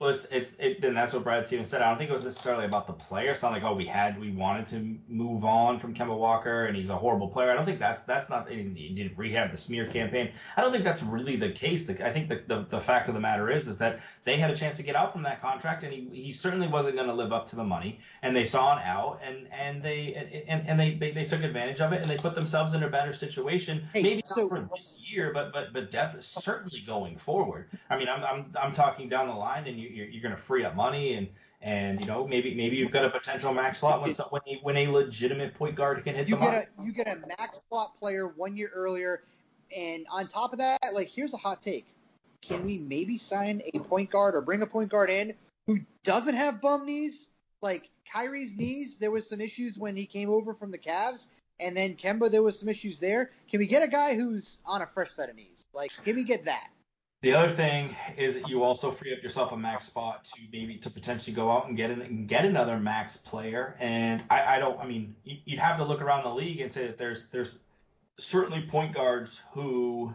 [0.00, 1.82] Well, it's it's it, then that's what Brad Stevens said.
[1.82, 3.32] I don't think it was necessarily about the player.
[3.32, 6.76] It's not like oh we had we wanted to move on from Kemba Walker and
[6.76, 7.50] he's a horrible player.
[7.50, 10.30] I don't think that's that's not he did rehab the smear campaign.
[10.56, 11.86] I don't think that's really the case.
[11.86, 14.52] The, I think the, the the fact of the matter is is that they had
[14.52, 17.14] a chance to get out from that contract and he, he certainly wasn't going to
[17.14, 20.78] live up to the money and they saw an out and and they and, and
[20.78, 23.82] they, they they took advantage of it and they put themselves in a better situation.
[23.92, 27.66] Hey, Maybe so- not for this year, but but but definitely certainly going forward.
[27.90, 30.40] I mean, I'm I'm I'm talking down the line, and you you're, you're going to
[30.40, 31.28] free up money, and
[31.60, 34.58] and you know maybe maybe you've got a potential max slot when some- when a,
[34.62, 36.68] when a legitimate point guard can hit You the get mark.
[36.78, 39.22] a you get a max slot player one year earlier,
[39.76, 41.86] and on top of that, like here's a hot take:
[42.42, 45.34] Can we maybe sign a point guard or bring a point guard in
[45.66, 47.28] who doesn't have bum knees?
[47.60, 51.28] Like Kyrie's knees, there was some issues when he came over from the Cavs,
[51.60, 53.32] and then Kemba, there was some issues there.
[53.50, 55.66] Can we get a guy who's on a fresh set of knees?
[55.74, 56.68] Like, can we get that?
[57.20, 60.76] The other thing is that you also free up yourself a max spot to maybe
[60.78, 63.76] to potentially go out and get an, and get another max player.
[63.80, 64.78] And I, I don't.
[64.78, 67.56] I mean, you- you'd have to look around the league and say that there's there's
[68.18, 70.14] certainly point guards who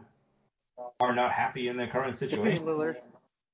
[0.99, 2.63] are not happy in their current situation.
[2.63, 2.97] Lillard.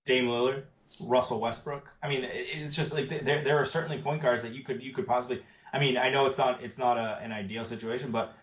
[0.06, 0.64] Dame Lillard,
[1.02, 1.90] Russell Westbrook.
[2.04, 4.94] I mean, it's just like there there are certainly point guards that you could you
[4.94, 5.44] could possibly.
[5.74, 8.34] I mean, I know it's not it's not a, an ideal situation, but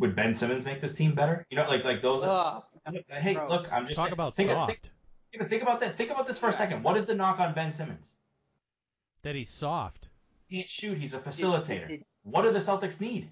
[0.00, 1.44] would Ben Simmons make this team better?
[1.50, 2.22] You know, like like those.
[2.24, 2.62] Ugh.
[3.08, 3.50] Hey, gross.
[3.50, 4.90] look, I'm just Talk saying- about think, soft.
[5.32, 5.96] Think, think about that.
[5.96, 6.82] Think about this for a second.
[6.82, 8.14] What is the knock on Ben Simmons?
[9.22, 10.08] That he's soft.
[10.46, 10.98] He can't shoot.
[10.98, 12.02] He's a facilitator.
[12.22, 13.30] What do the Celtics need?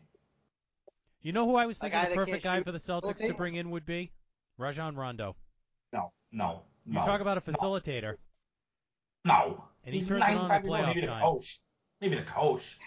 [1.23, 3.55] You know who I was thinking the perfect guy shoot for the Celtics to bring
[3.57, 4.13] in would be?
[4.59, 5.37] Rajon Rondo.
[5.93, 7.01] No, no, You no.
[7.05, 8.17] talk about a facilitator.
[9.25, 9.65] no.
[9.85, 10.81] And he He's turns it on in 95 years old.
[10.81, 11.23] playoff Maybe the time.
[11.23, 11.61] coach.
[12.01, 12.79] Maybe the coach.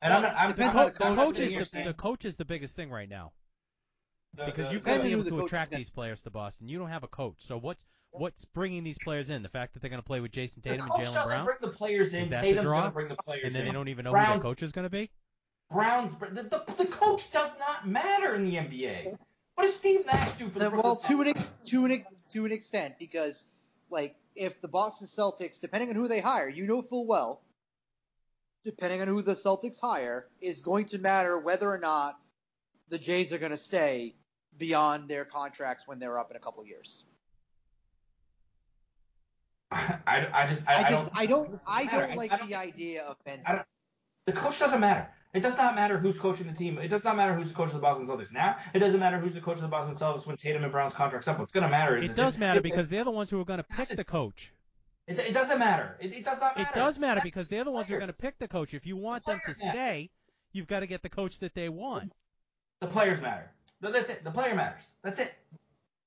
[0.00, 0.34] And I'm not.
[0.36, 2.90] I'm, I'm not- the I'm The coach is the, the coach is the biggest thing
[2.90, 3.41] right now the-
[4.46, 6.68] because you've the- got to be able to attract these players to Boston.
[6.68, 9.42] You don't have a coach, so what's what's bringing these players in?
[9.42, 11.44] The fact that they're going to play with Jayson Tatum and coach Jaylen doesn't Brown,
[11.46, 12.22] bring the players in.
[12.24, 12.80] Is that the Tatum's draw?
[12.80, 13.68] gonna bring the players and then in.
[13.68, 15.10] they don't even know who Brown's- their coach is going to be.
[15.70, 16.12] Browns.
[16.20, 19.16] The, the, the coach does not matter in the NBA.
[19.54, 21.54] What does Steve Nash do for the well, to an Nets?
[21.60, 23.44] ex- to an ex- to an extent, because
[23.90, 27.40] like if the Boston Celtics, depending on who they hire, you know full well,
[28.64, 32.18] depending on who the Celtics hire, is going to matter whether or not
[32.88, 34.14] the Jays are going to stay
[34.58, 37.06] beyond their contracts when they're up in a couple years.
[39.70, 42.54] I, I just I, I, I don't, I don't I don't like I don't- the
[42.56, 43.40] idea of Ben.
[44.26, 45.08] The coach doesn't matter.
[45.34, 46.78] It does not matter who's coaching the team.
[46.78, 48.56] It does not matter who's the coach of the Boston Celtics now.
[48.74, 51.26] It doesn't matter who's the coach of the Boston Celtics when Tatum and Brown's contracts
[51.26, 51.38] up.
[51.38, 53.30] What's going to matter is It is does if- matter if- because they're the ones
[53.30, 54.52] who are going to pick the coach.
[55.08, 55.96] it, it doesn't matter.
[56.00, 56.68] It, it does not matter.
[56.70, 58.74] It does matter because they're the ones who are going to pick the coach.
[58.74, 59.70] If you want them to matter.
[59.72, 60.10] stay,
[60.52, 62.12] you've got to get the coach that they want.
[62.82, 63.50] The players matter.
[63.82, 64.24] No, That's it.
[64.24, 64.84] The player matters.
[65.02, 65.34] That's it.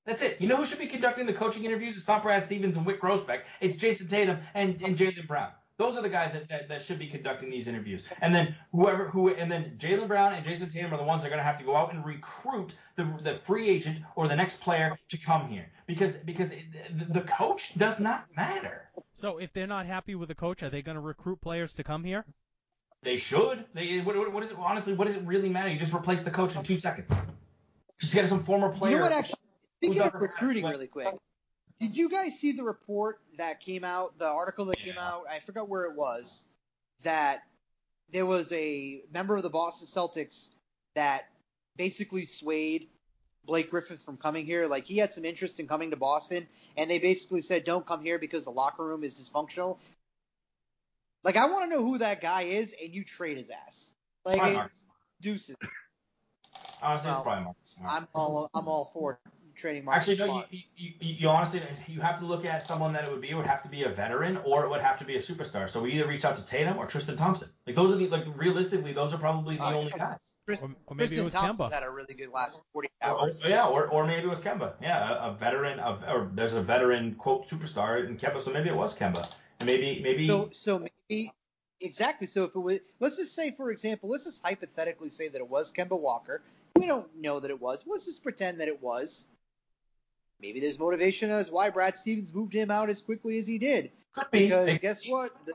[0.06, 0.40] That's it.
[0.40, 1.96] You know who should be conducting the coaching interviews?
[1.96, 3.40] It's not Brad Stevens and Wyc Grousbeck.
[3.60, 5.50] It's Jayson Tatum and, and Jaylen Brown.
[5.78, 8.04] Those are the guys that, that, that should be conducting these interviews.
[8.22, 11.26] And then whoever who and then Jaylen Brown and Jayson Tatum are the ones that
[11.26, 14.36] are going to have to go out and recruit the, the free agent or the
[14.36, 16.64] next player to come here because because it,
[16.96, 18.88] the, the coach does not matter.
[19.12, 21.84] So if they're not happy with the coach, are they going to recruit players to
[21.84, 22.24] come here?
[23.02, 23.66] They should.
[23.74, 24.94] They what, what, what is it honestly?
[24.94, 25.68] What does it really matter?
[25.68, 27.12] You just replace the coach in two seconds.
[28.00, 28.92] Just get some former player.
[28.92, 29.12] You know what?
[29.12, 29.38] Actually,
[29.82, 31.14] speaking of recruiting, really quick,
[31.80, 34.18] did you guys see the report that came out?
[34.18, 35.24] The article that came out.
[35.30, 36.44] I forgot where it was.
[37.02, 37.42] That
[38.12, 40.50] there was a member of the Boston Celtics
[40.94, 41.28] that
[41.76, 42.88] basically swayed
[43.46, 44.66] Blake Griffin from coming here.
[44.66, 46.46] Like he had some interest in coming to Boston,
[46.76, 49.78] and they basically said, "Don't come here because the locker room is dysfunctional."
[51.24, 53.92] Like I want to know who that guy is, and you trade his ass.
[54.24, 54.70] Like it,
[55.20, 55.56] deuces.
[56.82, 57.92] Honestly, Well, it's probably Marcus Smart.
[58.02, 59.18] I'm all I'm all for
[59.56, 60.32] trading Marcus Actually, no.
[60.34, 60.46] Smart.
[60.50, 63.30] You, you, you, you honestly, you have to look at someone that it would be.
[63.30, 65.70] It would have to be a veteran, or it would have to be a superstar.
[65.70, 67.48] So we either reach out to Tatum or Tristan Thompson.
[67.66, 70.18] Like those are the like realistically, those are probably the Uh, only guys.
[70.46, 71.72] Chris, Or- or maybe it Tristan was Thompson's Kemba.
[71.72, 73.44] had a really good last 40 Or, or- hours.
[73.46, 74.74] yeah, or, or maybe it was Kemba.
[74.82, 78.68] Yeah, a, a veteran of, or there's a veteran quote superstar in Kemba, so maybe
[78.68, 79.26] it was Kemba.
[79.58, 80.78] And maybe maybe So, so
[81.08, 81.32] maybe
[81.80, 82.26] exactly.
[82.26, 85.48] So if it was, let's just say, for example, let's just hypothetically say that it
[85.48, 86.42] was Kemba Walker.
[86.78, 87.82] We don't know that it was.
[87.86, 89.26] Let's just pretend that it was.
[90.40, 93.90] Maybe there's motivation as why Brad Stevens moved him out as quickly as he did.
[94.12, 94.44] could be.
[94.44, 95.32] Because They- guess what?
[95.46, 95.54] The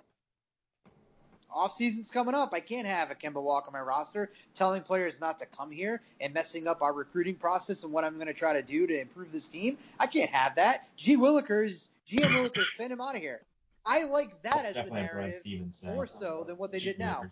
[1.53, 2.53] off season's coming up.
[2.53, 6.01] I can't have a Kemba Walker on my roster telling players not to come here
[6.21, 9.01] and messing up our recruiting process and what I'm going to try to do to
[9.01, 9.77] improve this team.
[9.99, 10.87] I can't have that.
[10.95, 13.41] G Willikers, GM Willikers, send him out of here.
[13.85, 16.99] I like that as the definitely a narrative Stevens more so than what they did
[16.99, 17.23] now.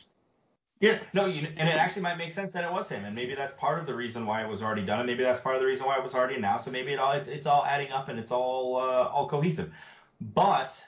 [0.81, 3.35] Yeah, no, you, and it actually might make sense that it was him, and maybe
[3.35, 5.61] that's part of the reason why it was already done, and maybe that's part of
[5.61, 6.65] the reason why it was already announced.
[6.65, 9.71] So maybe it all it's, it's all adding up and it's all uh, all cohesive.
[10.21, 10.81] But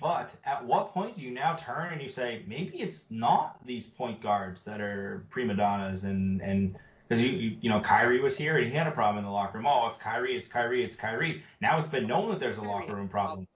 [0.00, 3.86] But at what point do you now turn and you say maybe it's not these
[3.86, 6.76] point guards that are prima donnas and and
[7.08, 9.30] because you, you you know Kyrie was here and he had a problem in the
[9.30, 9.66] locker room.
[9.66, 11.42] Oh, it's Kyrie, it's Kyrie, it's Kyrie.
[11.60, 13.48] Now it's been known that there's a locker room problem.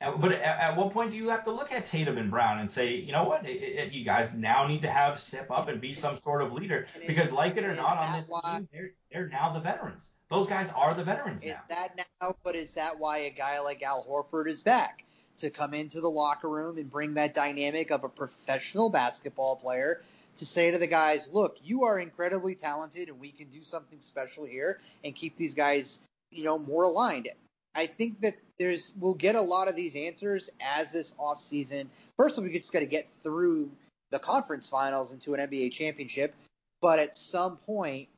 [0.00, 2.70] But at, at what point do you have to look at Tatum and Brown and
[2.70, 5.78] say, you know what, it, it, you guys now need to have step up and
[5.78, 8.40] be some sort of leader And is- because like it or not on this why-
[8.58, 10.08] team, they're they're now the veterans.
[10.30, 11.60] Those guys are the veterans Is now.
[11.68, 12.36] that now?
[12.44, 15.04] But is that why a guy like Al Horford is back
[15.38, 20.00] to come into the locker room and bring that dynamic of a professional basketball player
[20.36, 24.00] to say to the guys, "Look, you are incredibly talented, and we can do something
[24.00, 26.00] special here and keep these guys,
[26.30, 27.28] you know, more aligned."
[27.74, 31.90] I think that there's we'll get a lot of these answers as this off season.
[32.16, 33.70] First of all, we just got to get through
[34.10, 36.34] the conference finals into an NBA championship,
[36.80, 38.08] but at some point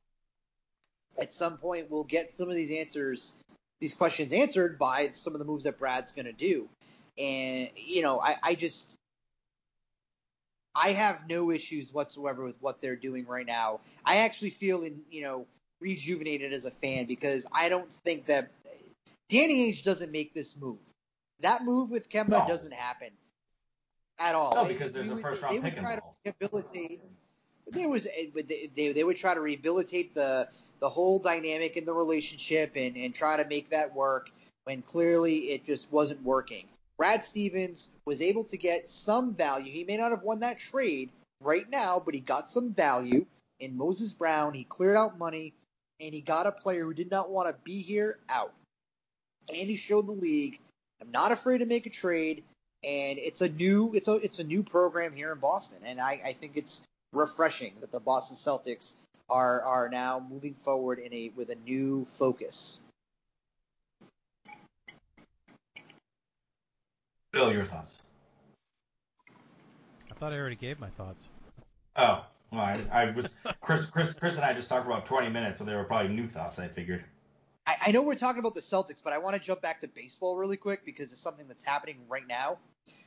[1.18, 3.32] at some point we'll get some of these answers,
[3.80, 6.68] these questions answered by some of the moves that Brad's going to do.
[7.18, 8.96] And, you know, I, I just,
[10.74, 13.80] I have no issues whatsoever with what they're doing right now.
[14.04, 15.46] I actually feel, in, you know,
[15.80, 18.50] rejuvenated as a fan because I don't think that
[19.32, 20.78] Danny Ainge doesn't make this move.
[21.40, 22.44] That move with Kemba No.
[22.46, 23.08] doesn't happen
[24.18, 24.54] at all.
[24.54, 27.00] No, because there's a would- first round they would pick try to rehabilitate
[27.68, 30.48] there was they, they they would try to rehabilitate the
[30.80, 34.30] the whole dynamic in the relationship and and try to make that work
[34.64, 36.66] when clearly it just wasn't working.
[36.98, 39.72] Brad Stevens was able to get some value.
[39.72, 41.10] He may not have won that trade
[41.40, 43.24] right now, but he got some value
[43.60, 44.52] in Moses Brown.
[44.54, 45.54] He cleared out money
[46.00, 48.52] and he got a player who did not want to be here out.
[49.48, 50.60] And he showed the league,
[51.00, 52.44] I'm not afraid to make a trade
[52.84, 56.20] and it's a new it's a it's a new program here in Boston and I,
[56.24, 56.82] I think it's
[57.12, 58.94] refreshing that the Boston Celtics
[59.30, 62.80] are are now moving forward in a with a new focus.
[67.32, 67.98] Bill, your thoughts?
[70.10, 71.28] I thought I already gave my thoughts.
[71.96, 75.30] Oh, well, I, I was Chris, Chris, Chris, and I just talked for about 20
[75.30, 76.58] minutes, so they were probably new thoughts.
[76.58, 77.04] I figured.
[77.66, 79.88] I, I know we're talking about the Celtics, but I want to jump back to
[79.88, 82.58] baseball really quick because it's something that's happening right now.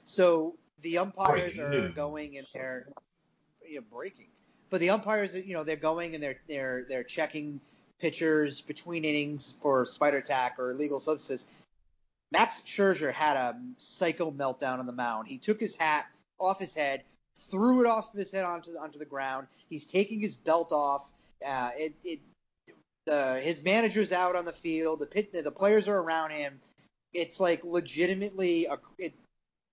[0.06, 1.96] So the umpires Breaking are news.
[1.96, 2.88] going and they're
[3.68, 4.28] yeah, breaking.
[4.70, 7.60] But the umpires, you know, they're going and they're they're they're checking
[8.00, 11.46] pitchers between innings for Spider Tack or illegal substances.
[12.32, 15.28] Max Scherzer had a psycho meltdown on the mound.
[15.28, 16.06] He took his hat
[16.40, 17.04] off his head,
[17.50, 19.48] threw it off of his head onto the, onto the ground.
[19.70, 21.06] He's taking his belt off.
[21.46, 22.20] Uh, it, it
[23.06, 25.00] the his manager's out on the field.
[25.00, 26.60] The pit, the players are around him.
[27.14, 29.14] It's like legitimately a it,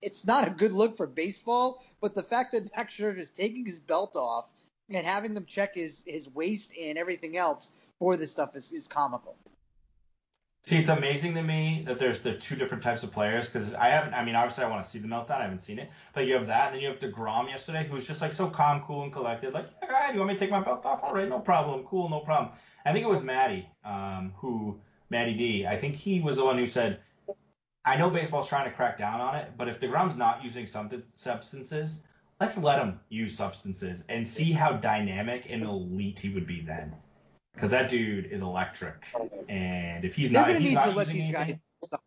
[0.01, 1.83] it's not a good look for baseball.
[2.01, 4.45] But the fact that Max Scherzer is taking his belt off
[4.89, 8.87] and having them check his his waist and everything else for this stuff is, is
[8.87, 9.35] comical.
[10.65, 13.89] See, it's amazing to me that there's the two different types of players because I
[13.89, 14.13] haven't.
[14.13, 15.39] I mean, obviously, I want to see the meltdown.
[15.39, 17.95] I haven't seen it, but you have that, and then you have Degrom yesterday, who
[17.95, 19.53] was just like so calm, cool, and collected.
[19.53, 21.01] Like, yeah, guy, you want me to take my belt off?
[21.03, 21.83] All right, no problem.
[21.83, 22.53] Cool, no problem.
[22.85, 24.79] I think it was Maddie, um, who
[25.09, 25.67] Maddie D.
[25.67, 27.01] I think he was the one who said,
[27.83, 31.03] "I know baseball's trying to crack down on it, but if Degrom's not using something
[31.13, 32.05] substances,
[32.39, 36.95] let's let him use substances and see how dynamic and elite he would be then."
[37.53, 39.05] Because that dude is electric,
[39.47, 41.57] and if he's They're not, going if to he's need to let these anything, guys.
[41.83, 42.03] Stop.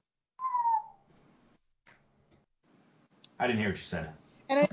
[3.38, 4.10] I didn't hear what you said.
[4.48, 4.68] And I,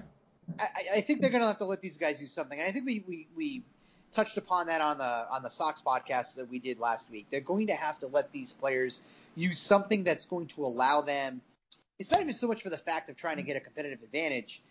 [0.60, 2.60] I, I think they're going to have to let these guys do something.
[2.60, 3.64] And I think we, we, we
[4.12, 7.28] touched upon that on the on the Sox podcast that we did last week.
[7.30, 9.02] They're going to have to let these players
[9.36, 11.42] use something that's going to allow them.
[12.00, 14.62] It's not even so much for the fact of trying to get a competitive advantage.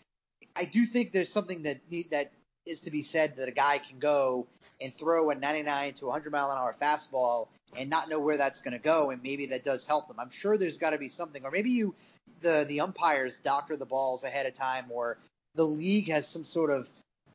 [0.56, 2.32] I do think there's something that need, that
[2.66, 4.46] is to be said that a guy can go
[4.82, 8.60] and throw a 99 to 100 mile an hour fastball and not know where that's
[8.60, 10.18] going to go, and maybe that does help them.
[10.20, 11.94] I'm sure there's got to be something, or maybe you
[12.40, 15.18] the the umpires doctor the balls ahead of time, or
[15.54, 16.88] the league has some sort of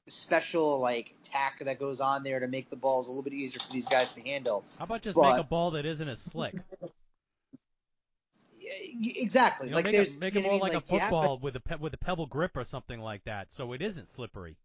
[0.07, 3.59] special like tack that goes on there to make the balls a little bit easier
[3.59, 4.63] for these guys to handle.
[4.77, 6.55] How about just But- make a ball that isn't as slick?
[8.99, 9.67] Exactly.
[9.67, 10.93] You know, like make there's it, make you it know more what I like a
[10.93, 13.53] you have to- football with a pe- with a pebble grip or something like that,
[13.53, 14.57] so it isn't slippery.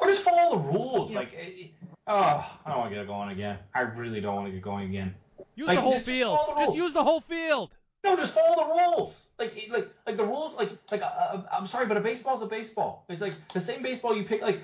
[0.00, 1.10] Or just follow the rules.
[1.10, 1.18] Yeah.
[1.18, 1.66] Like, eh, eh,
[2.06, 3.58] oh, I don't want to get going again.
[3.74, 5.14] I really don't want to get going again.
[5.56, 6.38] Use Like, the whole just field.
[6.38, 7.76] follow the Just use the whole field.
[8.04, 9.14] No, just follow the rules.
[9.38, 10.54] Like, eh, like, like the rules.
[10.56, 13.04] Like, like, uh, uh, I'm sorry, but a baseball's a baseball.
[13.08, 14.40] It's like the same baseball you pick.
[14.42, 14.62] Like,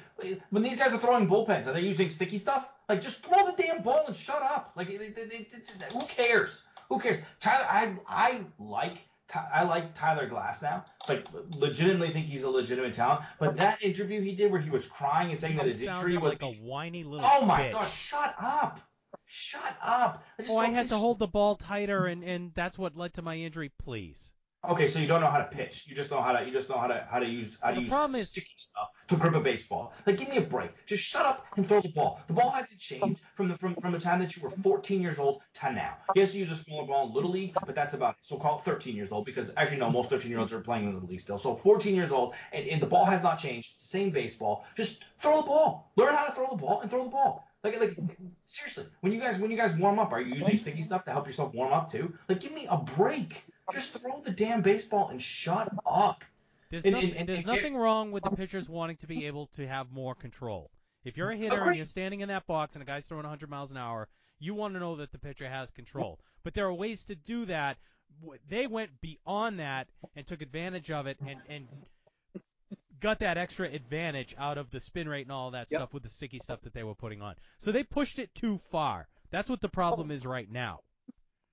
[0.50, 2.68] when these guys are throwing bullpens, are they using sticky stuff?
[2.88, 4.72] Like, just throw the damn ball and shut up.
[4.76, 6.60] Like, it, it, who cares?
[6.88, 7.18] Who cares?
[7.40, 8.98] Tyler, I, I like.
[9.34, 10.84] I like Tyler Glasnow.
[11.08, 13.22] Like, legitimately think he's a legitimate talent.
[13.38, 16.18] But that interview he did where he was crying and saying that his Sounds injury
[16.18, 17.72] was like a whiny little Oh my bitch.
[17.72, 18.80] gosh, shut up.
[19.26, 20.24] Shut up.
[20.38, 22.96] I just Oh, I had to sh- hold the ball tighter, and, and that's what
[22.96, 23.70] led to my injury.
[23.78, 24.32] Please.
[24.70, 25.84] Okay, so you don't know how to pitch.
[25.86, 27.76] You just know how to you just know how to how to use how to
[27.76, 29.92] the use problem is- sticky stuff to grip a baseball.
[30.06, 30.70] Like give me a break.
[30.86, 32.20] Just shut up and throw the ball.
[32.26, 35.18] The ball hasn't changed from the from, from the time that you were 14 years
[35.18, 35.96] old to now.
[36.14, 38.16] Yes, you use a smaller ball in little league, but that's about it.
[38.22, 40.88] So call it 13 years old because actually no, most 13 year olds are playing
[40.88, 41.38] in the league still.
[41.38, 43.70] So 14 years old and, and the ball has not changed.
[43.72, 44.64] It's the same baseball.
[44.76, 45.92] Just throw the ball.
[45.96, 47.44] Learn how to throw the ball and throw the ball.
[47.62, 47.96] Like, like
[48.46, 51.10] seriously, when you guys when you guys warm up, are you using sticky stuff to
[51.10, 52.12] help yourself warm up too?
[52.28, 53.42] Like, give me a break.
[53.72, 56.24] Just throw the damn baseball and shut up.
[56.70, 59.46] There's, And- nothing, and- and- there's nothing wrong with the pitchers wanting to be able
[59.48, 60.70] to have more control.
[61.04, 63.50] If you're a hitter and you're standing in that box and a guy's throwing 100
[63.50, 64.08] miles an hour,
[64.38, 66.18] you want to know that the pitcher has control.
[66.42, 67.78] But there are ways to do that.
[68.48, 71.68] They went beyond that and took advantage of it and, and
[73.00, 75.78] got that extra advantage out of the spin rate and all that Yep.
[75.78, 77.34] stuff with the sticky stuff that they were putting on.
[77.58, 79.08] So they pushed it too far.
[79.30, 80.14] That's what the problem oh.
[80.14, 80.80] is right now.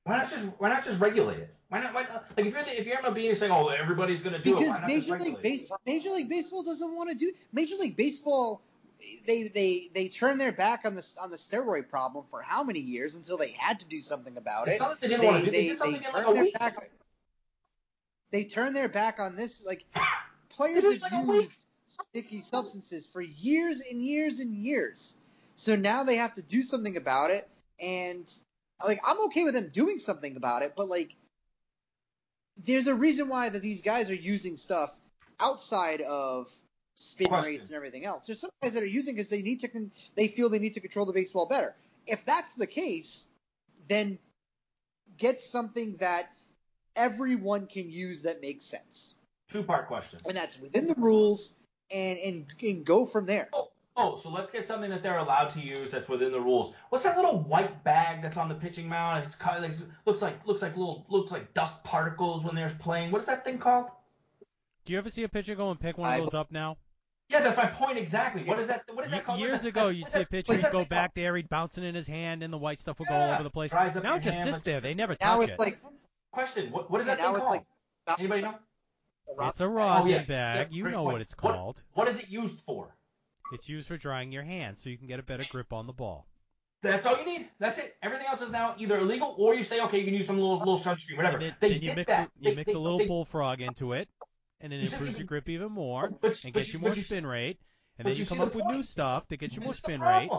[0.03, 1.53] Why not just why not just regulate it?
[1.69, 1.94] Why not?
[1.94, 4.52] Why not like if you're the, if you're MLB and saying, oh, everybody's gonna do
[4.52, 5.41] it, why because not Major just League it?
[5.44, 8.61] Base, Major League Baseball doesn't want to do Major League Baseball.
[9.26, 12.80] They they they turned their back on the on the steroid problem for how many
[12.80, 14.80] years until they had to do something about It's it.
[14.80, 15.52] not that they didn't They want to do.
[15.52, 16.60] they, They did they in like turned a their week.
[16.60, 16.90] back.
[18.32, 19.64] They turned their back on this.
[19.65, 19.86] Like
[20.49, 25.15] players have like used sticky substances for years and years and years.
[25.56, 27.48] So now they have to do something about it.
[27.80, 28.32] And
[28.86, 31.16] like I'm okay with them doing something about it, but like
[32.64, 34.95] there's a reason why that these guys are using stuff
[35.40, 36.52] outside of
[36.95, 37.53] spin Question.
[37.53, 38.28] rates and everything else.
[38.28, 40.74] There's some guys that are using because they need to con- they feel they need
[40.74, 41.76] to control the baseball better.
[42.06, 43.28] If that's the case,
[43.88, 44.20] then
[45.18, 46.30] get something that
[46.95, 49.16] everyone can use that makes sense,
[49.49, 50.20] Two part question.
[50.28, 51.53] and that's within the rules,
[51.91, 53.49] and and, and go from there.
[53.53, 56.73] Oh, oh, so let's get something that they're allowed to use that's within the rules.
[56.89, 59.23] What's that little white bag that's on the pitching mound?
[59.26, 62.76] It's kind of like looks like looks like little looks like dust particles when they're
[62.80, 63.11] playing.
[63.11, 63.88] What is that thing called?
[64.85, 66.77] Do you ever see a pitcher go and pick one I- of those up now?
[67.30, 68.43] Yeah, that's my point exactly.
[68.43, 68.84] What is that?
[68.93, 69.39] What is that called?
[69.39, 71.47] Years that- ago, what you'd see a that- pitcher, he'd go thing back there, he'd
[71.47, 73.72] bounce it in his hand, and the white stuff would go all over the place.
[73.72, 74.81] Now it just hand, sits like- there.
[74.81, 75.59] They never Now touch it's it.
[75.59, 75.77] like?
[76.34, 76.72] Question.
[76.72, 77.65] What, what is yeah, that now thing it's called?
[78.07, 78.55] like Anybody know?
[79.43, 80.23] It's a Oh, rosin yeah.
[80.23, 80.68] bag.
[80.72, 81.13] Yeah, you know point.
[81.13, 81.84] what it's What- called.
[81.93, 82.93] What is it used for?
[83.52, 85.94] It's used for drying your hands so you can get a better grip on the
[85.94, 86.28] ball.
[86.82, 87.49] That's all you need.
[87.60, 87.95] That's it.
[88.02, 90.57] Everything else is now either illegal or you say, okay, you can use some little
[90.60, 91.38] little sunscreen, whatever.
[91.38, 92.28] And then, they then you mix that.
[92.28, 94.10] a, you They- mix they- a little they- bullfrog into it,
[94.61, 96.95] and it improves you your grip even more, But, and but gets you but more
[96.95, 97.60] you- spin rate,
[97.99, 99.73] and then you you come the up with new stuff that gets you This more
[99.76, 100.30] spin rate.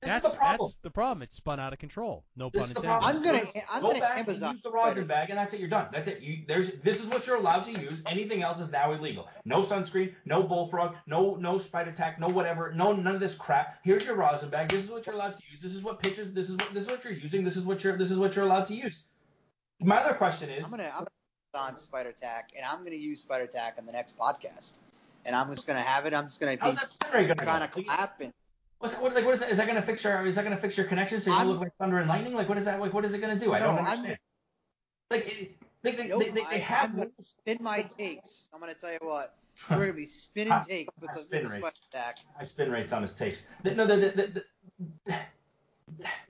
[0.00, 0.22] Problem.
[0.22, 0.68] This That's is the problem.
[0.68, 1.22] that's the problem.
[1.22, 2.24] It's spun out of control.
[2.36, 2.90] No This pun intended.
[2.90, 5.60] I'm gonna- I'm go gonna back Amazon and use the rosin bag, and that's it.
[5.60, 5.88] You're done.
[5.92, 6.20] That's it.
[6.20, 8.02] You there's this is what you're allowed to use.
[8.06, 9.28] Anything else is now illegal.
[9.44, 13.78] No sunscreen, no bullfrog, no no spider tack, no whatever, no none of this crap.
[13.82, 14.68] Here's your rosin bag.
[14.68, 15.60] This is what you're allowed to use.
[15.60, 16.32] This is what pitches.
[16.32, 17.44] This is what this is what you're using.
[17.44, 19.04] This is what you're this is what you're allowed to use.
[19.80, 21.08] My other question is, I'm gonna I'm gonna
[21.54, 24.78] on Spider Tack, and I'm gonna use Spider Tack on the next podcast.
[25.24, 26.14] And I'm just gonna have it.
[26.14, 28.32] I'm just gonna be that spin rate trying to clap and
[28.80, 29.50] What's what, like what is that?
[29.50, 31.60] Is that gonna fix your is that gonna fix your connection so you I'm- look
[31.60, 32.34] like thunder and lightning?
[32.34, 32.80] Like what is that?
[32.80, 33.52] Like what is it gonna do?
[33.52, 34.18] I No, don't I'm- understand.
[35.10, 38.48] Like it, like they, Nope, they, they, I- they have I'm spin my takes.
[38.52, 39.34] I'm gonna tell you what.
[39.70, 41.76] We're gonna be spinning takes with the, Spin with the rates.
[41.76, 42.18] Spider Tack.
[42.36, 43.42] high spin rates on his takes.
[43.64, 44.44] They- No, the, the, the,
[45.06, 45.16] the,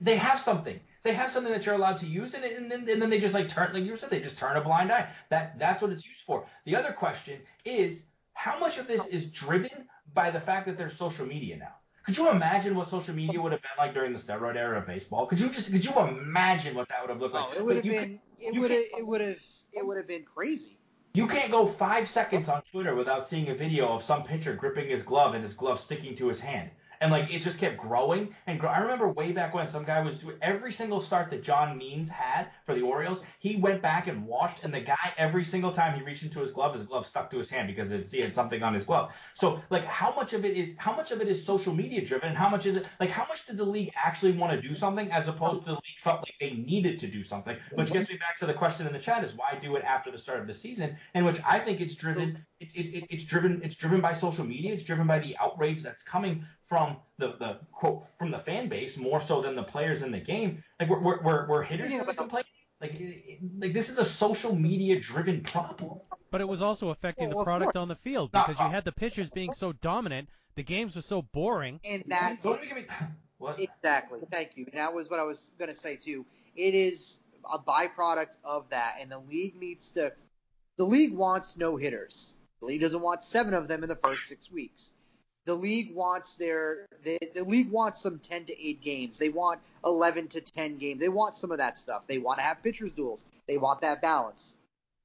[0.01, 0.79] they have something.
[1.03, 3.33] They have something that you're allowed to use, and, and then and then they just
[3.35, 5.07] like turn, like you said, they just turn a blind eye.
[5.29, 6.45] That that's what it's used for.
[6.65, 8.03] The other question is
[8.33, 11.75] how much of this is driven by the fact that there's social media now.
[12.09, 14.87] Could you imagine what social media would have been like during the steroid era of
[14.87, 15.27] baseball?
[15.27, 17.49] Could you just could you imagine what that would have looked like?
[17.51, 19.37] Oh, it would have been it would have it would have
[19.73, 20.79] it would have been crazy.
[21.13, 24.89] You can't go five seconds on Twitter without seeing a video of some pitcher gripping
[24.89, 26.71] his glove and his glove sticking to his hand.
[27.01, 28.69] And like it just kept growing and grow.
[28.69, 32.09] I remember way back when some guy was doing every single start that John Means
[32.09, 35.97] had for the Orioles, he went back and watched, and the guy every single time
[35.97, 38.33] he reached into his glove, his glove stuck to his hand because it, he had
[38.33, 39.11] something on his glove.
[39.33, 42.29] So like how much of it is how much of it is social media driven,
[42.29, 44.73] and how much is it like how much does the league actually want to do
[44.73, 47.55] something as opposed to the league felt like they needed to do something?
[47.75, 50.11] Which gets me back to the question in the chat: is why do it after
[50.11, 50.97] the start of the season?
[51.15, 54.45] In which I think it's driven it, it, it, it's driven it's driven by social
[54.45, 54.73] media.
[54.73, 58.97] It's driven by the outrage that's coming from the, the quote from the fan base
[58.97, 60.63] more so than the players in the game.
[60.79, 62.45] Like we're we're we're, we're hitters Yeah, really but- complaining.
[62.81, 65.99] Like it, it- like this is a social media driven problem.
[66.31, 68.85] But it was also affecting Well, the product on the field because you uh, had
[68.85, 71.79] the pitchers being so dominant, the games were so boring.
[71.83, 72.85] And that's Don't give me
[73.37, 74.19] what Exactly.
[74.31, 74.65] Thank you.
[74.71, 76.25] And that was what I was going to say too.
[76.55, 77.19] It is
[77.51, 80.13] a byproduct of that, and the league needs to.
[80.77, 82.37] The league wants no hitters.
[82.61, 84.93] The league doesn't want seven of them in the first six weeks.
[85.45, 86.85] The league wants their.
[87.03, 89.17] The, the league wants some ten to eight games.
[89.17, 90.99] They want eleven to ten games.
[90.99, 92.03] They want some of that stuff.
[92.07, 93.25] They want to have pitchers duels.
[93.47, 94.55] They want that balance.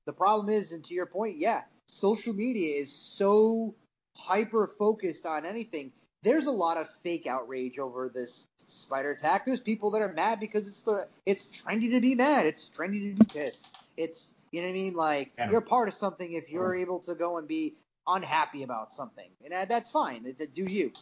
[0.06, 3.74] The problem is, and to your point, yeah, social media is so
[4.16, 5.93] hyper focused on anything.
[6.22, 9.44] There's a lot of fake outrage over this Spider Tack.
[9.44, 12.47] There's people that are mad because it's the it's trendy to be mad.
[12.47, 13.68] It's trendy to be pissed.
[13.97, 14.94] It's you know what I mean?
[14.94, 17.74] Like you're part of something if you're able to go and be
[18.06, 20.35] unhappy about something, and that's fine.
[20.55, 20.93] Do you?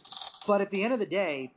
[0.47, 1.51] But at the end of the day,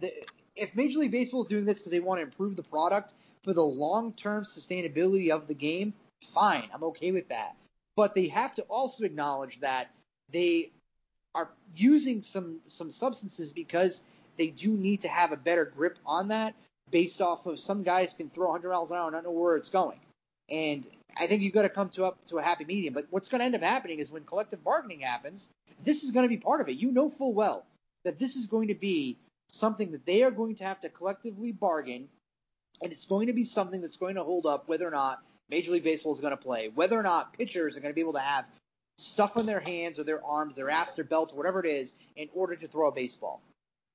[0.00, 0.12] the,
[0.54, 3.52] if Major League Baseball is doing this because they want to improve the product for
[3.52, 5.92] the long-term sustainability of the game,
[6.24, 6.68] fine.
[6.72, 7.56] I'm okay with that.
[7.96, 9.90] But they have to also acknowledge that
[10.30, 10.70] they
[11.34, 14.04] are using some some substances because
[14.38, 16.54] they do need to have a better grip on that
[16.92, 19.56] based off of some guys can throw 100 miles an hour and not know where
[19.56, 19.98] it's going.
[20.48, 20.86] And
[21.16, 22.94] I think you've got to come to up to a happy medium.
[22.94, 25.50] But what's going to end up happening is when collective bargaining happens,
[25.84, 26.76] this is going to be part of it.
[26.76, 27.66] You know full well
[28.04, 29.18] that this is going to be
[29.48, 32.08] something that they are going to have to collectively bargain,
[32.82, 35.72] and it's going to be something that's going to hold up whether or not Major
[35.72, 38.12] League Baseball is going to play, whether or not pitchers are going to be able
[38.12, 38.44] to have
[38.96, 42.28] stuff on their hands or their arms, their apps, their belts, whatever it is, in
[42.34, 43.42] order to throw a baseball.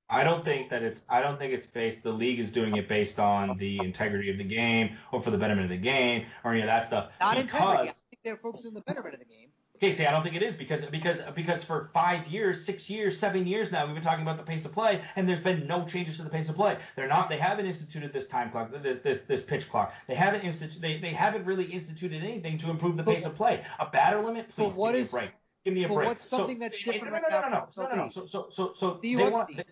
[0.08, 1.02] I don't think that it's.
[1.08, 2.02] I don't think it's based.
[2.02, 5.38] The league is doing it based on the integrity of the game, or for the
[5.38, 7.10] betterment of the game, or any of that stuff.
[7.20, 7.88] Not because, integrity.
[7.90, 9.48] I think they're focused on the betterment of the game.
[9.76, 13.18] Okay, see, I don't think it is because because because for five years, six years,
[13.18, 15.84] seven years now, we've been talking about the pace of play, and there's been no
[15.84, 16.78] changes to the pace of play.
[16.94, 17.28] They're not.
[17.28, 19.92] They haven't instituted this time clock, this this pitch clock.
[20.06, 20.80] They haven't instituted.
[20.80, 23.64] They, they haven't really instituted anything to improve the But- pace of play.
[23.80, 24.68] A batter limit, please.
[24.68, 25.30] but what give is- me a break.
[25.66, 26.06] Give me a break.
[26.06, 28.08] what's something that's different no, right no, no, no, no, no, no.
[28.10, 29.50] So so so so The they want.
[29.50, 29.56] UFC.
[29.56, 29.64] They,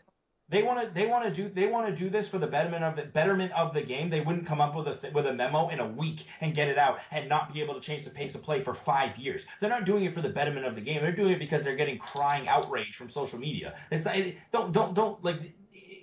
[0.51, 2.85] they want to they want to do they want to do this for the betterment
[2.85, 4.11] of the betterment of the game.
[4.11, 6.69] They wouldn't come up with a th- with a memo in a week and get
[6.69, 9.47] it out and not be able to change the pace of play for five years.
[9.61, 11.01] They're not doing it for the betterment of the game.
[11.01, 13.75] They're doing it because they're getting crying outrage from social media.
[13.91, 14.16] It's not
[14.53, 15.55] don't don't don't like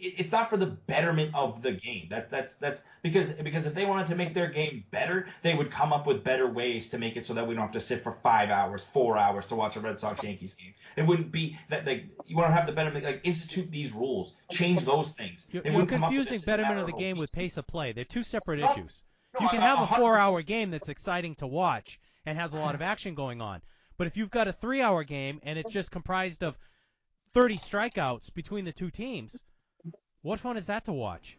[0.04, 2.08] it's not for the betterment of the game.
[2.10, 5.72] That that's that's because because if they wanted to make their game better, they would
[5.72, 8.04] come up with better ways to make it so that we don't have to sit
[8.04, 10.74] for five hours, four hours to watch a Red Sox Yankees game.
[10.96, 14.36] It wouldn't be that like you want to have the betterment like institute these rules,
[14.52, 15.48] change those things.
[15.52, 17.32] You're, you're wouldn't come up with confusing this in a betterment of the game with
[17.32, 17.92] pace of play.
[17.92, 19.04] They're two separate No, issues.
[19.40, 22.54] No, You can I- have I- a four-hour game that's exciting to watch and has
[22.54, 23.62] a lot of action going on.
[23.98, 26.58] But if you've got a three-hour game and it's just comprised of
[27.34, 29.42] 30 strikeouts between the two teams,
[30.22, 31.38] what fun is that to watch?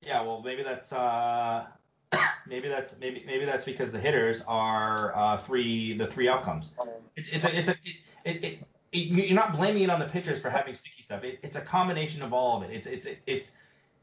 [0.00, 1.66] Yeah, well, maybe that's uh,
[2.48, 6.72] maybe that's maybe maybe that's because the hitters are uh, three the three outcomes.
[7.16, 7.76] It's it's a it's a
[8.24, 8.58] it, it,
[8.92, 11.24] it, you're not blaming it on the pitchers for having sticky stuff.
[11.24, 12.74] It, it's a combination of all of it.
[12.74, 13.52] It's it's it's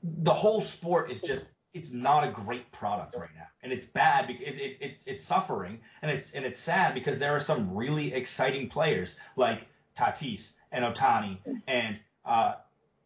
[0.03, 4.27] the whole sport is just it's not a great product right now, and it's bad
[4.27, 7.73] because it, it, it's it's suffering and it's and it's sad because there are some
[7.73, 9.67] really exciting players like
[9.97, 11.37] Tatis and Otani
[11.67, 12.55] and uh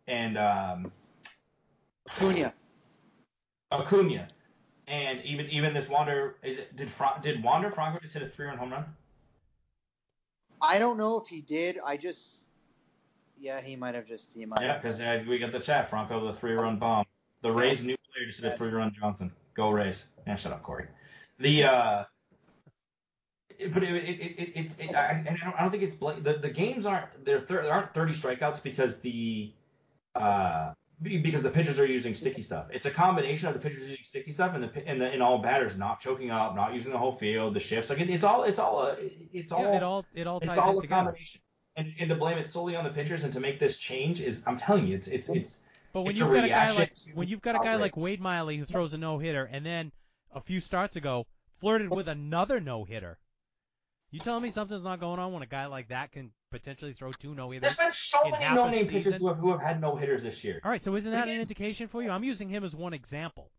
[0.08, 0.92] and um
[2.16, 2.54] Cunha.
[3.72, 4.28] Acuna,
[4.88, 8.30] and even even this Wander is it did Fra- did Wander Franco just hit a
[8.30, 8.86] three run home run?
[10.62, 11.78] I don't know if he did.
[11.86, 12.46] I just,
[13.38, 14.34] yeah, he might have just.
[14.34, 14.62] He might.
[14.62, 17.06] Yeah, because uh, we got the chat Franco the three run bomb.
[17.42, 19.32] The Rays new player just hit a three run Johnson.
[19.56, 20.08] Go Rays!
[20.26, 20.88] Yeah, shut up, Corey.
[21.40, 22.04] The uh,
[23.60, 25.84] it- but it, it, it, it it's it, I, and I don't I don't think
[25.84, 29.52] it's bla- the the games aren't there there aren't 30 strikeouts because the
[30.16, 32.68] uh because the pitchers are using sticky stuff.
[32.72, 35.40] It's a combination of the pitchers using sticky stuff and the and the and all
[35.40, 37.90] batters not choking up, not using the whole field, the shifts.
[37.90, 38.96] Like it, it's all it's all a,
[39.34, 41.04] it's all Yeah, it all it all ties it's all in a together.
[41.06, 41.42] combination.
[41.78, 44.42] And, and to blame it solely on the pitchers and to make this change is
[44.48, 45.60] I'm telling you it's it's it's
[45.92, 47.98] But when It's you've a got a guy like when you've got a guy like.
[47.98, 49.92] Wade Miley who throws a no hitter and then
[50.34, 51.28] a few starts ago
[51.60, 53.18] flirted with another no hitter.
[54.12, 57.12] You telling me something's not going on when a guy like that can potentially throw
[57.12, 57.76] two no hitters?
[57.76, 59.96] there's been so in many half no name pitchers who have, who have had no
[59.96, 60.62] hitters this year.
[60.64, 62.10] All right, so isn't that an indication for you?
[62.10, 63.52] I'm using him as one example.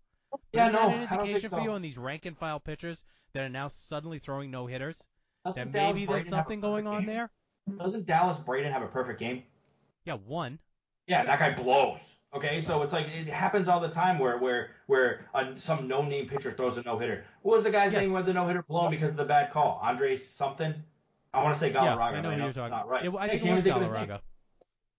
[0.53, 3.05] Yeah, isn't no, that an indication think for you on these rank and file pitchers
[3.33, 5.05] that are now suddenly throwing no hitters?
[5.45, 7.07] Doesn't That Dallas maybe there's Braden something going on game?
[7.07, 7.31] there?
[7.79, 9.43] Doesn't Dallas Braden have a perfect game?
[10.05, 10.59] Yeah, one.
[11.07, 12.15] Yeah, that guy blows.
[12.35, 16.03] Okay, so it's like it happens all the time where where where uh, some no
[16.03, 17.25] name pitcher throws a no hitter.
[17.43, 18.03] What was the guy's Yes.
[18.03, 19.79] name where the no hitter blown because of the bad call?
[19.83, 20.75] Andre something.
[21.37, 22.01] I want to say Yeah, Galarraga.
[22.01, 22.71] I know but who you're talking.
[22.71, 23.05] Not right.
[23.05, 24.09] It- I Hey, think can't it was even think of his name.
[24.09, 24.21] Galarraga.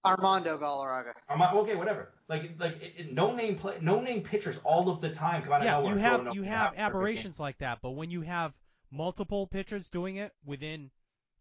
[0.06, 1.14] Armando Galarraga.
[1.30, 2.14] I'm okay, whatever.
[2.30, 5.54] Like like it, it- no name play no name pitchers all of the time come
[5.54, 5.94] out of Yeah, nowhere.
[5.94, 6.86] you have you have a perfect game.
[6.86, 8.54] aberrations like that, but when you have
[8.92, 10.92] multiple pitchers doing it within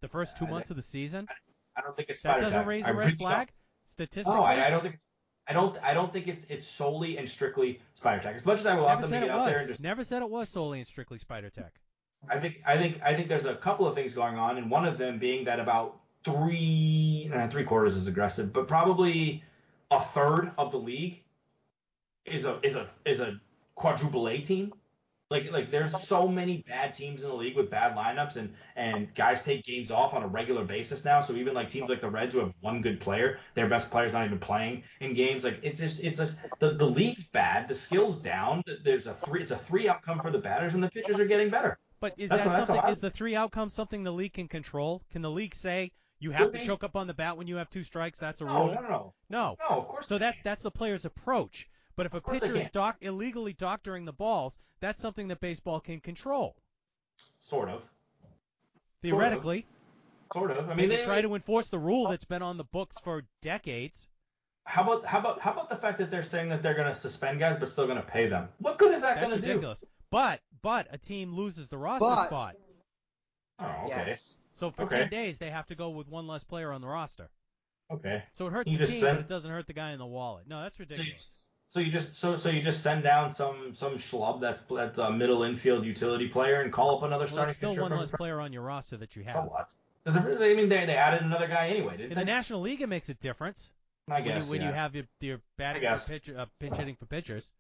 [0.01, 1.29] the first two I months of the season,
[1.77, 2.67] I don't think it's that doesn't tag.
[2.67, 3.49] raise I a red really flag.
[3.49, 3.51] don't.
[3.89, 5.07] Statistically, No, I, I don't think it's.
[5.49, 5.79] I don't.
[5.83, 6.45] I don't think it's.
[6.49, 8.35] It's solely and strictly Spider Tack.
[8.35, 9.69] As much as I would love never them said to it get out there and
[9.69, 9.77] was.
[9.77, 9.83] just.
[9.83, 11.75] Never said it was solely and strictly Spider Tack.
[12.29, 12.57] I think.
[12.67, 13.01] I think.
[13.05, 15.61] I think there's a couple of things going on, and one of them being that
[15.61, 19.43] about three, eh, three quarters is aggressive, but probably
[19.91, 21.23] a third of the league
[22.25, 23.41] is a is a is a
[23.77, 24.73] quadruple A team.
[25.31, 29.13] Like like there's so many bad teams in the league with bad lineups and and
[29.15, 31.21] guys take games off on a regular basis now.
[31.21, 34.13] So even like teams like the Reds who have one good player, their best player's
[34.13, 35.43] not even playing in games.
[35.45, 38.63] Like it's just it's just the, the league's bad, the skill's down.
[38.85, 41.51] There's a three it's a three outcome for the batters and the pitchers are getting
[41.51, 41.79] better.
[42.01, 42.85] But is That's that what- something?
[42.85, 45.03] I- Is the three outcomes something the league can control?
[45.11, 47.71] Can the league say you have to choke up on the bat when you have
[47.71, 48.19] two strikes?
[48.19, 48.67] That's a No, rule.
[48.75, 49.15] no, no, no.
[49.31, 49.57] No.
[49.71, 50.07] No, of course.
[50.07, 51.69] So that's that's the player's approach.
[51.97, 55.81] But if a Of pitcher is doc- illegally doctoring the balls, that's something that baseball
[55.81, 56.57] can control
[57.39, 57.83] sort of.
[59.03, 59.67] theoretically.
[60.33, 60.59] Sort of.
[60.59, 62.11] I I mean, mean, they they try to enforce the rule oh.
[62.11, 64.09] that's been on the books for decades.
[64.67, 66.95] How about how about how about the fact that they're saying that they're going to
[66.95, 68.49] suspend guys but still going to pay them?
[68.59, 69.61] What good is that That's going to do?
[69.61, 69.85] That's ridiculous.
[70.11, 72.57] But but a team loses the roster But- spot.
[73.61, 74.05] Oh, okay.
[74.09, 74.37] Yes.
[74.53, 74.99] So for Okay.
[75.01, 77.31] 10 days they have to go with one less player on the roster.
[77.91, 78.23] Okay.
[78.33, 79.99] So it hurts You the just team, send- but it doesn't hurt the guy in
[79.99, 80.47] the wallet.
[80.49, 81.49] No, that's So you, ridiculous.
[81.69, 85.11] so you just so so you just send down some some schlub that's that's a
[85.13, 88.11] middle infield utility player and call up another Well, starting it's still one from less
[88.11, 89.45] player on your roster that you So have.
[89.45, 89.71] what?
[90.05, 90.51] Does it really?
[90.51, 92.25] I mean, they they added another guy anyway, didn't In the?
[92.25, 93.71] National League, it makes a difference
[94.09, 94.45] I when, guess.
[94.45, 94.69] you, when yeah.
[94.69, 97.51] you have your, your batting for pitcher, uh, pinch hitting for pitchers.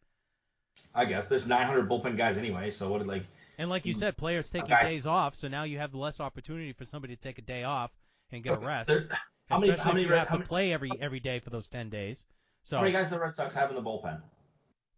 [0.94, 3.06] I guess there's 900 bullpen guys anyway, so what?
[3.06, 3.24] Like,
[3.58, 4.90] And like you said, players taking Okay.
[4.90, 7.90] days off, so now you have less opportunity for somebody to take a day off
[8.30, 8.88] and get a rest.
[8.88, 9.08] there-
[9.48, 11.50] how many Especially how many if you have to many, play every every day for
[11.50, 12.26] those 10 days.
[12.64, 14.20] So how many guys do the Red Sox have in the bullpen?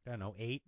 [0.07, 0.63] I don't know, eight.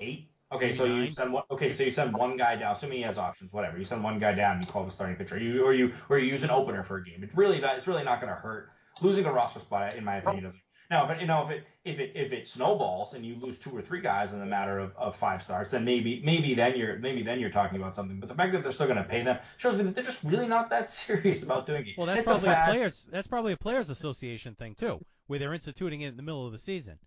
[0.00, 0.28] Eight.
[0.50, 1.44] Okay, Maybe so you send one.
[1.50, 2.74] Okay, so you send one guy down.
[2.74, 3.78] Assuming he has options, whatever.
[3.78, 4.60] You send one guy down.
[4.60, 5.38] You call the starting pitcher.
[5.38, 7.22] You or you or you use an opener for a game.
[7.22, 7.76] It's really not.
[7.76, 8.71] It's really not going to hurt.
[9.02, 10.60] Losing a roster spot, in my opinion, doesn't.
[10.90, 13.58] Now, if it, you know, if it if it if it snowballs and you lose
[13.58, 16.76] two or three guys in the matter of, of five starts, then maybe maybe then
[16.76, 18.20] you're maybe then you're talking about something.
[18.20, 20.22] But the fact that they're still going to pay them shows me that they're just
[20.22, 21.94] really not that serious about doing it.
[21.96, 23.08] Well, that's it's probably a a, players.
[23.10, 26.52] That's probably a players association thing too, where they're instituting it in the middle of
[26.52, 26.98] the season.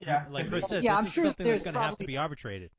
[0.00, 0.68] Yeah, Like Chris be.
[0.68, 2.70] said, Yeah, this I'm is sure something that's there's going to have to be arbitrated.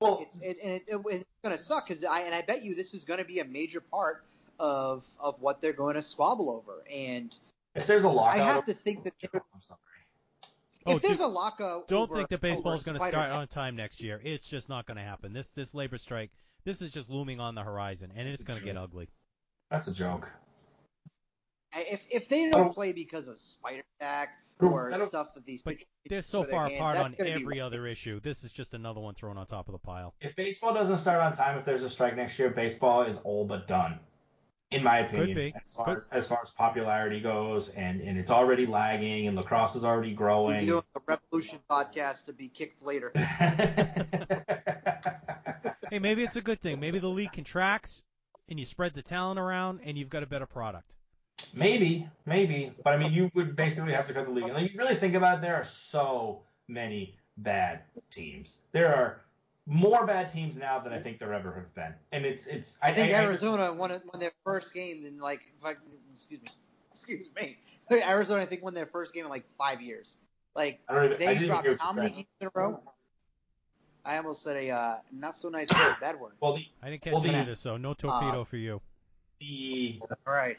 [0.00, 2.62] Well, It's it, and it, it, it's going to suck because I and I bet
[2.62, 4.24] you this is going to be a major part
[4.58, 6.82] of of what they're going to squabble over.
[6.90, 7.38] And
[7.74, 9.78] if there's a lockout, I have to think that there- I'm sorry.
[10.84, 13.30] Oh, if there's dude, a lockout, Don't over, think that baseball is going to start
[13.30, 14.20] on time next year.
[14.24, 15.32] It's just not going to happen.
[15.32, 16.30] This this labor strike,
[16.64, 19.08] this is just looming on the horizon, and it's going to get ugly.
[19.70, 20.28] That's a joke.
[21.74, 25.62] If if they don't don't- play because of Spider Tack oh, or stuff that these
[25.62, 25.76] But
[26.06, 28.20] They're so far hands, apart on every one other issue.
[28.20, 30.14] This is just another one thrown on top of the pile.
[30.20, 33.46] If baseball doesn't start on time, if there's a strike next year, baseball is all
[33.46, 34.00] but done.
[34.72, 35.54] In my opinion, be.
[35.54, 39.36] As, far Could- as, as far as popularity goes, and, and it's already lagging, and
[39.36, 40.54] lacrosse is already growing.
[40.54, 40.66] We're growing.
[40.66, 43.12] doing a Revolution podcast to be kicked later.
[45.92, 46.80] Hey, maybe it's a good thing.
[46.80, 48.02] Maybe the league contracts,
[48.48, 50.96] and you spread the talent around, and you've got a better product.
[51.54, 54.44] maybe, maybe, but I mean, you would basically have to cut the league.
[54.44, 57.80] And like, you really think about it, there are so many bad
[58.10, 58.56] teams.
[58.72, 59.20] There are
[59.66, 62.78] more bad teams now than I think there ever have been, and it's it's.
[62.82, 65.74] I think Arizona won, won their first game in like, I,
[66.12, 66.48] excuse me,
[66.92, 67.58] excuse me.
[67.90, 70.16] Arizona, I think, won their first game in like five years.
[70.56, 71.16] Like I don't even.
[71.16, 72.80] I they didn't dropped how many games in a row?
[74.04, 76.32] I almost said a uh, not so nice word, bad word.
[76.40, 78.56] Well, the I didn't catch Well, any the- of this, so no torpedo Uh, for
[78.56, 78.80] you.
[79.38, 80.58] the All right.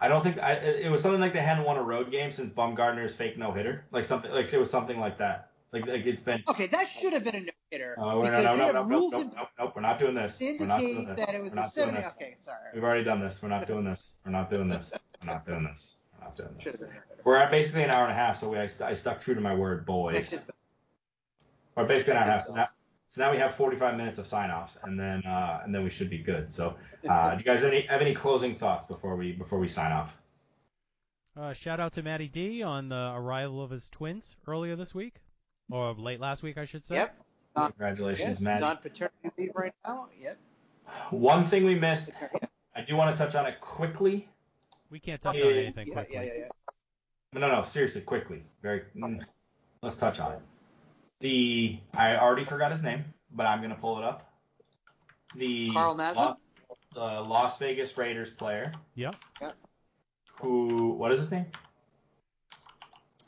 [0.00, 2.32] I don't think I, it it was something like they hadn't won a road game
[2.32, 5.50] since Bumgarner's fake no hitter, like something like it was something like that.
[5.74, 6.40] Like like it's been.
[6.48, 8.74] Okay, that should have been a no hitter Oh, no, because no, they no, have
[8.74, 10.36] no, no, no, no, no, we're not doing this.
[10.40, 11.26] We're not doing indicate this.
[11.26, 11.94] that it was We're a not doing seven.
[11.96, 12.06] this.
[12.14, 12.58] Okay, sorry.
[12.74, 13.42] We've already done this.
[13.42, 14.12] We're not doing this.
[14.24, 14.92] We're not doing this.
[15.26, 15.94] We're not doing this.
[16.16, 16.64] We're not doing this.
[16.64, 17.22] have been a no hitter.
[17.24, 19.40] We're at basically an hour and a half, so we I, I stuck true to
[19.40, 20.32] my word, boys.
[20.32, 20.46] is-
[21.76, 22.44] Or basically an hour and a half.
[22.46, 22.64] So now,
[23.10, 26.08] so now we have 45 minutes of sign-offs, and then uh, and then we should
[26.10, 26.48] be good.
[26.50, 26.76] So,
[27.08, 30.16] uh, do you guys any have any closing thoughts before we before we sign off?
[31.36, 35.14] Uh, shout out to Matty D on the arrival of his twins earlier this week,
[35.70, 36.96] or late last week, I should say.
[36.96, 37.16] Yep.
[37.56, 38.54] Uh, Congratulations, Yes, Matt.
[38.56, 40.08] he's on paternity leave right now.
[40.20, 40.36] Yep.
[41.10, 42.10] One thing we missed.
[42.76, 44.28] I do want to touch on it quickly.
[44.90, 46.14] We can't touch Yeah, on anything Yeah, quickly.
[46.16, 46.32] yeah, yeah,
[47.32, 47.40] yeah.
[47.40, 48.42] No, no, seriously, quickly.
[48.62, 48.82] Very.
[48.96, 49.20] mm,
[49.82, 50.38] Let's touch on it.
[51.20, 54.30] The I already forgot his name, but I'm gonna pull it up.
[55.36, 56.36] The Carl Nassib?
[56.94, 59.16] The Las Vegas Raiders player Yep.
[59.40, 59.54] Yep.
[60.40, 61.46] who what is his name?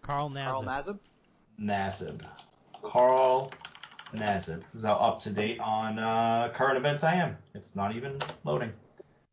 [0.02, 0.98] Carl Carl Nassib.
[1.60, 2.20] Nassib.
[2.20, 2.20] Nassib.
[2.82, 3.52] Carl
[4.14, 4.62] Nassib.
[4.74, 7.36] Is how up to date on uh, current events I am.
[7.54, 8.72] It's not even loading.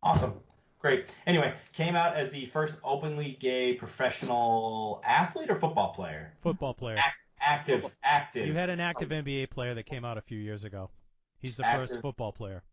[0.01, 0.33] Awesome.
[0.79, 1.05] Great.
[1.27, 6.33] Anyway, came out as the first openly gay professional athlete or football player.
[6.41, 6.97] Football player.
[6.97, 7.05] Ac-
[7.39, 8.47] active, active.
[8.47, 10.89] You had an active NBA player that came out a few years ago.
[11.39, 11.89] He's the Active.
[11.89, 12.63] first football player.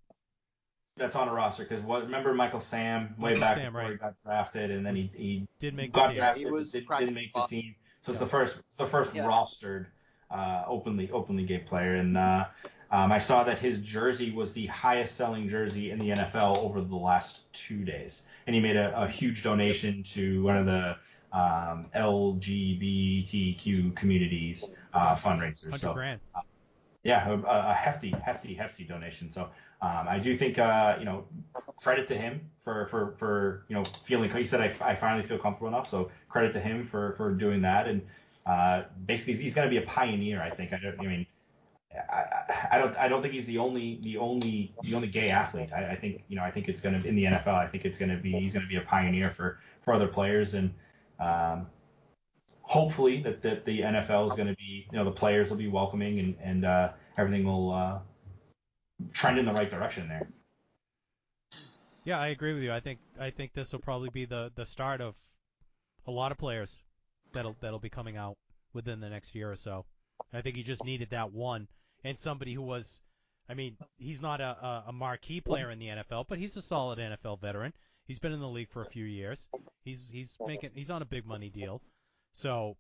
[0.96, 3.96] that's on a roster because what remember Michael Sam way Michael back Sam, before he
[3.96, 6.16] got drafted and then he, he Did make the got team.
[6.16, 7.50] Yeah, drafted he was didn't, didn't make the off.
[7.50, 7.74] team.
[8.02, 8.24] So it's Yeah.
[8.24, 9.26] the first the first Yeah.
[9.26, 9.86] rostered
[10.30, 12.46] uh, openly openly gay player, and uh,
[12.90, 16.80] um, I saw that his jersey was the highest selling jersey in the NFL over
[16.80, 20.96] the last two days, and he made a, a huge donation to one of the
[21.32, 25.78] um, LGBTQ communities uh, fundraisers.
[25.78, 26.20] So grand.
[27.02, 29.30] Yeah, a, a hefty, hefty, hefty donation.
[29.30, 29.42] So
[29.82, 31.24] um, I do think uh, you know
[31.82, 34.30] credit to him for for for you know feeling.
[34.30, 35.88] He said I, I finally feel comfortable enough.
[35.88, 37.86] So credit to him for for doing that.
[37.88, 38.02] And
[38.46, 40.42] uh, basically he's going to be a pioneer.
[40.42, 40.72] I think.
[40.72, 41.00] I don't.
[41.00, 41.26] I mean.
[41.92, 42.24] I,
[42.72, 42.96] I- don't.
[42.96, 45.70] I don't think he's the only, the only, the only gay athlete.
[45.74, 47.54] I, I think, you know, I think it's going to in the NFL.
[47.54, 48.32] I think it's going to be.
[48.32, 50.72] He's going to be a pioneer for for other players, and
[51.18, 51.66] um,
[52.70, 55.66] hopefully that, that the NFL is going to be, you know, the players will be
[55.66, 57.98] welcoming and and uh, everything will uh,
[59.12, 60.28] trend in the right direction there.
[62.04, 62.72] Yeah, I agree with you.
[62.72, 65.16] I think I think this will probably be the the start of
[66.06, 66.80] a lot of players
[67.32, 68.36] that'll that'll be coming out
[68.72, 69.84] within the next year or so.
[70.32, 71.66] I think he just needed that one
[72.04, 73.00] and somebody who was,
[73.48, 76.62] I mean, he's not a, a, a marquee player in the NFL, but he's a
[76.62, 77.72] solid NFL veteran.
[78.06, 79.48] He's been in the league for a few years.
[79.84, 81.80] He's he's making he's on a big money deal,
[82.32, 82.76] so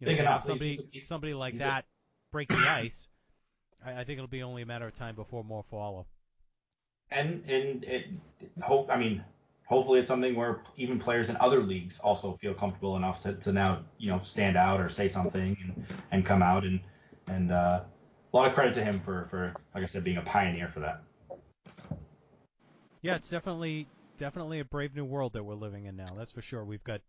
[0.00, 1.84] you know, have somebody somebody like that
[2.32, 3.08] break the ice.
[3.84, 6.06] I, I think it'll be only a matter of time before more follow.
[7.10, 8.06] And and it
[8.62, 8.90] hope.
[8.90, 9.22] I mean,
[9.66, 13.52] hopefully it's something where even players in other leagues also feel comfortable enough to, to
[13.52, 16.80] now you know stand out or say something and, and come out and
[17.28, 17.80] and uh,
[18.32, 20.80] a lot of credit to him for for like I said being a pioneer for
[20.80, 21.02] that.
[23.02, 26.14] Yeah, it's definitely definitely a brave new world that we're living in now.
[26.16, 26.64] That's for sure.
[26.64, 27.00] We've got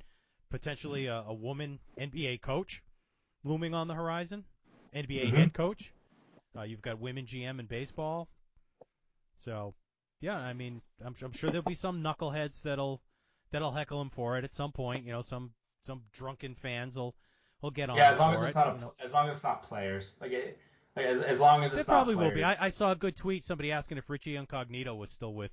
[0.53, 2.83] potentially a, a woman NBA coach
[3.43, 4.45] looming on the horizon,
[4.95, 5.33] NBA Mhm.
[5.35, 5.91] head coach.
[6.55, 8.29] Uh, you've got women GM in baseball.
[9.35, 9.73] So,
[10.21, 13.01] yeah, I mean, I'm, I'm sure there'll be some knuckleheads that'll
[13.49, 15.05] that'll heckle him for it at some point.
[15.05, 15.51] You know, some
[15.81, 17.15] some drunken fans will
[17.63, 18.93] will get on Yeah, as long as it's it, not a, you know.
[19.03, 20.15] as long as it's not players.
[20.21, 20.59] Like, it,
[20.95, 22.43] like as, as long as it's not probably will be.
[22.43, 22.67] I.
[22.67, 23.43] I saw a good tweet.
[23.43, 25.51] Somebody asking if Richie Incognito was still with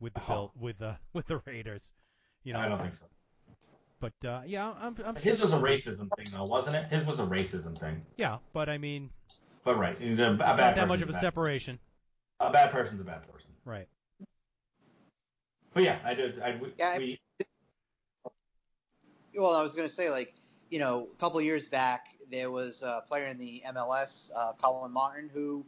[0.00, 0.26] with the Oh.
[0.28, 1.90] Bill with the with the Raiders.
[2.42, 3.06] You know, I don't think so.
[4.04, 5.32] But uh, yeah, I'm, I'm sure.
[5.32, 6.88] His was a racism thing though, wasn't it?
[6.90, 8.02] His was a racism thing.
[8.18, 9.08] Yeah, but I mean,
[9.64, 11.78] But right, a, a it's bad not that much of a bad- separation,
[12.40, 13.48] A bad person's a bad person.
[13.64, 13.88] right?
[15.72, 16.38] But yeah, I did.
[16.38, 17.18] I, we, Yeah, we,
[19.34, 20.34] Well, I was going to say, like,
[20.68, 24.52] you know, a couple of years back, there was a player in the MLS, uh,
[24.60, 25.64] Collin Martin, who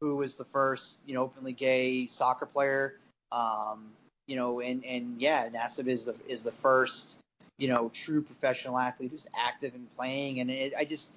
[0.00, 2.94] who was the first, you know, openly gay soccer player.
[3.32, 3.90] Um,
[4.28, 7.18] you know, and and yeah, Nassib is the is the first,
[7.62, 10.40] you know, true professional athlete who's active and playing.
[10.40, 11.12] And it, I just,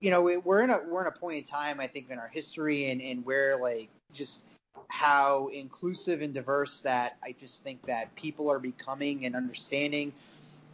[0.00, 2.20] you know, it, we're in a we're in a point in time, I think, in
[2.20, 4.44] our history and and where like just
[4.86, 10.12] how inclusive and diverse that I just think that people are becoming and understanding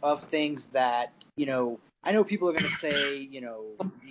[0.03, 3.63] of things that you know I know people are going to say you know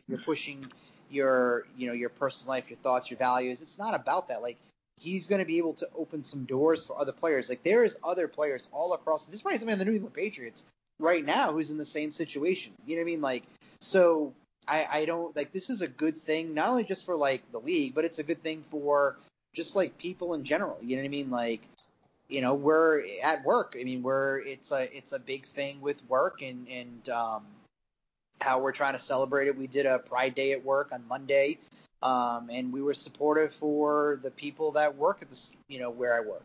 [0.09, 0.67] you're pushing
[1.11, 3.61] your you know your personal life your thoughts your values.
[3.61, 4.43] It's not about that.
[4.43, 4.57] Like
[4.99, 7.49] he's going to be able to open some doors for other players.
[7.49, 9.27] Like there is other players all across.
[9.27, 10.65] There's probably somebody in the New England Patriots
[10.99, 12.73] right now who's in the same situation.
[12.87, 13.21] You know what I mean?
[13.21, 13.45] Like
[13.81, 14.33] so
[14.67, 17.59] I I don't like this is a good thing not only just for like the
[17.59, 19.17] league but it's a good thing for
[19.55, 20.79] just like people in general.
[20.83, 21.31] You know what I mean?
[21.31, 21.61] Like
[22.29, 23.77] you know we're at work.
[23.79, 27.45] I mean we're it's a it's a big thing with work and and um
[28.41, 29.57] how we're trying to celebrate it.
[29.57, 31.59] We did a pride day at work on monday
[32.03, 36.15] um and we were supportive for the people that work at this you know where
[36.15, 36.45] i work.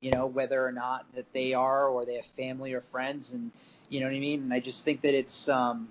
[0.00, 3.50] You know whether or not that they are or they have family or friends and
[3.88, 5.88] you know what i mean and i just think that it's um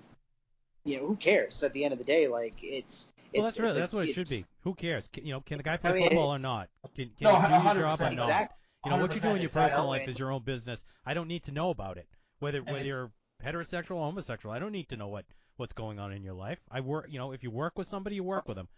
[0.84, 3.58] you know who cares at the end of the day like it's it's Well, that's
[3.58, 4.44] really it's a- that's what it should be.
[4.62, 5.08] Who cares?
[5.08, 6.68] Can, you know, can the guy play I mean, football or not?
[6.94, 8.12] Can, can No, he do your job or not?
[8.12, 8.54] Exact-
[8.84, 10.84] You know, what you do in your it's personal life is your own business.
[11.04, 12.06] I don't need to know about it.
[12.38, 13.10] Whether whether you're
[13.44, 15.24] heterosexual or homosexual, I don't need to know what
[15.56, 16.60] what's going on in your life.
[16.70, 18.68] I work, you know, if you work with somebody, you work with them.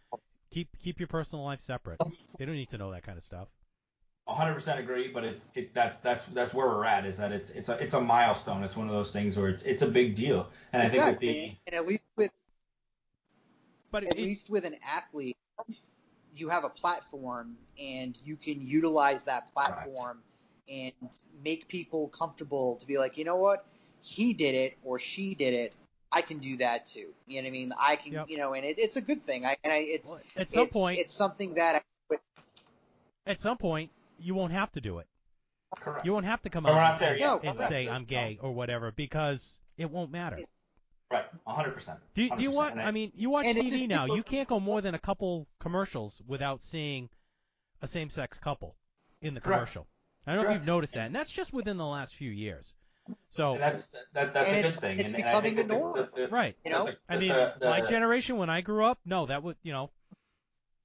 [0.51, 2.01] Keep keep your personal life separate.
[2.39, 3.49] They don't need to know that kind of stuff.
[4.29, 7.07] 100% agree, but it's it, that's that's that's where we're at.
[7.07, 8.63] Is that it's it's a it's a milestone.
[8.65, 10.49] It's one of those things where it's it's a big deal.
[10.73, 12.31] And I think with the and at least with
[13.93, 15.37] But at it, least with an athlete,
[16.35, 20.19] you have a platform and you can utilize that platform
[20.69, 20.93] and
[21.45, 23.65] make people comfortable to be like, you know what,
[24.03, 25.73] he did it or she did it.
[26.13, 27.09] I can do that too.
[27.27, 27.73] You know what I mean?
[27.79, 28.27] I can, Yep.
[28.29, 29.45] you know, and it, it's a good thing.
[29.45, 32.17] I, and I, it's well, at some it's, point, it's something that I,
[33.27, 35.07] at some point, you won't have to do it.
[35.81, 36.05] correct.
[36.07, 37.41] You won't have to come we're out not there and, yet.
[37.45, 40.39] and No, say I'm gay or whatever because it won't matter.
[41.11, 41.97] right, 100%.
[42.15, 42.79] Do you, do you want?
[42.79, 44.07] I mean, you watch TV just- now.
[44.07, 47.09] You can't go more than a couple commercials without seeing
[47.83, 48.75] a same-sex couple
[49.21, 49.59] in the Correct.
[49.59, 49.87] commercial.
[50.27, 52.75] I don't know if you've noticed that, and that's just within the last few years.
[53.29, 54.99] So And that's that, that's And a good thing.
[54.99, 55.93] it's and, and I think becoming that the norm.
[55.97, 56.57] the- the- right.
[56.65, 56.87] You know?
[56.87, 59.91] the- I mean, the- my generation when I grew up, no, that was you know,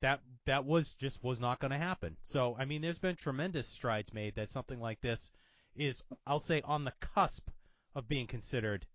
[0.01, 2.17] that that was just was not going to happen.
[2.23, 5.31] So I mean, there's been tremendous strides made that something like this
[5.75, 7.49] is, I'll say, on the cusp
[7.95, 8.85] of being considered.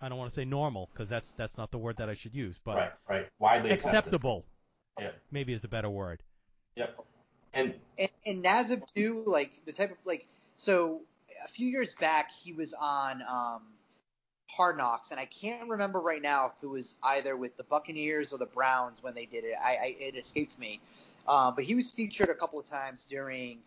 [0.00, 2.34] I don't want to say normal because that's that's not the word that I should
[2.34, 4.44] use, but right, right, widely acceptable.
[4.98, 5.10] Yeah.
[5.30, 6.22] Maybe is a better word.
[6.76, 7.04] Yep.
[7.54, 10.26] And and, and Nassib too, like the type of like
[10.56, 11.00] so
[11.44, 13.62] a few years back he was on um,
[14.56, 18.32] Hard Knocks, and I can't remember right now if it was either with the Buccaneers
[18.32, 19.54] or the Browns when they did it.
[19.60, 20.80] I, I it escapes me,
[21.26, 23.58] um, but he was featured a couple of times during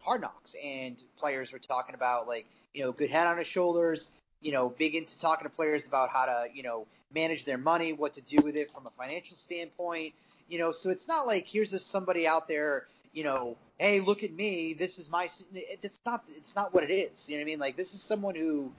[0.00, 4.10] Hard Knocks, and players were talking about like you know good head on his shoulders,
[4.42, 7.94] you know big into talking to players about how to you know manage their money,
[7.94, 10.12] what to do with it from a financial standpoint.
[10.48, 12.86] You know, so it's not like here's just somebody out there
[13.16, 14.74] you know, hey, look at me.
[14.74, 15.26] This is my.
[15.54, 16.22] It's not.
[16.36, 17.30] It's not what it is.
[17.30, 17.58] You know what I mean?
[17.58, 18.70] Like this is someone who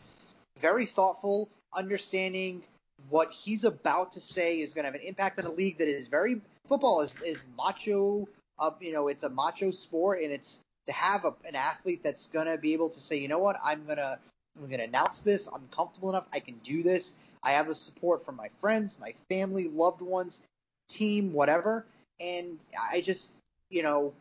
[0.61, 2.63] very thoughtful, understanding
[3.09, 5.88] what he's about to say is going to have an impact on a league that
[5.88, 8.27] is very football is is macho.
[8.59, 12.27] Uh, you know, it's a macho sport, and it's to have a, an athlete that's
[12.27, 14.19] going to be able to say, you know what, I'm gonna
[14.57, 15.47] I'm gonna announce this.
[15.47, 16.25] I'm comfortable enough.
[16.34, 17.15] I can do this.
[17.43, 20.41] I have the support from my friends, my family, loved ones,
[20.89, 21.85] team, whatever.
[22.19, 22.57] And
[22.91, 23.38] I just,
[23.69, 24.13] you know,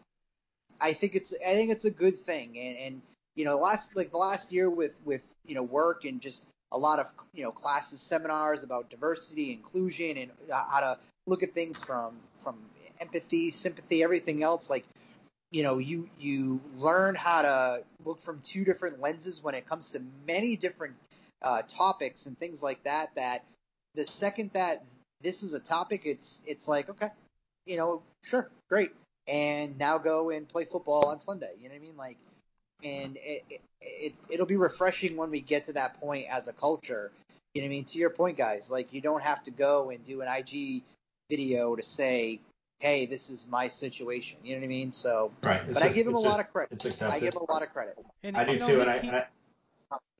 [0.80, 3.02] I think it's I think it's a good thing, and, and
[3.34, 6.78] you know, last like the last year with with you know work and just a
[6.78, 11.82] lot of you know classes, seminars about diversity, inclusion, and how to look at things
[11.82, 12.56] from from
[13.00, 14.70] empathy, sympathy, everything else.
[14.70, 14.84] Like,
[15.50, 19.92] you know, you you learn how to look from two different lenses when it comes
[19.92, 20.94] to many different
[21.42, 23.14] uh, topics and things like that.
[23.14, 23.44] That
[23.94, 24.84] the second that
[25.22, 27.08] this is a topic, it's it's like okay,
[27.66, 28.92] you know, sure, great
[29.28, 31.52] and now go and play football on Sunday.
[31.60, 31.96] You know what I mean?
[31.96, 32.16] Like,
[32.82, 36.52] and it, it, it it'll be refreshing when we get to that point as a
[36.52, 37.10] culture.
[37.54, 37.84] You know what I mean?
[37.86, 40.82] To your point, guys, like you don't have to go and do an IG
[41.30, 42.40] video to say,
[42.78, 44.92] "Hey, this is my situation." You know what I mean?
[44.92, 45.62] So, right.
[45.66, 47.02] it's but I give him a it's lot of credit.
[47.02, 47.96] I give him a lot of credit.
[48.22, 49.26] And, I you do know, too, his and I, team- and I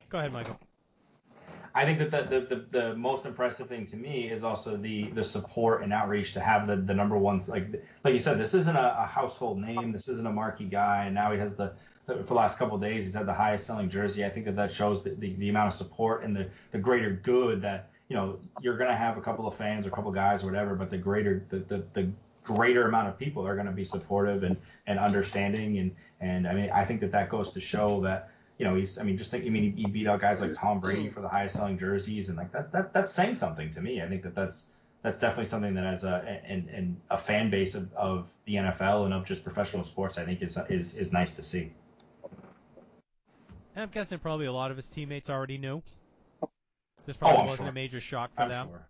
[0.09, 0.57] Go ahead, Michael.
[1.75, 5.09] I think that the, the, the, the most impressive thing to me is also the
[5.11, 7.67] the support and outreach to have the, the number ones like
[8.03, 11.05] like you said this isn't a, a household name um, this isn't a marquee guy
[11.05, 11.73] and now he has the
[12.07, 14.55] for the last couple of days he's had the highest selling jersey I think that
[14.55, 18.15] that shows the, the, the amount of support and the, the greater good that you
[18.15, 20.75] know you're gonna have a couple of fans or a couple of guys or whatever
[20.75, 22.09] but the greater the, the, the
[22.43, 24.55] greater amount of people are going to be supportive and,
[24.87, 28.65] and understanding and and I mean I think that that goes to show that you
[28.65, 30.79] know, he's, I mean, just think, I mean, he, he beat out guys like Tom
[30.79, 34.01] Brady for the highest selling jerseys, and like that, that, that's saying something to me.
[34.01, 34.65] I think that that's,
[35.03, 39.05] that's definitely something that as a, and, and a fan base of, of the NFL
[39.05, 41.71] and of just professional sports, I think is, is, is nice to see.
[43.77, 45.83] And I'm guessing probably a lot of his teammates already knew.
[47.05, 47.67] This probably Oh, wasn't sure.
[47.67, 48.67] a major shock for I'm them.
[48.69, 48.87] sure.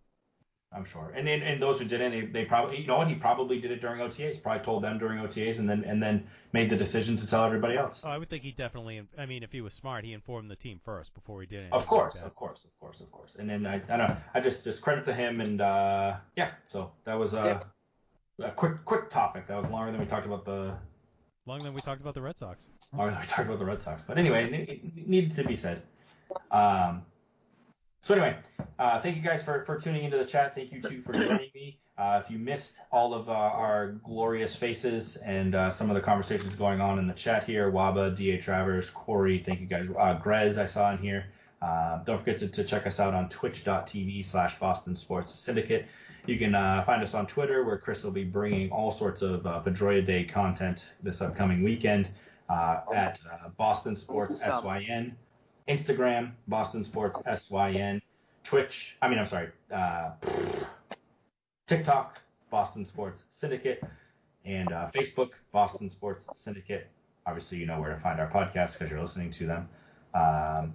[0.72, 1.12] I'm sure.
[1.14, 3.72] And, and and those who didn't, they, they probably, you know what, he probably did
[3.72, 4.42] it during OTAs.
[4.42, 7.76] Probably told them during OTAs, and then and then made the decision to tell everybody
[7.76, 8.02] else.
[8.06, 9.02] Oh, I would think he definitely.
[9.18, 11.74] I mean, if he was smart, he informed the team first before he did anything.
[11.74, 13.36] Of course, like of course, of course, of course.
[13.38, 16.52] And then I, I don't know, I just just credit to him, and uh, yeah.
[16.70, 17.62] So that was uh,
[18.42, 19.48] a quick quick topic.
[19.48, 20.74] That was longer than we talked about the
[21.46, 22.66] Longer than we talked about the Red Sox.
[22.94, 24.02] We talked about the Red Sox.
[24.06, 25.82] But anyway, it, needed to be said.
[26.52, 27.04] Um,
[28.02, 28.38] so anyway,
[28.80, 30.56] uh, thank you guys for, for tuning into the chat.
[30.56, 31.80] Thank you too for joining me.
[31.98, 36.02] Uh, if you missed all of uh, our glorious faces and uh, some of the
[36.02, 39.88] conversations going on in the chat here, Waba, Da Travers, Corey, thank you guys.
[39.98, 41.26] Uh, Grez, I saw in here.
[41.60, 45.88] Uh, don't forget to, to check us out on twitch.tv slash Boston Sports Syndicate.
[46.28, 49.42] You can uh, find us on Twitter, where Chris will be bringing all sorts of
[49.42, 52.10] Pedroia Day content this upcoming weekend
[52.50, 55.16] uh, at uh, Boston Sports SYN.
[55.68, 58.02] Instagram, Boston Sports SYN,
[58.44, 60.12] Twitch, I mean, I'm sorry, uh,
[61.68, 63.84] TikTok, Boston Sports Syndicate,
[64.46, 66.88] and uh, Facebook, Boston Sports Syndicate.
[67.26, 69.70] Obviously, you know where to find our podcasts because you're listening to them.
[70.14, 70.74] Um,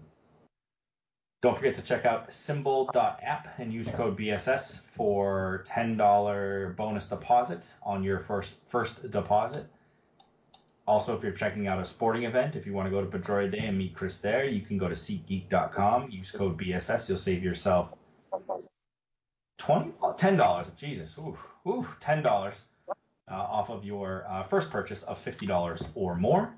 [1.41, 8.05] don't forget to check out symbol.app and use code BSS for $10 bonus deposit on
[8.05, 9.67] your first first deposit.
[10.93, 13.51] Also, if you're checking out a sporting event, if you want to go to Pedroia
[13.51, 17.09] Day and meet Chris there, you can go to SeatGeek.com, use code BSS.
[17.09, 17.95] You'll save yourself
[19.57, 20.67] 20 ten dollars.
[20.77, 25.83] Jesus, ooh, ooh, ten dollars uh, off of your uh, first purchase of fifty dollars
[25.95, 26.55] or more.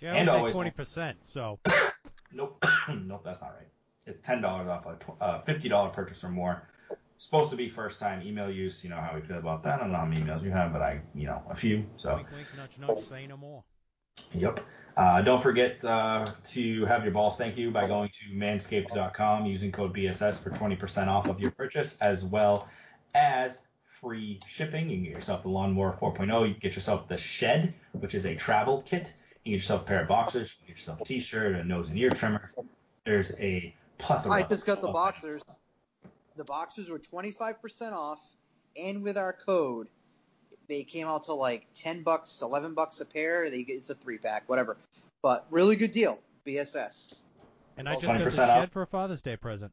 [0.00, 1.18] Yeah, And I would always- say twenty percent.
[1.22, 1.58] So
[2.32, 3.68] Nope, nope, that's not right.
[4.06, 6.70] It's ten dollars off a tw- uh, fifty dollar purchase or more.
[7.16, 8.82] Supposed to be first time email use.
[8.82, 9.74] You know how we feel about that.
[9.74, 11.86] I don't know how many emails you have, but I, you know, a few.
[11.96, 13.64] So wink, wink, nudge, nudge, say no more.
[14.32, 14.60] Yep.
[14.96, 19.72] Uh, don't forget uh, to have your balls thank you by going to manscaped.com using
[19.72, 22.68] code BSS for 20% off of your purchase, as well
[23.14, 23.60] as
[24.00, 24.88] free shipping.
[24.88, 26.46] You can get yourself the Lawnmower 4.0.
[26.46, 29.12] You can get yourself the Shed, which is a travel kit.
[29.44, 30.52] You can get yourself a pair of boxers.
[30.52, 32.52] You can get yourself a t-shirt, a nose and ear trimmer.
[33.04, 34.32] There's a plethora.
[34.32, 35.42] I just got the of- boxers.
[36.36, 38.20] The boxers were 25% off,
[38.76, 39.88] and with our code,
[40.68, 43.50] they came out to like 10 bucks, 11 bucks a pair.
[43.50, 44.76] They, it's a three pack, whatever.
[45.22, 46.18] But really good deal.
[46.46, 47.20] BSS.
[47.76, 48.58] And I just 20% got the off.
[48.58, 49.72] shed for a Father's Day present.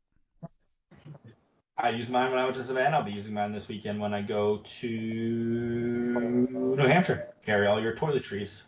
[1.77, 2.97] I used mine when I went to Savannah.
[2.97, 7.29] I'll be using mine this weekend when I go to New Hampshire.
[7.43, 8.63] Carry all your toiletries.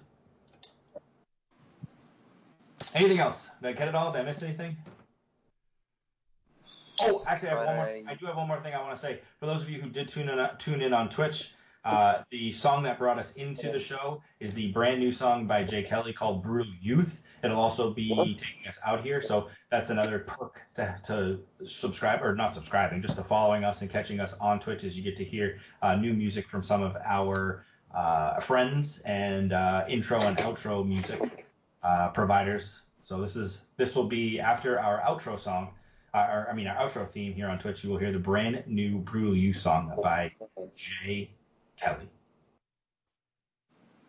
[2.96, 3.52] Anything else?
[3.62, 4.12] Did I get it all?
[4.12, 4.78] Did I miss anything?
[7.06, 7.86] Oh, actually, I have one more.
[8.08, 9.20] I- do have one more thing I want to say.
[9.40, 11.54] For those of you who did tune in, tune in on Twitch,
[11.86, 15.64] uh, the song that brought us into the show is the brand new song by
[15.64, 15.84] J.
[15.84, 18.08] Kelley called "Brutal Youth." It'll also be
[18.40, 23.18] taking us out here, so that's another perk to, to subscribe or not subscribing, just
[23.18, 26.14] to following us and catching us on Twitch, as you get to hear uh, new
[26.14, 31.46] music from some of our uh, friends and uh, intro and outro music
[31.84, 32.84] uh, providers.
[33.02, 35.74] So this is this will be after our outro song,
[36.14, 37.84] or I mean our outro theme here on Twitch.
[37.84, 40.32] You will hear the brand new "Brutal Youth" song by
[40.76, 41.32] J.
[41.78, 42.10] Kelley.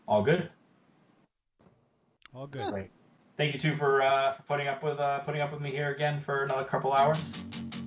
[0.07, 0.51] All good.
[2.35, 2.71] All good.
[2.73, 2.91] Great.
[3.37, 5.93] Thank you too for, uh, for putting up with uh, putting up with me here
[5.93, 7.33] again for another couple hours,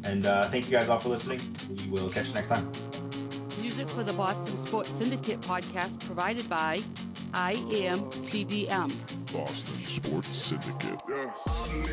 [0.04, 1.56] and uh, thank you guys all for listening.
[1.70, 2.72] We will catch you next time.
[3.62, 6.84] Music for the Boston Sports Syndicate podcast provided by
[7.34, 8.94] IAM CDM.
[9.32, 11.00] Boston Sports Syndicate.
[11.08, 11.84] I'm